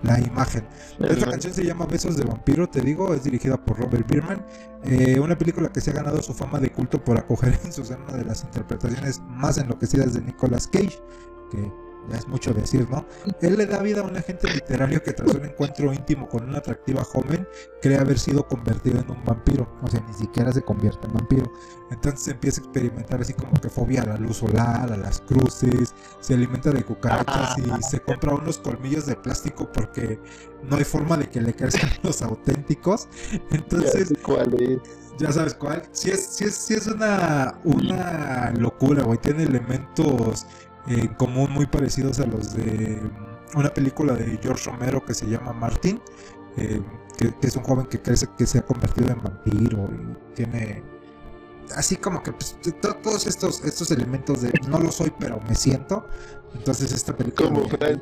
[0.04, 0.66] la imagen.
[1.00, 4.46] Esta canción se llama Besos de Vampiro, te digo, es dirigida por Robert Bierman.
[4.86, 7.82] Eh, una película que se ha ganado su fama de culto por acoger en su
[7.82, 11.00] una de las interpretaciones más enloquecidas de Nicolas Cage,
[11.52, 11.72] que
[12.10, 13.06] ya es mucho decir, ¿no?
[13.42, 16.58] Él le da vida a un agente literario que tras un encuentro íntimo con una
[16.60, 17.48] atractiva joven
[17.82, 21.52] cree haber sido convertido en un vampiro, o sea, ni siquiera se convierte en vampiro.
[21.92, 25.94] Entonces empieza a experimentar así como que fobia a la luz solar, a las cruces,
[26.20, 30.20] se alimenta de cucarachas y se compra unos colmillos de plástico porque
[30.64, 33.08] no hay forma de que le crezcan los auténticos.
[33.52, 34.80] Entonces, Ya cuál es.
[35.20, 35.84] ya sabes cuál.
[35.92, 39.20] Sí es, sí es, sí es una, una locura, güey.
[39.20, 40.46] Tiene elementos
[40.88, 45.26] en común muy parecidos a los de mm, una película de George Romero que se
[45.28, 46.00] llama Martin.
[46.58, 46.82] eh,
[47.18, 50.82] que, que es un joven que crece que se ha convertido en vampiro y tiene
[51.76, 55.54] así como que pues, to- todos estos estos elementos de no lo soy pero me
[55.56, 56.08] siento
[56.56, 58.02] entonces esta película Como, Fran-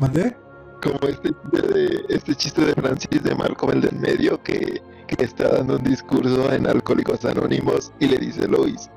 [0.00, 0.36] mandé
[0.82, 5.24] como este, chiste de, este chiste de Francis de Malcolm el del medio que, que
[5.24, 8.90] está dando un discurso en Alcohólicos Anónimos y le dice Lois,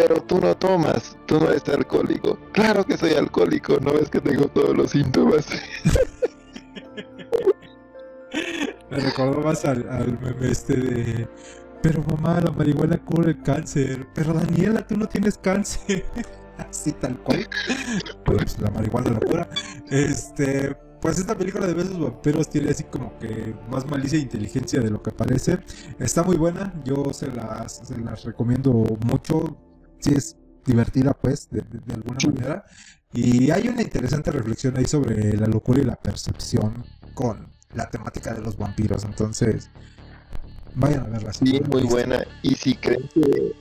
[0.00, 2.38] pero tú no tomas, tú no eres alcohólico.
[2.52, 5.46] Claro que soy alcohólico, no ves que tengo todos los síntomas.
[8.90, 9.84] Me recordó más al,
[10.20, 11.28] meme este de.
[11.82, 14.06] Pero mamá, la marihuana cura el cáncer.
[14.14, 16.06] Pero Daniela, tú no tienes cáncer.
[16.58, 17.46] Así tal cual.
[18.24, 19.50] Pues la marihuana la cura.
[19.90, 20.74] Este.
[21.02, 24.90] Pues esta película de besos vampiros tiene así como que más malicia e inteligencia de
[24.90, 25.58] lo que parece.
[25.98, 29.69] Está muy buena, yo se las recomiendo mucho.
[30.00, 30.36] Si es
[30.66, 32.64] divertida, pues, de, de- de alguna manera.
[33.12, 38.32] Y hay una interesante reflexión ahí sobre la locura y la percepción con la temática
[38.34, 39.04] de los vampiros.
[39.04, 39.68] Entonces,
[40.74, 41.32] vayan a verla.
[41.32, 42.24] Sí, muy buena.
[42.42, 43.52] Y si creen que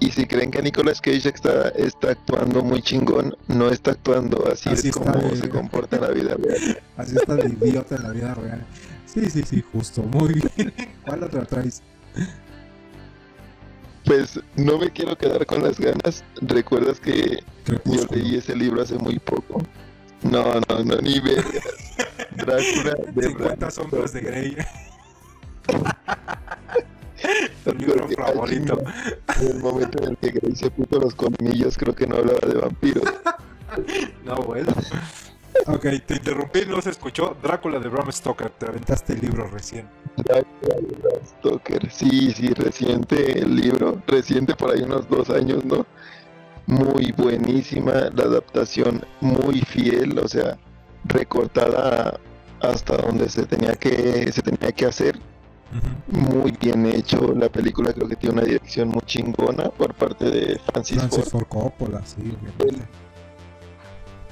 [0.00, 4.68] y si creen que Nicolas Cage está, está actuando muy chingón, no está actuando así,
[4.68, 6.78] Así es como de- se comporta en la vida real.
[6.96, 8.64] Así está de idiota en la vida real.
[9.06, 10.04] Sí, sí, sí, justo.
[10.04, 10.72] Muy bien.
[11.04, 11.82] ¿Cuál otra traes?
[14.08, 16.24] Pues no me quiero quedar con las ganas.
[16.40, 19.62] ¿Recuerdas que yo leí ese libro hace muy poco?
[20.22, 21.62] No, no, no, ni vergas.
[22.30, 24.20] Drácula de 50 Bram sombras de.
[24.22, 24.56] Grey.
[27.64, 28.78] Tu libro favorito.
[29.42, 32.48] En el momento en el que Grey se puso los colmillos, creo que no hablaba
[32.48, 33.04] de vampiros.
[34.24, 34.72] No, bueno.
[35.66, 37.36] Ok, te interrumpí, no se escuchó.
[37.42, 38.50] Drácula de Bram Stoker.
[38.50, 39.86] Te aventaste el libro recién.
[40.16, 41.90] Drácula de Bram Stoker.
[41.90, 44.02] Sí, sí, reciente el libro.
[44.06, 45.86] Reciente por ahí unos dos años, ¿no?
[46.66, 47.92] Muy buenísima.
[48.14, 50.58] La adaptación muy fiel, o sea,
[51.04, 52.18] recortada
[52.60, 55.18] hasta donde se tenía que, se tenía que hacer.
[55.70, 56.18] Ujú.
[56.40, 57.34] Muy bien hecho.
[57.34, 61.46] La película creo que tiene una dirección muy chingona por parte de Francis, Francis Ford.
[61.46, 62.64] Ford Coppola, sí, obviamente.
[62.68, 62.76] El,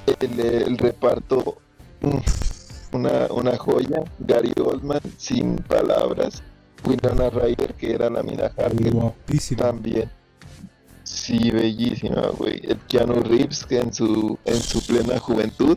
[0.07, 1.59] el reparto,
[2.03, 4.03] uf, una, una joya.
[4.19, 6.43] Gary Oldman, sin palabras.
[6.85, 9.63] Winona Ryder, que era la mina Harker, Guapísimo.
[9.63, 10.11] también.
[11.03, 12.61] Sí, bellísima, güey.
[12.65, 15.77] El Keanu Reeves, que en su, en su plena juventud.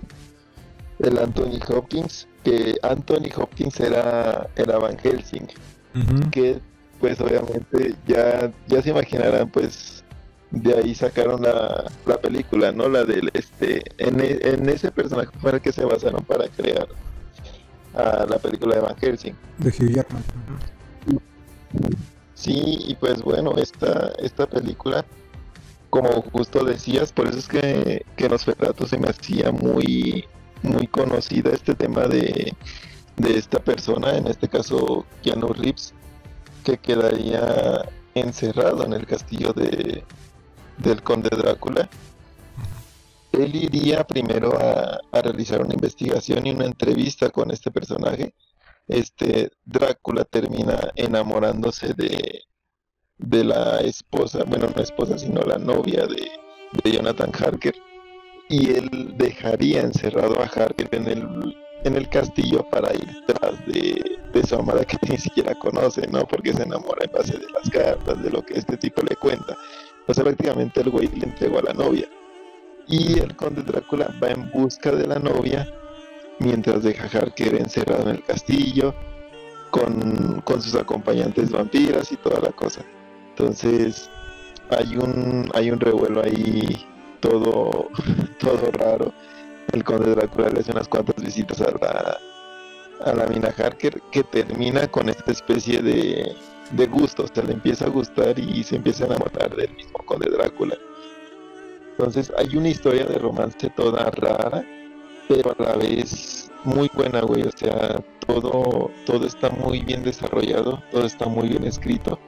[1.00, 5.48] El Anthony Hopkins, que Anthony Hopkins era, era Van Helsing.
[6.32, 6.60] Que
[7.00, 9.99] pues obviamente ya, ya se imaginarán pues
[10.52, 12.90] de ahí sacaron la, la película, ¿no?
[12.90, 16.88] La del este, en, e- en ese personaje fue el que se basaron para crear
[17.94, 19.36] a la película de Van Helsing.
[19.58, 20.24] De Hugh Jackman.
[22.34, 25.06] Sí, y pues bueno, esta, esta película,
[25.90, 30.26] como justo decías, por eso es que, que Nosferatu se me hacía muy,
[30.64, 32.56] muy conocida este tema de,
[33.18, 35.94] de esta persona, en este caso Keanu Reeves,
[36.64, 37.86] que quedaría
[38.16, 40.04] encerrado en el castillo de,
[40.80, 41.90] del conde Drácula.
[43.32, 48.34] Él iría primero a, a realizar una investigación y una entrevista con este personaje.
[48.88, 52.42] Este Drácula termina enamorándose de,
[53.18, 56.28] de la esposa, bueno, no esposa, sino la novia de,
[56.84, 57.76] de Jonathan Harker.
[58.50, 64.18] Y él dejaría encerrado a Harker en el, en el castillo para ir tras de,
[64.34, 66.26] de su amada que ni siquiera conoce, ¿no?
[66.26, 69.56] Porque se enamora en base de las cartas, de lo que este tipo le cuenta.
[70.10, 72.10] O sea, prácticamente el güey le entregó a la novia.
[72.88, 75.72] Y el conde Drácula va en busca de la novia
[76.40, 78.96] mientras deja a Harker encerrado en el castillo
[79.70, 82.82] con, con sus acompañantes vampiras y toda la cosa.
[83.30, 84.10] Entonces
[84.72, 86.88] hay un hay un revuelo ahí
[87.20, 87.90] todo
[88.40, 89.14] todo raro.
[89.72, 92.18] El conde Drácula le hace unas cuantas visitas a la
[93.06, 96.36] a la mina Harker que termina con esta especie de,
[96.72, 100.00] de gusto, o sea, le empieza a gustar y se empieza a enamorar del mismo
[100.06, 100.78] conde Drácula.
[101.92, 104.64] Entonces hay una historia de romance toda rara,
[105.28, 107.44] pero a la vez muy buena, güey.
[107.44, 112.20] O sea, todo, todo está muy bien desarrollado, todo está muy bien escrito.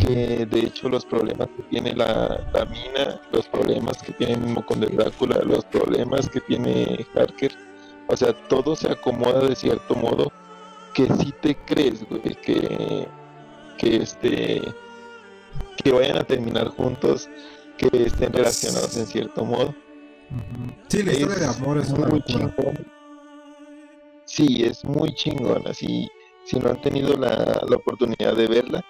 [0.00, 4.64] que de hecho los problemas que tiene la, la mina, los problemas que tiene mismo
[4.64, 7.52] con el Drácula, los problemas que tiene Harker,
[8.08, 10.32] o sea, todo se acomoda de cierto modo
[10.94, 13.06] que si te crees, güey, que,
[13.82, 14.62] que este
[15.82, 17.28] que vayan a terminar juntos,
[17.76, 19.74] que estén relacionados en cierto modo.
[20.88, 22.86] Sí, la historia de amor es muy chingón.
[24.24, 26.08] Sí, es muy chingón, así
[26.44, 28.84] si no han tenido la, la oportunidad de verla,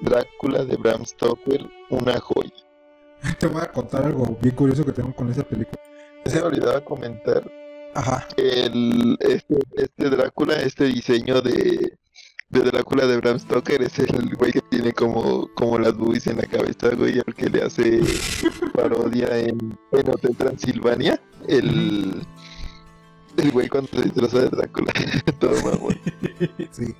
[0.00, 2.50] Drácula de Bram Stoker, una joya.
[3.38, 5.82] Te voy a contar algo bien curioso que tengo con esa película.
[6.24, 7.50] Se me olvidaba comentar
[7.94, 8.28] Ajá.
[8.36, 11.98] el este, este Drácula, este diseño de,
[12.50, 16.38] de Drácula de Bram Stoker es el güey que tiene como, como las boobies en
[16.38, 18.00] la cabeza, güey, al que le hace
[18.74, 21.20] parodia en, en Hotel Transilvania.
[21.46, 22.22] El,
[23.36, 24.92] el güey cuando se disfraza de Drácula.
[25.38, 26.00] Todo mamón.
[26.70, 26.94] sí.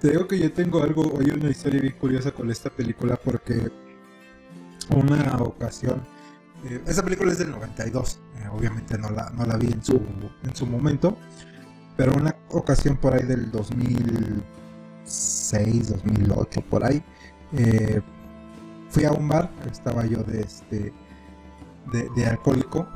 [0.00, 3.70] Te digo que yo tengo algo, hay una historia bien curiosa con esta película porque
[4.90, 6.04] una ocasión,
[6.64, 10.00] eh, esa película es del 92, eh, obviamente no la, no la vi en su,
[10.42, 11.16] en su momento,
[11.96, 17.02] pero una ocasión por ahí del 2006, 2008, por ahí,
[17.52, 18.02] eh,
[18.90, 20.92] fui a un bar, estaba yo de este
[21.92, 22.86] de, alcohólico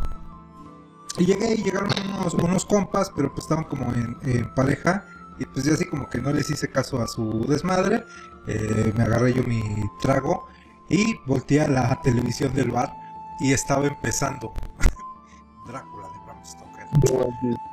[1.19, 5.05] y llegué y llegaron unos, unos compas, pero pues estaban como en, en, pareja.
[5.39, 8.05] Y pues yo así como que no les hice caso a su desmadre.
[8.47, 9.63] Eh, me agarré yo mi
[10.01, 10.47] trago
[10.89, 12.93] y volteé a la televisión del bar
[13.41, 14.53] y estaba empezando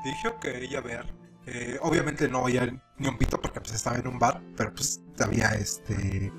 [0.04, 0.46] Dije, ok,
[0.78, 1.06] a ver.
[1.46, 2.66] Eh, obviamente no había
[2.98, 6.32] ni un pito porque pues estaba en un bar, pero pues había este...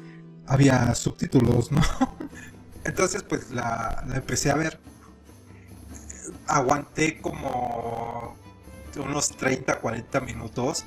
[0.47, 1.81] Había subtítulos, ¿no?
[2.85, 4.81] Entonces pues la, la empecé a ver
[6.49, 8.37] aguanté como
[8.97, 10.85] unos 30, 40 minutos.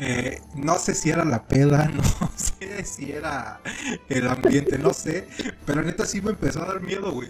[0.00, 3.60] Eh, no sé si era la peda, no sé si era
[4.08, 5.28] el ambiente, no sé.
[5.66, 7.28] Pero neta sí me empezó a dar miedo, güey.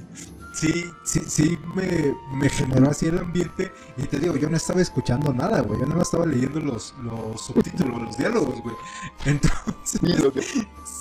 [0.53, 3.70] Sí, sí, sí me, me, generó así el ambiente.
[3.97, 5.78] Y te digo, yo no estaba escuchando nada, güey.
[5.78, 8.74] Yo no estaba leyendo los, los subtítulos, los diálogos, güey.
[9.24, 10.01] Entonces,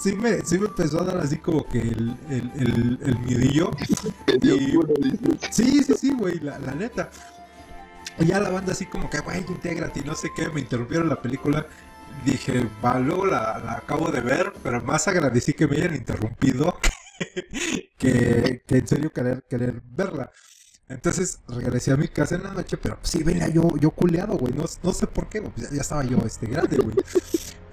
[0.01, 3.71] sí me, sí me empezó a dar así como que el, el, el, el miedillo.
[4.43, 4.77] Y,
[5.51, 7.09] sí, sí, sí, güey, la, la neta.
[8.19, 11.09] Y ya la banda así como que, güey, intégrate y no sé qué, me interrumpieron
[11.09, 11.67] la película.
[12.25, 16.77] Dije, va, luego la, acabo de ver, pero más agradecí que me hayan interrumpido
[17.97, 20.31] que, que en serio querer, querer verla.
[20.89, 24.53] Entonces regresé a mi casa en la noche, pero sí venía yo, yo culeado, güey.
[24.53, 26.95] No, no, sé por qué, ya, ya, estaba yo este grande, güey.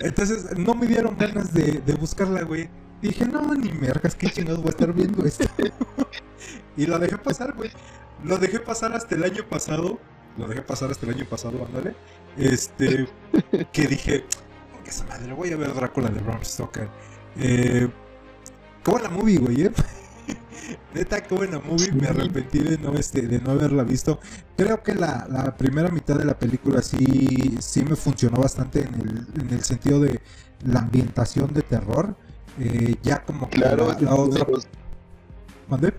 [0.01, 2.69] Entonces no me dieron ganas de, de buscarla, güey.
[3.01, 5.45] Dije, no, ni mergas, qué chingados voy a estar viendo esto.
[6.77, 7.71] y lo dejé pasar, güey.
[8.25, 10.01] Lo dejé pasar hasta el año pasado.
[10.37, 11.95] Lo dejé pasar hasta el año pasado, ándale.
[12.37, 13.07] Este,
[13.73, 14.25] que dije,
[14.83, 16.89] que esa madre, voy a ver Drácula de Bram Stoker.
[17.37, 17.89] Eh,
[18.85, 19.73] qué buena movie, güey, ¿eh?
[20.95, 21.93] Neta, qué buena movie.
[21.93, 24.19] Me arrepentí de no, este, de no haberla visto.
[24.57, 28.95] Creo que la, la, primera mitad de la película sí, sí me funcionó bastante en
[28.95, 30.21] el, en el sentido de
[30.65, 32.17] la ambientación de terror.
[32.59, 34.47] Eh, ya como que claro, la, la otra.
[35.69, 35.95] ¿Mandé?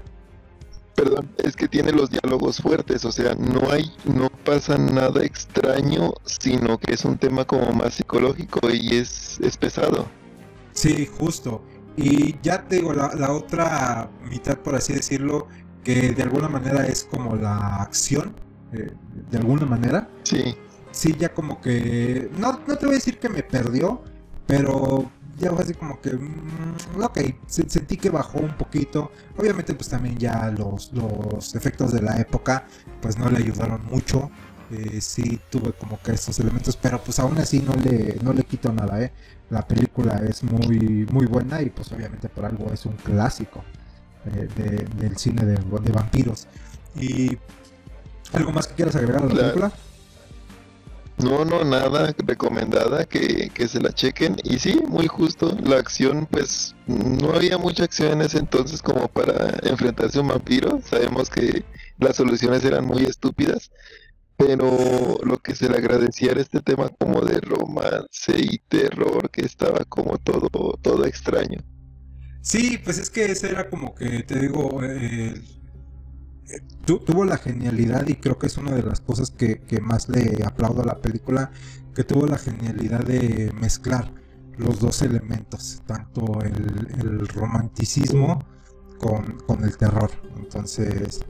[0.96, 6.14] Perdón, es que tiene los diálogos fuertes, o sea, no hay, no pasa nada extraño,
[6.24, 10.08] sino que es un tema como más psicológico y es, es pesado.
[10.72, 11.62] Sí, justo.
[11.98, 15.48] Y ya te digo, la, la, otra mitad, por así decirlo,
[15.84, 18.34] que de alguna manera es como la acción,
[18.74, 18.92] eh,
[19.32, 20.10] de alguna manera.
[20.24, 20.56] Sí.
[20.92, 22.30] Sí, ya como que...
[22.38, 24.02] No, no te voy a decir que me perdió,
[24.48, 26.14] pero ya fue así como que...
[26.14, 29.12] Mmm, ok, sentí que bajó un poquito.
[29.38, 32.66] Obviamente pues también ya los, los efectos de la época
[33.02, 34.30] pues no le ayudaron mucho.
[34.72, 38.44] Eh, sí tuve como que estos elementos, pero pues aún así no le, no le
[38.44, 39.12] quito nada, ¿eh?
[39.52, 43.64] La película es muy, muy buena y pues obviamente por algo es un clásico
[44.26, 46.48] eh, de, del cine de, de, vampiros.
[46.96, 47.38] ¿Y
[48.34, 49.72] algo más que quieras agregar a la película?
[51.18, 54.36] No, no, nada, recomendada que, que, se la chequen.
[54.44, 59.08] Y sí, muy justo, la acción, pues no había mucha acción en ese entonces como
[59.08, 60.82] para enfrentarse a un vampiro.
[60.84, 61.64] Sabemos que
[62.00, 63.72] las soluciones eran muy estúpidas
[64.38, 69.46] pero lo que se le agradecía era este tema como de romance y terror que
[69.46, 70.50] estaba como todo
[70.82, 71.64] todo extraño
[72.42, 75.36] sí pues es que ese era como que te digo eh,
[76.86, 80.44] tu, tuvo la genialidad y creo que es una de las cosas que, más le
[80.46, 81.52] aplaudo a la película
[81.94, 84.14] que tuvo la genialidad de mezclar
[84.58, 88.40] los dos elementos tanto el, el romanticismo
[89.00, 91.26] con, con el terror entonces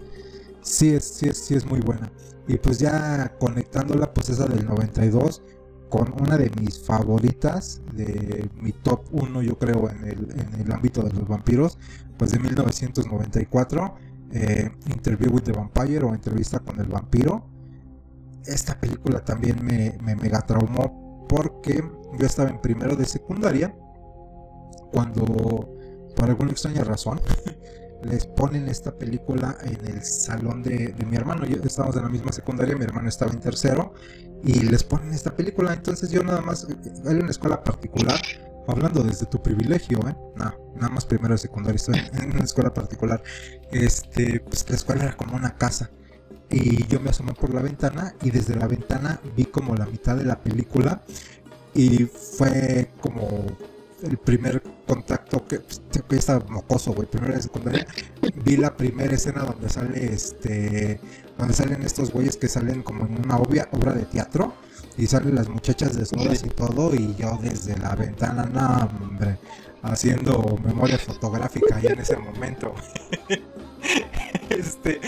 [0.65, 2.11] sí es, sí es, sí es muy buena.
[2.47, 5.41] Y pues ya conectándola, pues esa del 92,
[5.89, 10.71] con una de mis favoritas, de mi top 1 yo creo en el, en el
[10.71, 11.77] ámbito de los vampiros,
[12.17, 13.95] pues de 1994,
[14.35, 17.47] eh, Interview with the Vampire o Entrevista con el vampiro.
[18.45, 21.83] Esta película también me, me mega traumó porque
[22.19, 23.75] yo estaba en primero de secundaria
[24.91, 25.25] cuando
[26.15, 27.19] por alguna extraña razón
[28.03, 31.45] les ponen esta película en el salón de, mi hermano.
[31.45, 33.93] Yo estábamos en la misma secundaria, mi hermano estaba en tercero
[34.43, 35.73] y les ponen esta película.
[35.73, 38.19] Entonces yo nada más, en una escuela particular,
[38.73, 40.15] hablando desde tu privilegio, ¿eh?
[40.35, 43.21] No, nada más primero de secundaria, estoy en una escuela particular.
[43.71, 45.89] Este, pues la escuela era como una casa.
[46.49, 50.15] Y yo me asomé por la ventana y desde la ventana vi como la mitad
[50.15, 51.01] de la película
[51.73, 53.45] y fue como
[54.03, 57.87] el primer contacto que, pues, que estaba mocoso, güey, primero de secundaria,
[58.43, 60.99] vi la primera escena donde sale este,
[61.37, 64.53] donde salen estos güeyes que salen como en una obvia obra de teatro
[64.97, 69.37] y salen las muchachas desnudas y todo y yo desde la ventana, no, hombre,
[69.83, 72.73] haciendo memoria fotográfica ahí en ese momento.
[74.49, 74.99] este,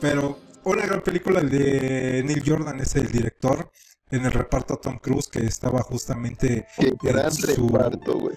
[0.00, 3.70] pero una gran película de Neil Jordan es el director
[4.10, 8.36] en el reparto Tom Cruise que estaba justamente Qué gran reparto, güey.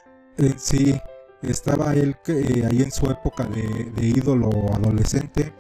[0.57, 0.99] sí,
[1.41, 5.53] estaba él eh, ahí en su época de, ídolo adolescente.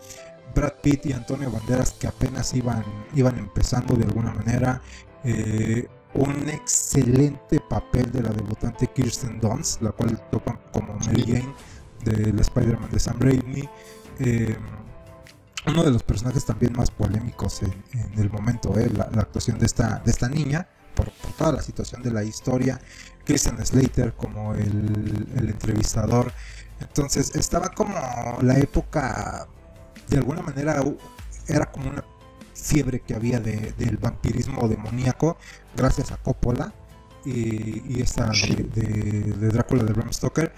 [0.53, 2.83] Brad Pitt y Antonio Banderas que apenas iban,
[3.15, 4.81] iban empezando de alguna manera.
[5.23, 11.53] Eh, un excelente papel de la debutante Kirsten Dunst, la cual toca como Mary Jane
[12.03, 13.69] del Spider-Man de Sam Raimi.
[14.19, 14.57] Eh,
[15.67, 17.73] uno de los personajes también más polémicos en,
[18.17, 18.89] el momento, ¿eh?
[18.89, 22.79] la, actuación de esta, de esta niña, por, toda la situación de la historia,
[23.25, 26.31] Christian Slater como el, entrevistador.
[26.79, 27.93] Entonces estaba como
[28.41, 29.47] la época,
[30.07, 30.81] de alguna manera,
[31.47, 32.03] era como una
[32.61, 35.37] fiebre que había del vampirismo demoníaco,
[35.75, 36.73] gracias a Coppola
[37.25, 40.53] y, esta de, de Drácula de Bram Stoker.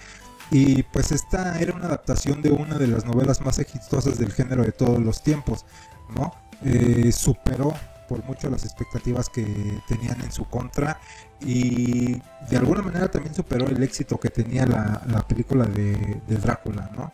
[0.51, 4.63] Y pues esta era una adaptación de una de las novelas más exitosas del género
[4.63, 5.65] de todos los tiempos,
[6.13, 6.33] ¿no?
[6.65, 7.73] Eh, superó
[8.09, 9.45] por mucho las expectativas que
[9.87, 10.99] tenían en su contra
[11.39, 17.13] y de alguna manera también superó el éxito que tenía la, película de, Drácula, ¿no?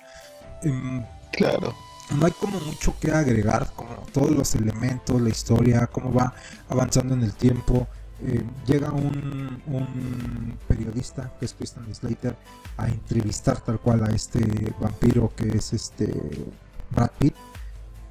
[0.63, 1.75] Em, claro.
[2.15, 6.33] No hay como mucho que agregar, como todos los elementos, la historia, cómo va
[6.69, 7.87] avanzando en el tiempo.
[8.23, 12.35] Eh, llega un, periodista que es Christian Slater
[12.77, 16.11] a entrevistar tal cual a este vampiro que es este
[16.89, 17.35] Brad Pitt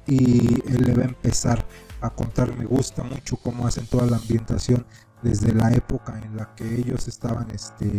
[0.05, 1.65] y él le va a empezar
[1.99, 4.85] a contar me gusta mucho cómo hacen toda la ambientación
[5.21, 7.91] desde la época en la que ellos estaban este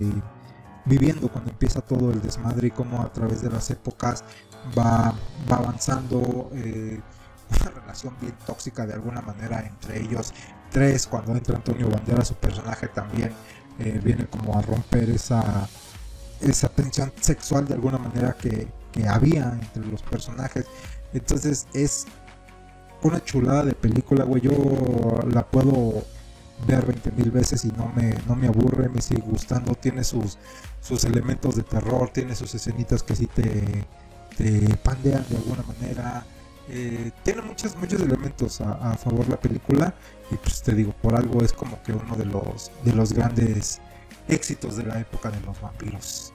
[0.87, 4.25] viviendo cuando empieza todo el desmadre y cómo a través de las épocas
[4.77, 5.15] va,
[5.51, 7.01] va avanzando eh,
[7.51, 10.33] una relación bien tóxica de alguna manera entre ellos
[10.71, 13.33] 3, cuando entra Antonio Bandera, su personaje también
[13.79, 15.69] eh, viene como a romper esa,
[16.41, 18.69] esa tensión sexual de alguna manera que,
[19.09, 20.67] había entre los personajes.
[21.13, 22.07] Entonces es
[23.01, 24.43] una chulada de película, güey.
[24.43, 26.03] Yo la puedo
[26.67, 29.77] ver 20 mil veces y no me, no me aburre, me sigue gustando.
[29.77, 30.37] Tiene sus,
[30.81, 33.87] sus elementos de terror, tiene sus escenitas que sí te,
[34.39, 36.25] te pandean de alguna manera.
[36.71, 39.95] Eh, tiene muchos, muchos elementos a, a favor la película
[40.31, 43.81] y pues te digo, por algo es como que uno de los, de los grandes
[44.29, 46.33] éxitos de la época de los vampiros.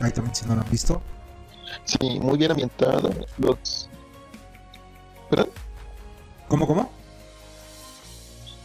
[0.00, 1.02] Ahí también si no lo han visto.
[1.84, 3.10] Sí, muy bien ambientada.
[3.38, 3.88] Los...
[5.30, 5.48] ¿Verdad?
[6.48, 6.90] ¿Cómo, cómo?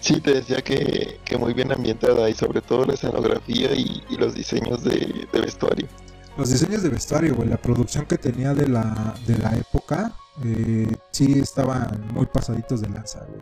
[0.02, 4.84] Sí, te decía que, muy bien ambientada y sobre todo la escenografía y, los diseños
[4.84, 5.88] de, vestuario.
[6.38, 10.14] Los diseños de vestuario, güey, la producción que tenía de la, de la época,
[10.44, 13.41] eh, sí estaban muy pasaditos de lanza, güey.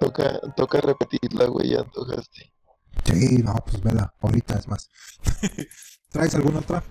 [0.00, 2.50] Toca, toca repetirla, güey, ya antojaste.
[3.04, 4.90] Sí, no, pues vela, ahorita es más.
[6.10, 6.82] ¿Traes alguna otra?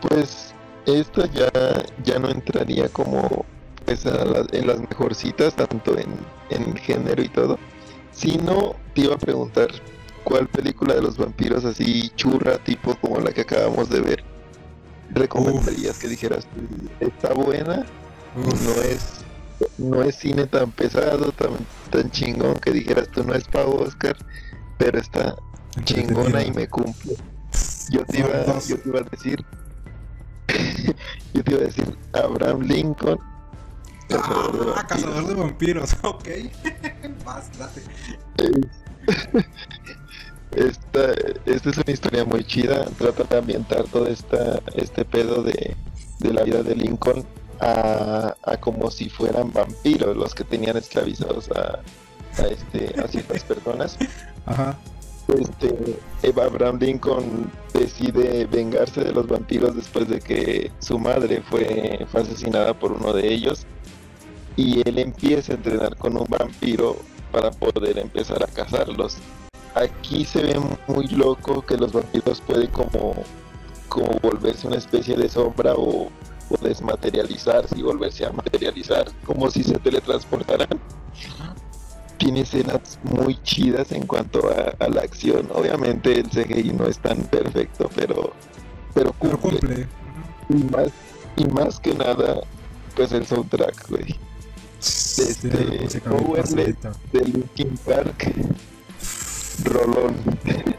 [0.00, 0.54] Pues
[0.86, 1.50] esta ya,
[2.04, 3.44] ya no entraría como
[3.84, 6.14] pues, en las mejorcitas, tanto en,
[6.50, 7.58] en género y todo.
[8.20, 9.68] Sino te iba a preguntar
[10.24, 14.24] cuál película de los vampiros así churra, tipo como la que acabamos de ver,
[15.10, 16.46] recomendarías que dijeras,
[17.00, 17.86] está buena,
[18.36, 19.20] no es
[19.78, 21.50] no es cine tan pesado, tan,
[21.90, 24.16] tan chingón que dijeras tú no es para Oscar,
[24.78, 25.36] pero está
[25.84, 27.16] chingona y me cumple.
[27.90, 29.44] Yo te iba, yo te iba a decir,
[31.34, 33.18] yo te iba a decir Abraham Lincoln.
[34.12, 36.28] Ah, cazador de vampiros, ok.
[37.24, 37.50] Más,
[40.52, 41.12] Esta,
[41.46, 45.76] esta es una historia muy chida, trata de ambientar todo esta, este pedo de,
[46.18, 47.24] de la vida de Lincoln
[47.60, 51.80] a, como si fueran vampiros los que tenían esclavizados a,
[52.42, 53.98] a este, a ciertas personas.
[54.46, 54.78] Ajá.
[55.38, 62.04] Este, Eva Abraham Lincoln decide vengarse de los vampiros después de que su madre fue,
[62.10, 63.66] fue asesinada por uno de ellos
[64.60, 66.96] y él empieza a entrenar con un vampiro
[67.32, 69.16] para poder empezar a cazarlos.
[69.74, 73.14] Aquí se ve muy loco que los vampiros pueden como,
[73.88, 76.08] como volverse una especie de sombra o,
[76.50, 80.78] o desmaterializarse y volverse a materializar, como si se teletransportaran
[82.18, 85.48] tiene escenas muy chidas en cuanto a, la acción.
[85.54, 88.34] Obviamente el CGI no es tan perfecto, pero
[88.92, 89.88] pero cumple.
[90.50, 90.92] Y más
[91.36, 92.40] y más que nada,
[92.94, 94.29] pues el soundtrack, güey.
[94.80, 98.32] Este, de Linkin Park.
[99.64, 100.16] Rolón.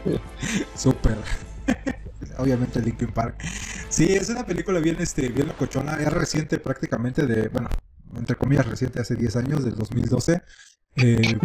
[0.76, 1.18] Super.
[2.38, 3.36] Obviamente Linkin Park.
[3.88, 5.94] Sí, es una película bien, este, bien locochona.
[5.94, 7.68] Es reciente prácticamente de, bueno,
[8.16, 10.42] entre comillas reciente, hace 10 años, del 2012.
[10.96, 11.38] Eh,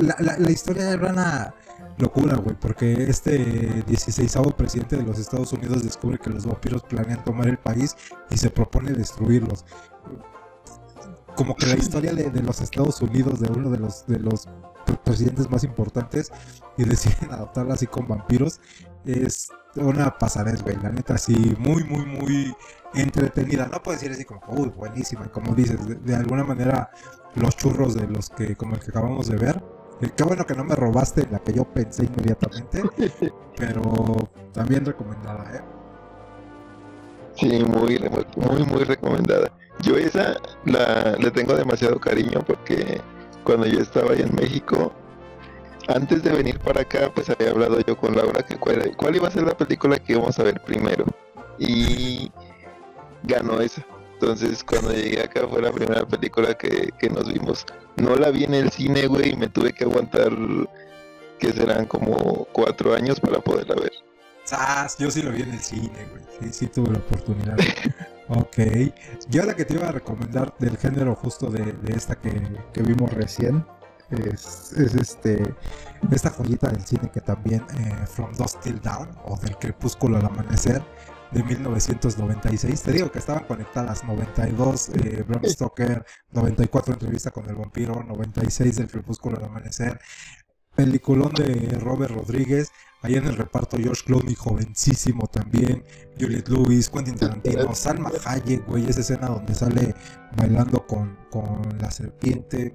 [0.00, 1.54] la, historia era una
[1.98, 7.22] locura, güey, porque este 16 presidente de los Estados Unidos descubre que los vampiros planean
[7.24, 7.96] tomar el país
[8.30, 9.64] y se propone destruirlos.
[11.36, 14.48] Como que la historia de, los Estados Unidos, de uno de los, de los
[15.04, 16.30] presidentes más importantes,
[16.76, 18.60] y deciden adoptarla así con vampiros,
[19.04, 22.54] es una pasadez, güey, la neta, así, muy, muy, muy
[22.94, 23.68] entretenida.
[23.72, 26.90] No puedo decir así como, uy, buenísima, como dices, de alguna manera
[27.34, 29.62] los churros de los que, como el que acabamos de ver.
[30.00, 32.82] Eh, qué bueno que no me robaste la que yo pensé inmediatamente,
[33.56, 35.60] pero también recomendada, ¿eh?
[37.34, 37.98] Sí, muy,
[38.36, 39.50] muy, muy recomendada.
[39.82, 43.00] Yo esa la, le tengo demasiado cariño porque
[43.44, 44.92] cuando yo estaba ahí en México,
[45.88, 49.28] antes de venir para acá, pues había hablado yo con Laura que cuál, cuál iba
[49.28, 51.04] a ser la película que íbamos a ver primero.
[51.58, 52.30] Y
[53.24, 53.84] ganó esa.
[54.14, 57.66] Entonces, cuando llegué acá fue la primera película que, nos vimos.
[57.96, 60.30] No la vi en el cine, güey, y me tuve que aguantar
[61.40, 63.92] que serán como cuatro años para poderla ver.
[65.00, 66.22] Yo sí lo vi en el cine, güey.
[66.38, 67.56] Sí, sí tuve la oportunidad.
[68.40, 68.92] ok.
[69.28, 72.30] Yo la que te iba a recomendar del género justo de, esta que,
[72.82, 73.64] vimos recién
[74.10, 75.54] es, este
[76.10, 80.26] esta joyita del cine que también eh, From Dusk Till Down o del crepúsculo al
[80.26, 80.82] amanecer
[81.32, 82.82] de 1996.
[82.82, 88.76] Te digo que estaban conectadas 92 eh, Bram Stoker, 94 Entrevista con el vampiro, 96
[88.76, 89.98] del Crepúsculo al amanecer.
[90.74, 92.72] Peliculón de Robert Rodríguez,
[93.02, 95.84] ahí en el reparto George Clooney, jovencísimo también,
[96.18, 99.94] Juliette Lewis, Quentin Tarantino, Salma Hayek, güey, esa escena donde sale
[100.36, 102.74] bailando con, con la serpiente.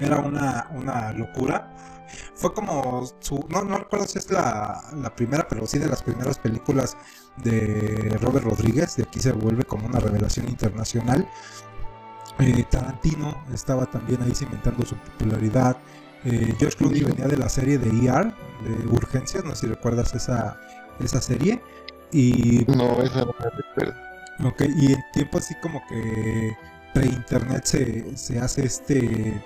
[0.00, 1.74] Era una, una locura
[2.34, 3.44] fue como su.
[3.48, 6.96] No, no recuerdo si es la, primera, pero sí de las primeras películas
[7.38, 8.96] de Robert Rodríguez.
[8.96, 11.28] De aquí se vuelve como una revelación internacional.
[12.38, 15.76] Eh, Tarantino estaba también ahí cimentando su popularidad.
[16.24, 18.34] Eh, George Clooney venía de la serie de ER,
[18.64, 20.58] de Urgencias, no sé si recuerdas esa,
[21.00, 21.60] esa serie.
[22.12, 22.64] Y.
[22.68, 23.94] No, esa no me recuerdo.
[24.44, 26.56] Ok, y en tiempo así como que
[26.94, 29.42] pre-internet se, se hace este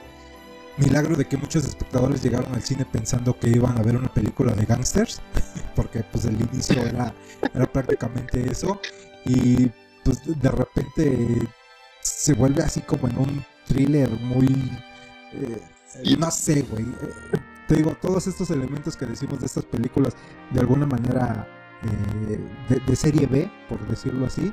[0.79, 4.53] milagro de que muchos espectadores llegaron al cine pensando que iban a ver una película
[4.53, 5.21] de gangsters,
[5.77, 7.15] porque pues el inicio era,
[7.55, 8.81] era prácticamente eso,
[9.25, 9.71] y
[10.05, 11.49] pues de repente
[12.01, 14.49] se vuelve así como en un thriller muy...
[15.35, 15.61] Eh,
[16.19, 16.87] no sé, güey.
[17.69, 20.15] Te digo, todos estos elementos que decimos de estas películas,
[20.51, 21.49] de alguna manera
[22.69, 24.53] eh, de, serie B, por decirlo así,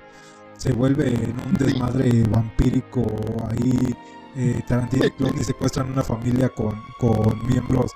[0.57, 3.05] se vuelve en un desmadre vampírico
[3.49, 3.95] ahí
[4.35, 7.91] eh, Tarantino y Clooney secuestran una familia con, con miembros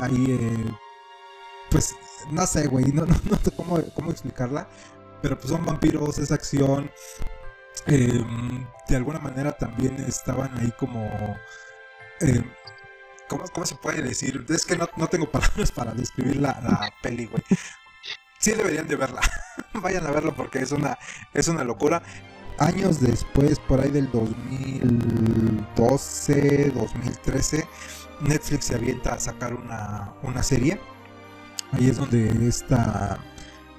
[0.00, 0.72] ahí, eh,
[1.70, 1.94] pues
[2.30, 4.68] no sé, güey, no, no, no sé cómo, cómo, explicarla,
[5.22, 6.90] pero pues son vampiros, es acción.
[7.86, 11.06] Em, de alguna manera también estaban ahí como...
[12.20, 12.44] Em,
[13.34, 14.46] ¿cómo, ¿cómo, se puede decir?
[14.48, 17.42] Es que no, no tengo palabras para describir la, la peli, güey.
[18.38, 19.20] Sí deberían de verla.
[19.74, 20.96] Vayan a verla porque es una,
[21.32, 22.02] es una locura
[22.58, 27.66] años después, por ahí del 2012, 2013,
[28.20, 30.78] Netflix se avienta a sacar una, una serie.
[31.72, 33.18] Ahí es donde esta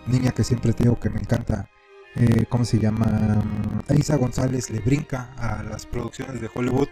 [0.08, 1.70] niña que siempre tengo que me encanta,
[2.16, 3.44] eh, ¿cómo se llama?
[3.96, 6.88] Isa González le brinca a las producciones de Hollywood.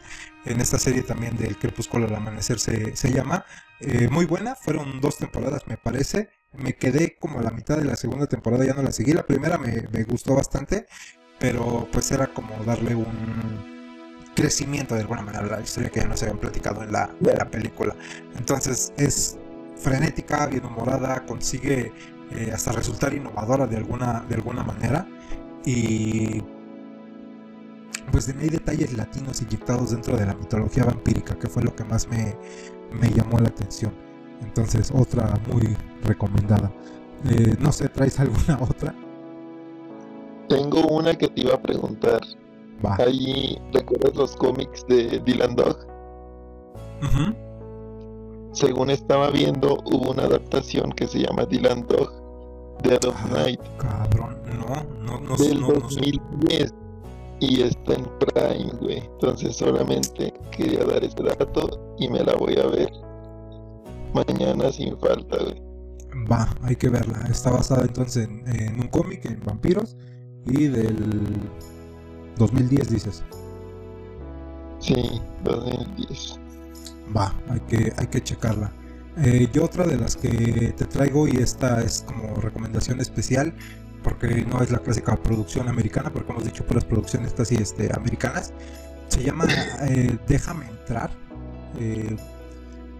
[0.45, 3.45] En esta serie también del Crepúsculo al Amanecer se, se llama.
[3.79, 6.29] Eh, muy buena, fueron dos temporadas me parece.
[6.53, 9.13] Me quedé como a la mitad de la segunda temporada, ya no la seguí.
[9.13, 10.85] La primera me, me gustó bastante
[11.43, 16.15] pero pues era como darle un crecimiento de alguna manera la historia que ya no
[16.15, 17.97] se habían platicado en la, la película.
[18.37, 19.37] Entonces es
[19.75, 21.91] frenética, bien humorada, consigue
[22.31, 25.07] eh, hasta resultar innovadora de alguna, de alguna manera
[25.65, 26.41] y
[28.11, 32.07] pues hay detalles latinos inyectados dentro de la mitología vampírica, que fue lo que más
[32.07, 32.35] me,
[32.91, 33.93] me llamó la atención.
[34.41, 36.71] Entonces, otra muy recomendada.
[37.29, 38.93] Eh, no sé, ¿traes alguna otra?
[40.49, 42.19] Tengo una que te iba a preguntar.
[42.85, 42.97] Va.
[42.97, 45.77] Ahí, ¿recuerdas los cómics de Dylan Dog?
[47.01, 47.33] Ujú.
[48.53, 52.11] Según estaba viendo, hubo una adaptación que se llama Dylan Dog
[52.83, 55.99] Dead of Ah, Night Cabrón, no, no, del no, no sé.
[56.01, 56.73] 2010
[57.39, 58.97] y está en Prime, güey.
[58.99, 62.89] Entonces solamente quería dar ese dato y me la voy a ver
[64.13, 65.61] mañana sin falta, güey.
[66.31, 67.25] Va, hay que verla.
[67.29, 69.95] Está basada entonces en, en un cómic, en vampiros,
[70.45, 70.95] y del
[72.37, 73.23] 2010 dices.
[74.79, 76.39] Sí, 2010.
[77.15, 78.71] Va, hay que, hay que checarla.
[79.17, 83.53] Eh, yo otra de las que te traigo, y esta es como recomendación especial,
[84.03, 88.53] porque no es la clásica producción americana, porque hemos dicho puras producciones casi este, americanas,
[89.07, 89.45] se llama
[89.89, 91.11] eh, Déjame entrar.
[91.79, 92.15] Eh,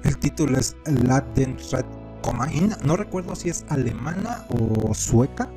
[0.03, 1.85] el título es La den Red
[2.21, 2.73] Komain.
[2.83, 5.49] No recuerdo si es alemana o sueca.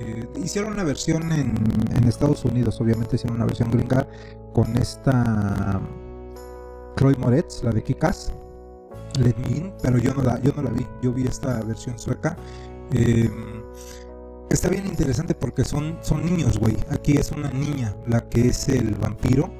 [0.00, 1.54] Eh, hicieron una versión en,
[1.94, 4.08] en Estados Unidos, obviamente hicieron una versión gringa
[4.54, 5.80] con esta
[6.96, 8.32] Chloe Moretz, la de Kikas,
[9.18, 12.36] Let Me pero yo no la, yo no la vi, yo vi esta versión sueca.
[12.92, 13.30] Eh,
[14.50, 16.76] está bien interesante porque son, son niños, güey.
[16.90, 19.50] Aquí es una niña la que es el vampiro.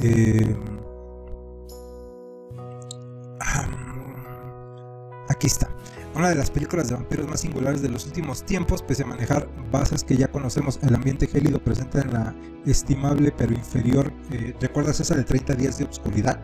[0.00, 0.56] Eh,
[5.28, 5.68] aquí está.
[6.14, 9.48] Una de las películas de vampiros más singulares de los últimos tiempos, pese a manejar
[9.70, 12.34] bases que ya conocemos, el ambiente gélido presenta en la
[12.66, 14.12] estimable pero inferior.
[14.32, 16.40] eh, ¿Recuerdas esa de 30 días de oscuridad?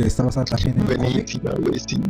[0.00, 0.86] Que está basada también en.
[0.96, 2.00] Buenísima, güey, sí.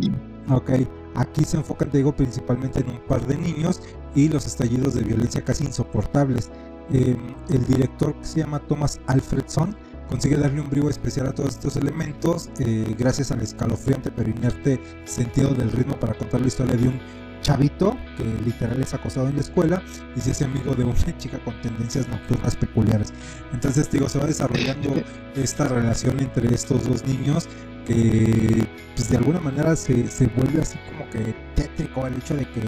[0.48, 0.70] Ok,
[1.16, 3.80] aquí se enfoca, te digo, principalmente en un par de niños
[4.14, 6.50] y los estallidos de violencia casi insoportables.
[6.92, 7.16] Eh,
[7.48, 9.76] el director que se llama Thomas Alfredson
[10.08, 14.80] consigue darle un brillo especial a todos estos elementos eh, gracias al escalofriante pero inerte
[15.04, 17.00] sentido del ritmo para contar la historia de un
[17.42, 19.82] chavito que literal es acosado en la escuela
[20.16, 23.12] y se hace amigo de una chica con tendencias nocturnas peculiares.
[23.52, 24.94] Entonces, digo, se va desarrollando
[25.34, 27.48] esta relación entre estos dos niños
[27.86, 32.44] que pues de alguna manera se, se vuelve así como que tétrico el hecho de
[32.46, 32.60] que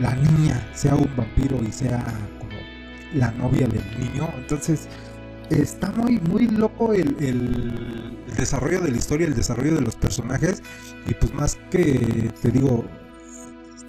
[0.00, 2.02] la niña sea un vampiro y sea
[2.38, 2.52] como
[3.14, 4.28] la novia del niño.
[4.38, 4.88] Entonces
[5.50, 9.94] está muy, muy loco el, el- el desarrollo de la historia, el desarrollo de los
[9.94, 10.62] personajes
[11.06, 12.84] y pues más que te digo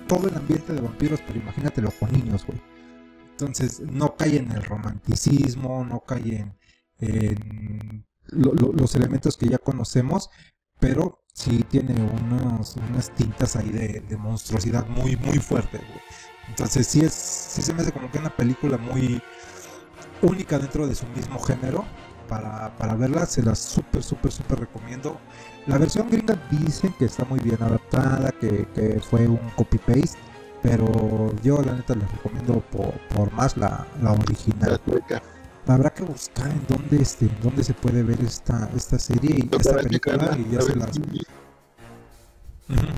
[0.08, 2.62] todo el ambiente de vampiros, pero imagínatelo con niños, güey.
[3.32, 6.58] Entonces no cae en el romanticismo, no cae en,
[7.00, 10.30] en lo- lo- los elementos que ya conocemos,
[10.80, 16.00] pero sí tiene unos, unas tintas ahí de, de monstruosidad muy, muy fuerte, güey.
[16.48, 19.22] Entonces sí es, sí se me hace como que una película muy
[20.22, 21.86] única dentro de su mismo género.
[22.28, 25.18] Para, para verla, se la súper, súper, súper recomiendo.
[25.68, 30.18] La versión gringa dicen que está muy bien adaptada, que, que fue un copy-paste,
[30.62, 34.80] pero yo la neta les recomiendo por, por más la, la original.
[35.10, 35.22] La.
[35.68, 39.56] Habrá que buscar en dónde, este, en dónde se puede ver esta, esta serie y
[39.56, 40.92] esta película y ya se las...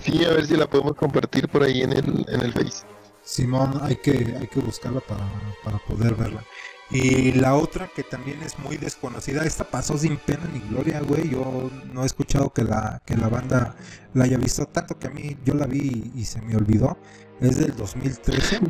[0.04, 2.86] Sí, a ver si la podemos compartir por ahí en el, en el Face.
[3.24, 5.26] Simón, hay que, hay que buscarla para,
[5.64, 6.44] para poder verla.
[6.90, 11.30] Y la otra que también es muy desconocida, esta pasó sin pena ni gloria, güey.
[11.30, 13.76] Yo no he escuchado que la, que la banda
[14.14, 16.98] la haya visto, tanto que a mí yo la vi y, y se me olvidó.
[17.42, 18.62] Es del 2013,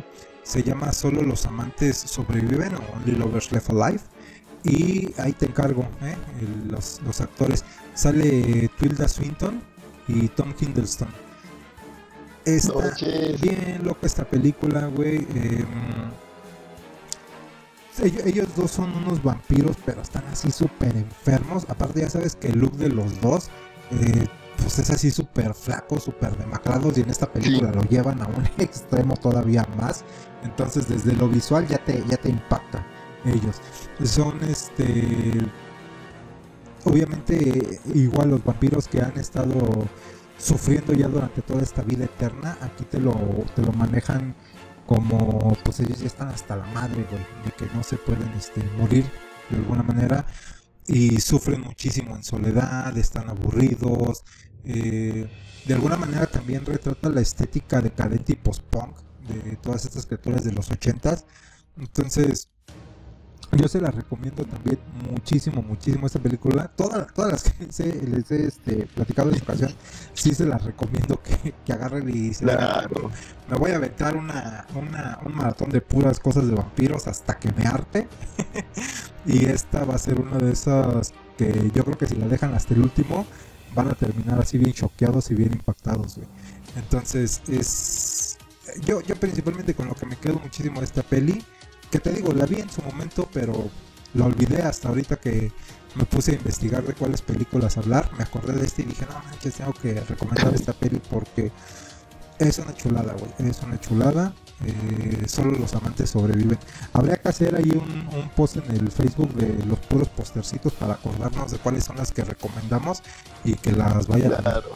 [0.42, 4.00] se llama Solo los amantes sobreviven o Only Lovers Left Alive.
[4.64, 6.16] Y ahí te encargo, ¿eh?
[6.68, 7.64] Los, los actores.
[7.94, 9.62] Sale Tilda Swinton
[10.08, 11.08] y Tom Hiddleston.
[12.44, 12.94] Está,
[13.40, 15.26] bien loca esta película, güey.
[15.34, 15.64] eh,
[18.00, 21.64] ellos, ellos dos son unos vampiros, pero están así súper enfermos.
[21.68, 23.50] Aparte, ya sabes que el look de los dos,
[23.92, 24.26] eh,
[24.56, 26.96] pues es así súper flaco, súper demacrados.
[26.98, 27.76] Y en esta película Sí.
[27.78, 30.04] lo llevan a un extremo todavía más.
[30.44, 32.86] Entonces, desde lo visual ya te, ya te impacta
[33.24, 33.56] ellos.
[34.04, 35.46] Son este.
[36.84, 39.86] Obviamente, igual los vampiros que han estado
[40.38, 43.12] sufriendo ya durante toda esta vida eterna, aquí te lo,
[43.56, 44.34] te lo manejan
[44.88, 48.62] como pues ellos ya están hasta la madre, güey, de que no se pueden este,
[48.78, 49.04] morir
[49.50, 50.24] de alguna manera
[50.86, 54.24] y sufren muchísimo en soledad, están aburridos.
[54.64, 55.30] eh,
[55.66, 58.96] de alguna manera también retrata la estética decadente y post-punk
[59.28, 61.26] de todas estas criaturas de los ochentas.
[61.76, 62.48] Entonces,
[63.52, 64.78] Yo se la recomiendo también
[65.10, 66.70] muchísimo, muchísimo esta película.
[66.76, 69.72] Todas, todas las que les he este, platicado en su ocasión,
[70.12, 73.10] sí se las recomiendo que, que agarren y se Claro.
[73.48, 77.50] Me voy a aventar una, una, un maratón de puras cosas de vampiros hasta que
[77.52, 78.06] me arte.
[79.26, 82.54] y esta va a ser una de esas que yo creo que si la dejan
[82.54, 83.26] hasta el último,
[83.74, 86.28] van a terminar así bien choqueados y bien impactados, güey.
[86.76, 88.38] Entonces, es.
[88.84, 91.42] Yo, yo principalmente con lo que me quedo muchísimo de esta peli,
[91.90, 93.68] que te digo, la vi en su momento, pero
[94.14, 95.52] la olvidé hasta ahorita que
[95.94, 98.10] me puse a investigar de cuáles películas hablar.
[98.16, 101.50] Me acordé de este y dije, no manches, tengo que recomendar esta peli porque
[102.38, 103.50] es una chulada, güey.
[103.50, 104.32] Es una chulada.
[104.64, 106.58] Eh, solo los amantes sobreviven.
[106.92, 110.94] Habría que hacer ahí un, un post en el Facebook de los puros postercitos para
[110.94, 113.02] acordarnos de cuáles son las que recomendamos
[113.44, 114.70] y que las vayan a ver, Claro.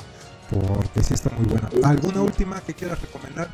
[0.51, 1.69] porque sí está muy buena.
[1.85, 3.49] ¿Alguna última que quieras recomendar?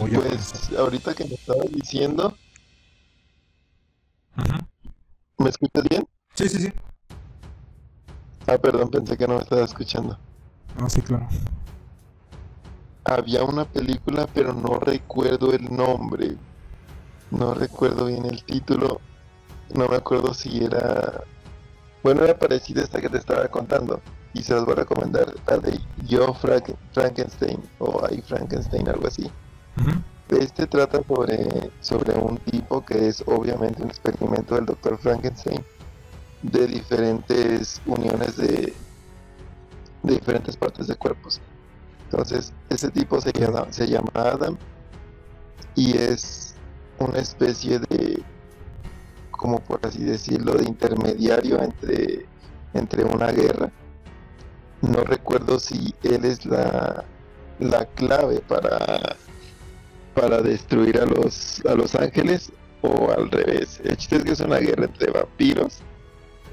[0.00, 2.36] Pues ahorita que me estabas diciendo.
[5.38, 6.04] ¿me escuchas bien?
[6.34, 6.72] Sí, sí, sí.
[8.48, 10.18] Ah, perdón, pensé que no me estaba escuchando.
[10.78, 11.28] No, sí, claro.
[13.04, 16.36] Había una película, pero no recuerdo el nombre.
[17.30, 19.00] No recuerdo bien el título.
[19.74, 21.22] No me acuerdo si era...
[22.02, 24.00] Bueno, era parecida a esta que te estaba contando.
[24.32, 25.32] Y se las voy a recomendar.
[25.46, 29.30] La de Yo Frank- Frankenstein o I Frankenstein, algo así.
[30.28, 35.64] Este trata sobre, sobre un tipo que es obviamente un experimento del doctor Frankenstein
[36.42, 38.72] de diferentes uniones de,
[40.02, 41.40] de diferentes partes de cuerpos.
[42.04, 44.56] Entonces, ese tipo se llama, se llama Adam
[45.74, 46.54] y es
[46.98, 48.22] una especie de,
[49.30, 52.26] como por así decirlo, de intermediario entre,
[52.72, 53.70] entre una guerra.
[54.82, 57.04] No recuerdo si él es la,
[57.58, 59.16] la clave para,
[60.14, 63.80] para destruir a los, a los ángeles o al revés.
[63.84, 65.80] El chiste es que es una guerra entre vampiros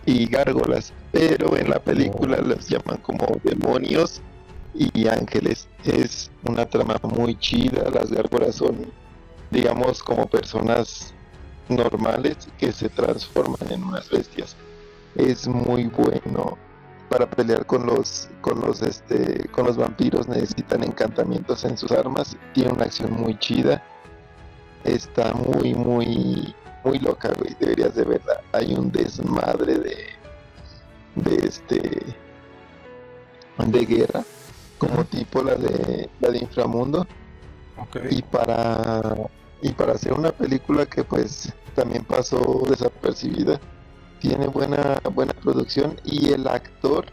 [0.05, 4.21] y gárgolas, pero en la película los llaman como demonios
[4.73, 5.67] y ángeles.
[5.83, 8.91] Es una trama muy chida, las gárgolas son,
[9.51, 11.13] digamos, como personas
[11.69, 14.55] normales que se transforman en unas bestias.
[15.15, 16.57] Es muy bueno.
[17.11, 22.37] Para pelear con los con los este con los vampiros necesitan encantamientos en sus armas.
[22.53, 23.83] Tiene una acción muy chida.
[24.85, 26.55] Está muy muy
[26.85, 27.53] muy loca, güey.
[27.59, 28.39] Deberías de verla.
[28.53, 29.97] Hay un desmadre de
[31.15, 32.15] de este
[33.57, 34.23] de guerra
[34.77, 37.05] como tipo la de la de inframundo
[37.77, 37.97] Ok.
[38.09, 39.15] y para
[39.61, 43.59] y para hacer una película que pues también pasó desapercibida
[44.21, 47.05] tiene buena buena producción y el actor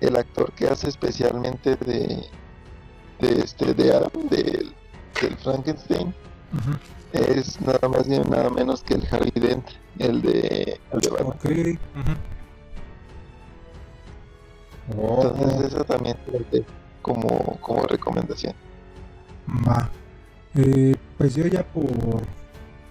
[0.00, 2.24] el actor que hace especialmente de
[3.20, 4.74] de este de Adam del,
[5.20, 6.14] del Frankenstein
[7.12, 9.66] es nada más ni nada menos que el Harry Dent
[9.98, 11.44] el de el de Batman Ok.
[11.44, 12.14] ujú.
[14.96, 16.16] Oh, entonces eso también
[17.02, 17.28] como
[17.60, 18.54] como recomendación.
[20.56, 21.84] Eh, pues yo ya por,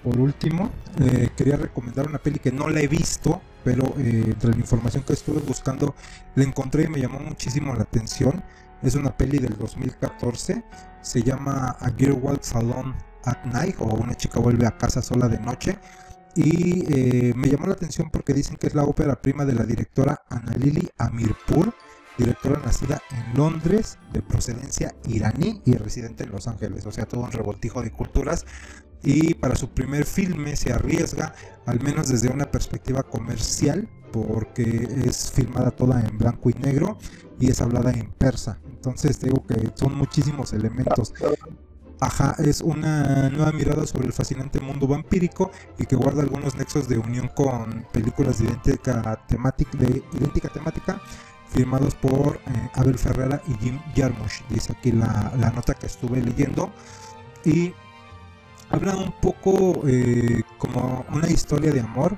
[0.04, 0.70] por último
[1.00, 5.04] eh, quería recomendar una peli que no la he visto, pero eh, entre la información
[5.04, 5.96] que estuve buscando
[6.36, 8.44] la encontré y me llamó muchísimo la atención.
[8.82, 10.64] Es una peli del 2014,
[11.02, 12.96] se llama A Girl Walks Alone
[13.26, 15.78] at Night o Una chica vuelve a casa sola de noche.
[16.36, 19.64] Y eh, me llamó la atención porque dicen que es la ópera prima de la
[19.64, 21.74] directora Annalili Amirpur,
[22.18, 27.22] directora nacida en Londres, de procedencia iraní y residente en Los Ángeles, o sea, todo
[27.22, 28.46] un revoltijo de culturas.
[29.04, 31.34] Y para su primer filme se arriesga,
[31.66, 36.98] al menos desde una perspectiva comercial, porque es filmada toda en blanco y negro
[37.40, 38.60] y es hablada en persa.
[38.66, 41.14] Entonces, digo que son muchísimos elementos.
[42.02, 46.88] Ajá, es una nueva mirada sobre el fascinante mundo vampírico y que guarda algunos nexos
[46.88, 51.02] de unión con películas de idéntica temática, de idéntica temática
[51.50, 54.44] firmados por eh, Abel Ferrera y Jim Jarmusch.
[54.50, 56.72] Dice aquí la, la nota que estuve leyendo.
[57.44, 57.74] Y
[58.70, 62.18] habla un poco eh, como una historia de amor.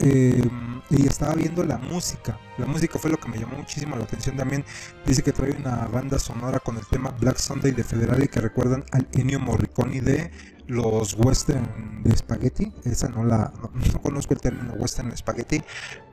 [0.00, 0.48] Eh,
[0.90, 2.38] y estaba viendo la música.
[2.56, 4.64] La música fue lo que me llamó muchísimo la atención también.
[5.04, 8.84] Dice que trae una banda sonora con el tema Black Sunday de Federale que recuerdan
[8.92, 10.30] al Ennio Morricone de
[10.68, 12.72] los western de spaghetti.
[12.84, 15.62] Esa no la no, no conozco el término western spaghetti,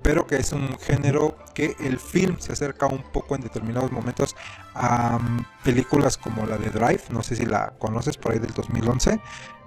[0.01, 4.35] pero que es un género que el film se acerca un poco en determinados momentos
[4.73, 7.03] a um, películas como la de Drive.
[7.09, 9.19] No sé si la conoces por ahí del 2011.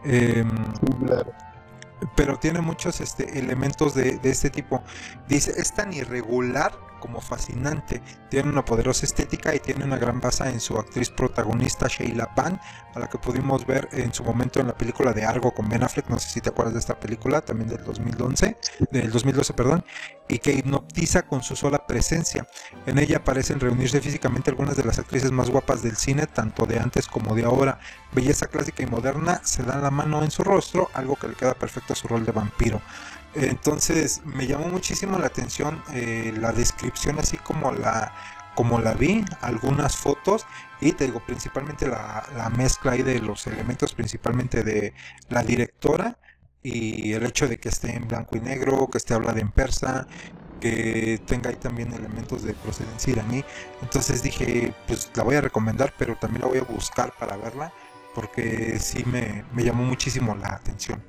[0.04, 0.44] Eh,
[1.06, 1.32] claro.
[2.14, 4.82] pero tiene muchos este, elementos de, de, este tipo.
[5.28, 8.02] Dice, es tan irregular como fascinante.
[8.28, 12.60] Tiene una poderosa estética y tiene una gran base en su actriz protagonista Sheila Pan,
[12.94, 15.82] a la que pudimos ver en su momento en la película de Argo con Ben
[15.82, 18.56] Affleck, no sé si te acuerdas de esta película, también del 2011,
[18.90, 19.84] del 2012, perdón,
[20.28, 22.46] y que hipnotiza con su sola presencia.
[22.86, 26.78] En ella parecen reunirse físicamente algunas de las actrices más guapas del cine, tanto de
[26.78, 27.78] antes como de ahora.
[28.12, 31.54] Belleza clásica y moderna se da la mano en su rostro, algo que le queda
[31.54, 32.80] perfecto a su rol de vampiro.
[33.40, 38.12] Entonces me llamó muchísimo la atención eh, la descripción así como la
[38.54, 40.44] como la vi, algunas fotos
[40.80, 44.94] y te digo principalmente la, la mezcla ahí de los elementos principalmente de
[45.28, 46.18] la directora
[46.62, 50.06] y el hecho de que esté en blanco y negro, que esté hablada en persa,
[50.60, 53.44] que tenga ahí también elementos de procedencia iraní.
[53.82, 57.72] Entonces dije, pues la voy a recomendar, pero también la voy a buscar para verla,
[58.14, 61.02] porque sí me, me llamó muchísimo la atención.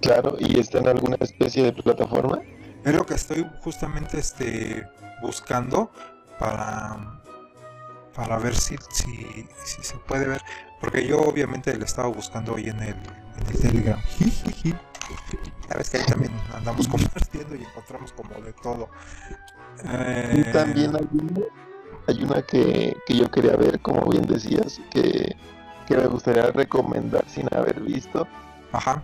[0.00, 2.40] Claro, ¿y está en alguna especie de plataforma?
[2.84, 4.88] Es lo que estoy justamente este,
[5.20, 5.90] buscando
[6.38, 7.20] para,
[8.14, 10.40] para ver si, si, si se puede ver.
[10.80, 14.00] Porque yo obviamente le estaba buscando hoy en el, en el Telegram.
[15.68, 18.88] Sabes que ahí también andamos compartiendo y encontramos como de todo.
[20.32, 21.40] Y también hay una,
[22.06, 25.36] hay una que, que, yo quería ver, como bien decías, que,
[25.86, 28.26] que me gustaría recomendar sin haber visto.
[28.72, 29.02] Ajá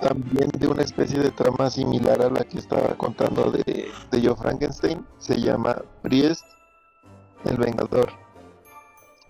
[0.00, 4.36] también de una especie de trama similar a la que estaba contando de, de Joe
[4.36, 5.06] Frankenstein.
[5.18, 6.44] Se llama Priest,
[7.44, 8.10] el Vengador.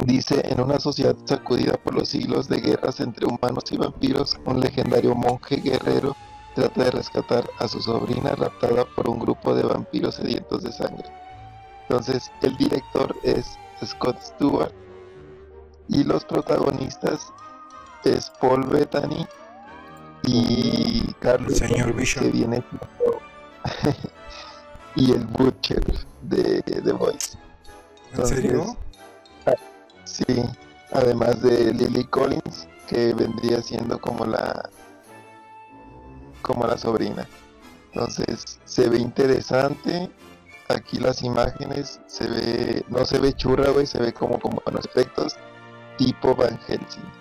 [0.05, 4.61] Dice, en una sociedad sacudida por los siglos de guerras entre humanos y vampiros, un
[4.61, 6.17] legendario monje guerrero
[6.55, 11.09] trata de rescatar a su sobrina raptada por un grupo de vampiros sedientos de sangre.
[11.83, 14.73] Entonces, el director es Scott Stewart
[15.89, 17.33] y los protagonistas
[18.05, 19.27] es Paul Bettany
[20.23, 22.63] y Carlos Señor que viene
[24.97, 25.85] y el Butcher
[26.23, 27.39] de The Voice.
[28.17, 28.77] ¿En serio?
[29.47, 29.55] Ah,
[30.05, 30.25] sí,
[30.93, 34.69] además de Lily Collins, que vendría siendo como la
[36.43, 37.29] como la sobrina.
[37.93, 40.11] Entonces, se ve interesante.
[40.69, 44.79] Aquí las imágenes se ve, no se ve churra, güey, se ve como como con
[44.79, 45.37] aspectos
[45.99, 47.20] tipo Van Helsing.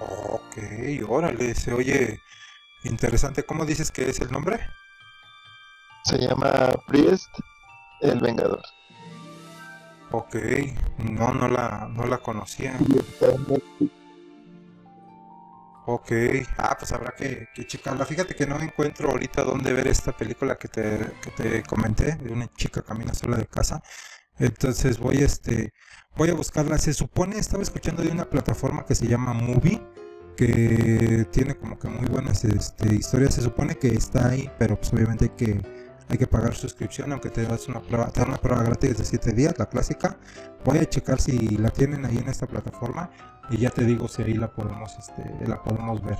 [0.00, 0.58] Ok,
[1.08, 2.20] órale, se oye
[2.84, 3.44] interesante.
[3.44, 4.60] ¿Cómo dices que es el nombre?
[6.04, 7.28] Se llama Priest,
[8.00, 8.62] el Vengador.
[10.10, 10.36] Ok,
[10.98, 12.78] no, no la, no la conocía.
[15.86, 16.12] Ok,
[16.56, 18.06] ah, pues habrá que, que, checarla.
[18.06, 22.32] Fíjate que no encuentro ahorita dónde ver esta película que te, que te comenté, de
[22.32, 23.82] una chica camina sola de casa.
[24.38, 25.72] Entonces voy este
[26.16, 26.78] voy a buscarla.
[26.78, 29.80] Se supone, estaba escuchando de una plataforma que se llama Movie,
[30.36, 33.34] que tiene como que muy buenas este, historias.
[33.34, 35.62] Se supone que está ahí, pero pues obviamente hay que,
[36.08, 39.32] hay que pagar suscripción, aunque te das una prueba, te una prueba gratis de 7
[39.32, 40.16] días, la clásica.
[40.64, 43.10] Voy a checar si la tienen ahí en esta plataforma
[43.50, 46.18] y ya te digo si ahí la podemos, este, la podemos ver.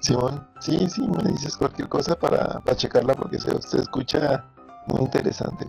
[0.00, 4.44] Simón, sí, sí, me dices cualquier cosa para, para checarla porque se, se escucha
[4.86, 5.66] muy interesante.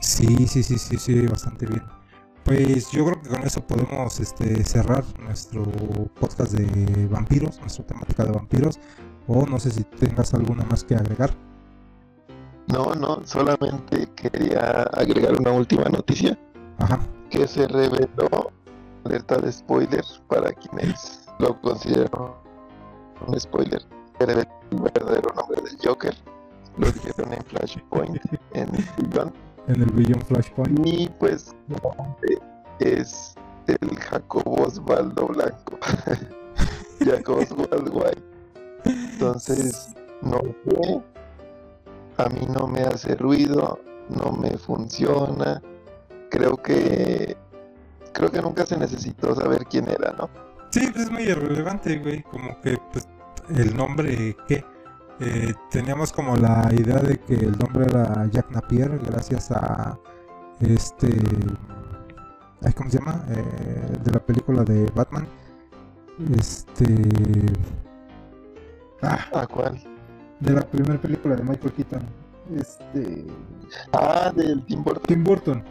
[0.00, 1.82] Sí, sí, sí, sí, sí, bastante bien.
[2.44, 5.62] Pues yo creo que con eso podemos este, cerrar nuestro
[6.18, 8.80] podcast de vampiros, nuestra temática de vampiros.
[9.28, 11.32] O no sé si tengas alguna más que agregar.
[12.66, 16.36] No, no, solamente quería agregar una última noticia.
[16.78, 16.98] Ajá.
[17.30, 18.50] Que se reveló
[19.04, 22.32] alerta de spoiler para quienes lo consideran
[23.26, 23.82] un spoiler.
[24.18, 26.14] Se reveló el verdadero nombre del Joker.
[26.78, 28.20] Lo dijeron en Flashpoint
[28.54, 28.68] en
[29.10, 29.32] Beyond
[29.68, 30.86] en el Billion Flashpoint.
[30.86, 31.54] Y pues
[32.80, 33.34] es
[33.66, 35.78] el Jacobo Osvaldo Blanco.
[37.04, 38.22] Jacobo Osvaldo White.
[38.84, 41.02] Entonces, no sé.
[42.18, 45.62] A mí no me hace ruido, no me funciona.
[46.30, 47.36] Creo que
[48.12, 50.28] creo que nunca se necesitó saber quién era, ¿no?
[50.70, 52.22] Sí, pues es muy irrelevante, güey.
[52.22, 53.08] Como que pues
[53.56, 54.64] el nombre, ¿qué?
[55.20, 59.98] Eh, teníamos como la idea de que el nombre era Jack Napier gracias a
[60.60, 61.10] este
[62.74, 63.24] ¿cómo se llama?
[63.28, 65.26] Eh, de la película de Batman
[66.36, 66.86] este
[69.02, 69.80] ah, ¿a cuál?
[70.40, 72.02] de la primera película de Michael Keaton
[72.56, 73.26] este
[73.92, 75.64] ah del Tim Burton Tim Burton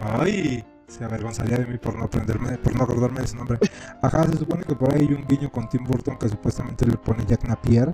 [0.00, 3.58] ay se avergonzaría de mí por no aprenderme, por no acordarme de ese nombre.
[4.00, 6.96] Ajá, se supone que por ahí hay un guiño con Tim Burton que supuestamente le
[6.96, 7.92] pone Jack Napier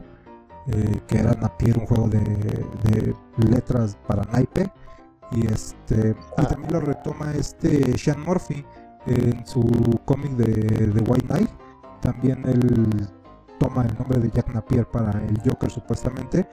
[0.69, 4.70] eh, que era Napier, un juego de, letras para naipe.
[5.32, 8.65] Y este y también lo retoma este Sean Murphy
[9.07, 9.62] en su
[10.05, 11.51] cómic de, de White Knight.
[12.01, 13.09] También él
[13.61, 16.49] toma el nombre de Jack Napier para el Joker supuestamente.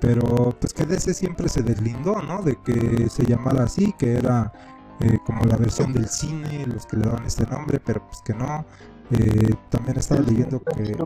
[0.00, 2.42] pero pues que DC siempre se deslindó, ¿no?
[2.42, 4.52] De que se llamara así, que era
[5.00, 8.34] eh, como la versión del cine, los que le daban este nombre, pero pues que
[8.34, 8.64] no.
[9.10, 10.96] Eh, también estaba leyendo que...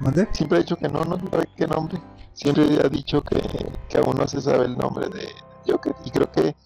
[0.00, 0.26] ¿Mande?
[0.32, 2.00] Siempre ha dicho que no, no sabe qué nombre.
[2.32, 3.40] Siempre ha dicho que,
[3.88, 5.28] que aún no se sabe el nombre de
[5.66, 5.94] Joker.
[6.04, 6.56] Y creo que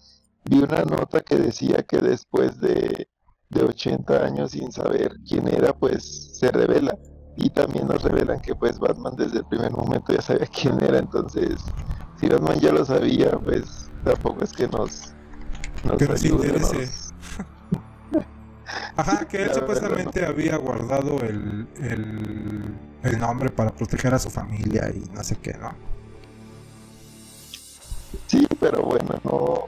[0.45, 3.07] vi una nota que decía que después de,
[3.49, 6.97] de 80 años sin saber quién era, pues se revela.
[7.37, 10.99] Y también nos revelan que pues Batman desde el primer momento ya sabía quién era.
[10.99, 11.61] Entonces,
[12.19, 15.13] si Batman ya lo sabía, pues tampoco es que nos,
[15.83, 16.89] nos que nos interese.
[18.95, 22.73] Ajá, que él supuestamente había guardado el, el,
[23.13, 25.73] nombre para proteger a su familia y no sé qué, ¿no?
[28.27, 29.67] Sí, pero bueno, no,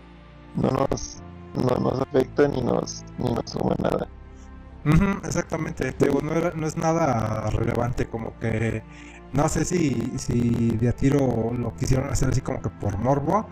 [0.55, 1.17] no nos,
[1.55, 4.07] no nos afecta ni nos, ni nos suma nada.
[5.25, 8.83] exactamente, no, no es nada relevante, como que
[9.33, 13.45] no sé si, si de a tiro lo quisieron hacer así como que por morbo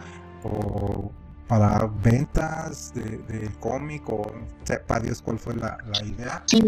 [0.44, 1.12] o
[1.48, 4.32] para ventas del de, cómic o
[4.64, 6.44] sepa Dios cuál fue la, idea.
[6.46, 6.64] Sí,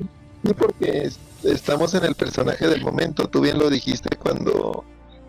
[0.58, 1.10] porque
[1.44, 3.28] estamos en el personaje del momento.
[3.28, 4.84] Tú bien lo dijiste cuando,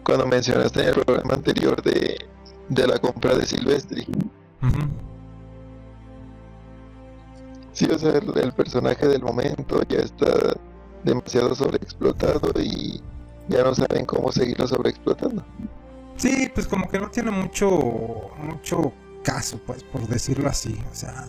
[0.04, 2.18] cuando mencionaste en el programa anterior de,
[2.68, 4.06] la compra de Silvestri.
[7.72, 10.56] Sí, o sea, el, personaje del momento ya está
[11.04, 13.00] demasiado sobreexplotado y
[13.48, 15.44] ya no saben cómo seguirlo sobreexplotando.
[16.16, 17.68] Sí, pues como que no tiene mucho,
[18.42, 18.92] mucho
[19.28, 20.78] caso, pues, por decirlo así.
[20.90, 21.26] O sea,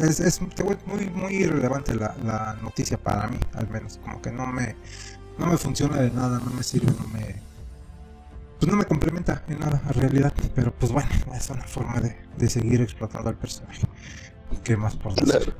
[0.00, 0.40] es,
[0.86, 3.98] muy, muy irrelevante la, noticia para mí, al menos.
[4.02, 4.74] Como que no me,
[5.38, 7.36] no me funciona de nada, no me sirve, no me.
[8.58, 10.32] Pues no me complementa en nada a realidad.
[10.56, 13.82] Pero pues bueno, es una forma de, seguir explotando al personaje.
[14.64, 15.54] ¿Qué más por decir?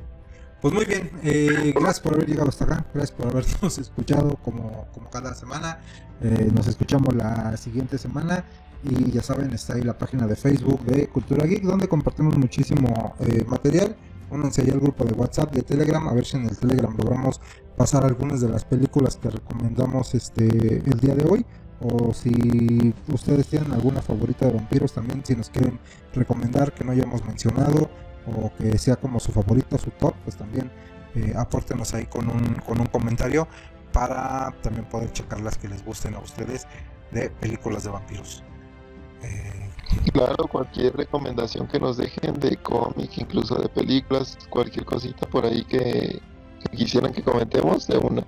[0.61, 4.87] Pues muy bien, eh, gracias por haber llegado hasta acá, gracias por habernos escuchado como,
[4.91, 5.79] como cada semana.
[6.19, 8.43] Eh, nos escuchamos la siguiente semana
[8.83, 13.15] y ya saben, está ahí la página de Facebook de Cultura Geek, donde compartimos muchísimo
[13.19, 13.95] eh, material.
[14.29, 17.39] Únanse ahí al grupo de WhatsApp, de Telegram, a ver si en el Telegram logramos
[17.77, 21.45] pasar algunas de las películas que recomendamos este el día de hoy.
[21.79, 25.79] O si ustedes tienen alguna favorita de vampiros también, si nos quieren
[26.13, 27.89] recomendar que no hayamos mencionado
[28.25, 30.71] o que sea como su favorito, su top, pues también
[31.15, 33.47] eh, apórtenos ahí con un, con un comentario
[33.93, 36.67] para también poder checar las que les gusten a ustedes
[37.11, 38.43] de películas de vampiros.
[39.23, 39.69] Eh,
[40.11, 45.63] claro, cualquier recomendación que nos dejen de cómic, incluso de películas, cualquier cosita por ahí
[45.65, 46.21] que,
[46.75, 48.23] quisieran que comentemos, de una.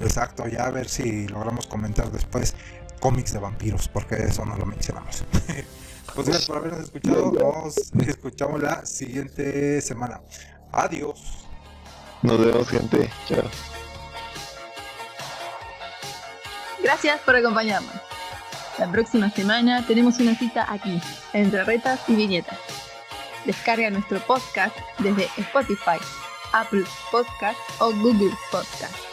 [0.00, 2.54] Exacto, ya a ver si logramos comentar después
[3.00, 5.24] cómics de vampiros, porque eso no lo mencionamos.
[6.14, 10.20] pues gracias por habernos escuchado, nos escuchamos la siguiente semana.
[10.72, 11.46] Adiós.
[12.22, 13.44] Nos vemos gente, chao.
[16.82, 18.17] Gracias por acompañarnos.
[18.78, 21.00] La próxima semana tenemos una cita aquí,
[21.32, 22.58] entre retas y viñetas.
[23.44, 25.98] Descarga nuestro podcast desde Spotify,
[26.52, 29.07] Apple Podcast o Google Podcast.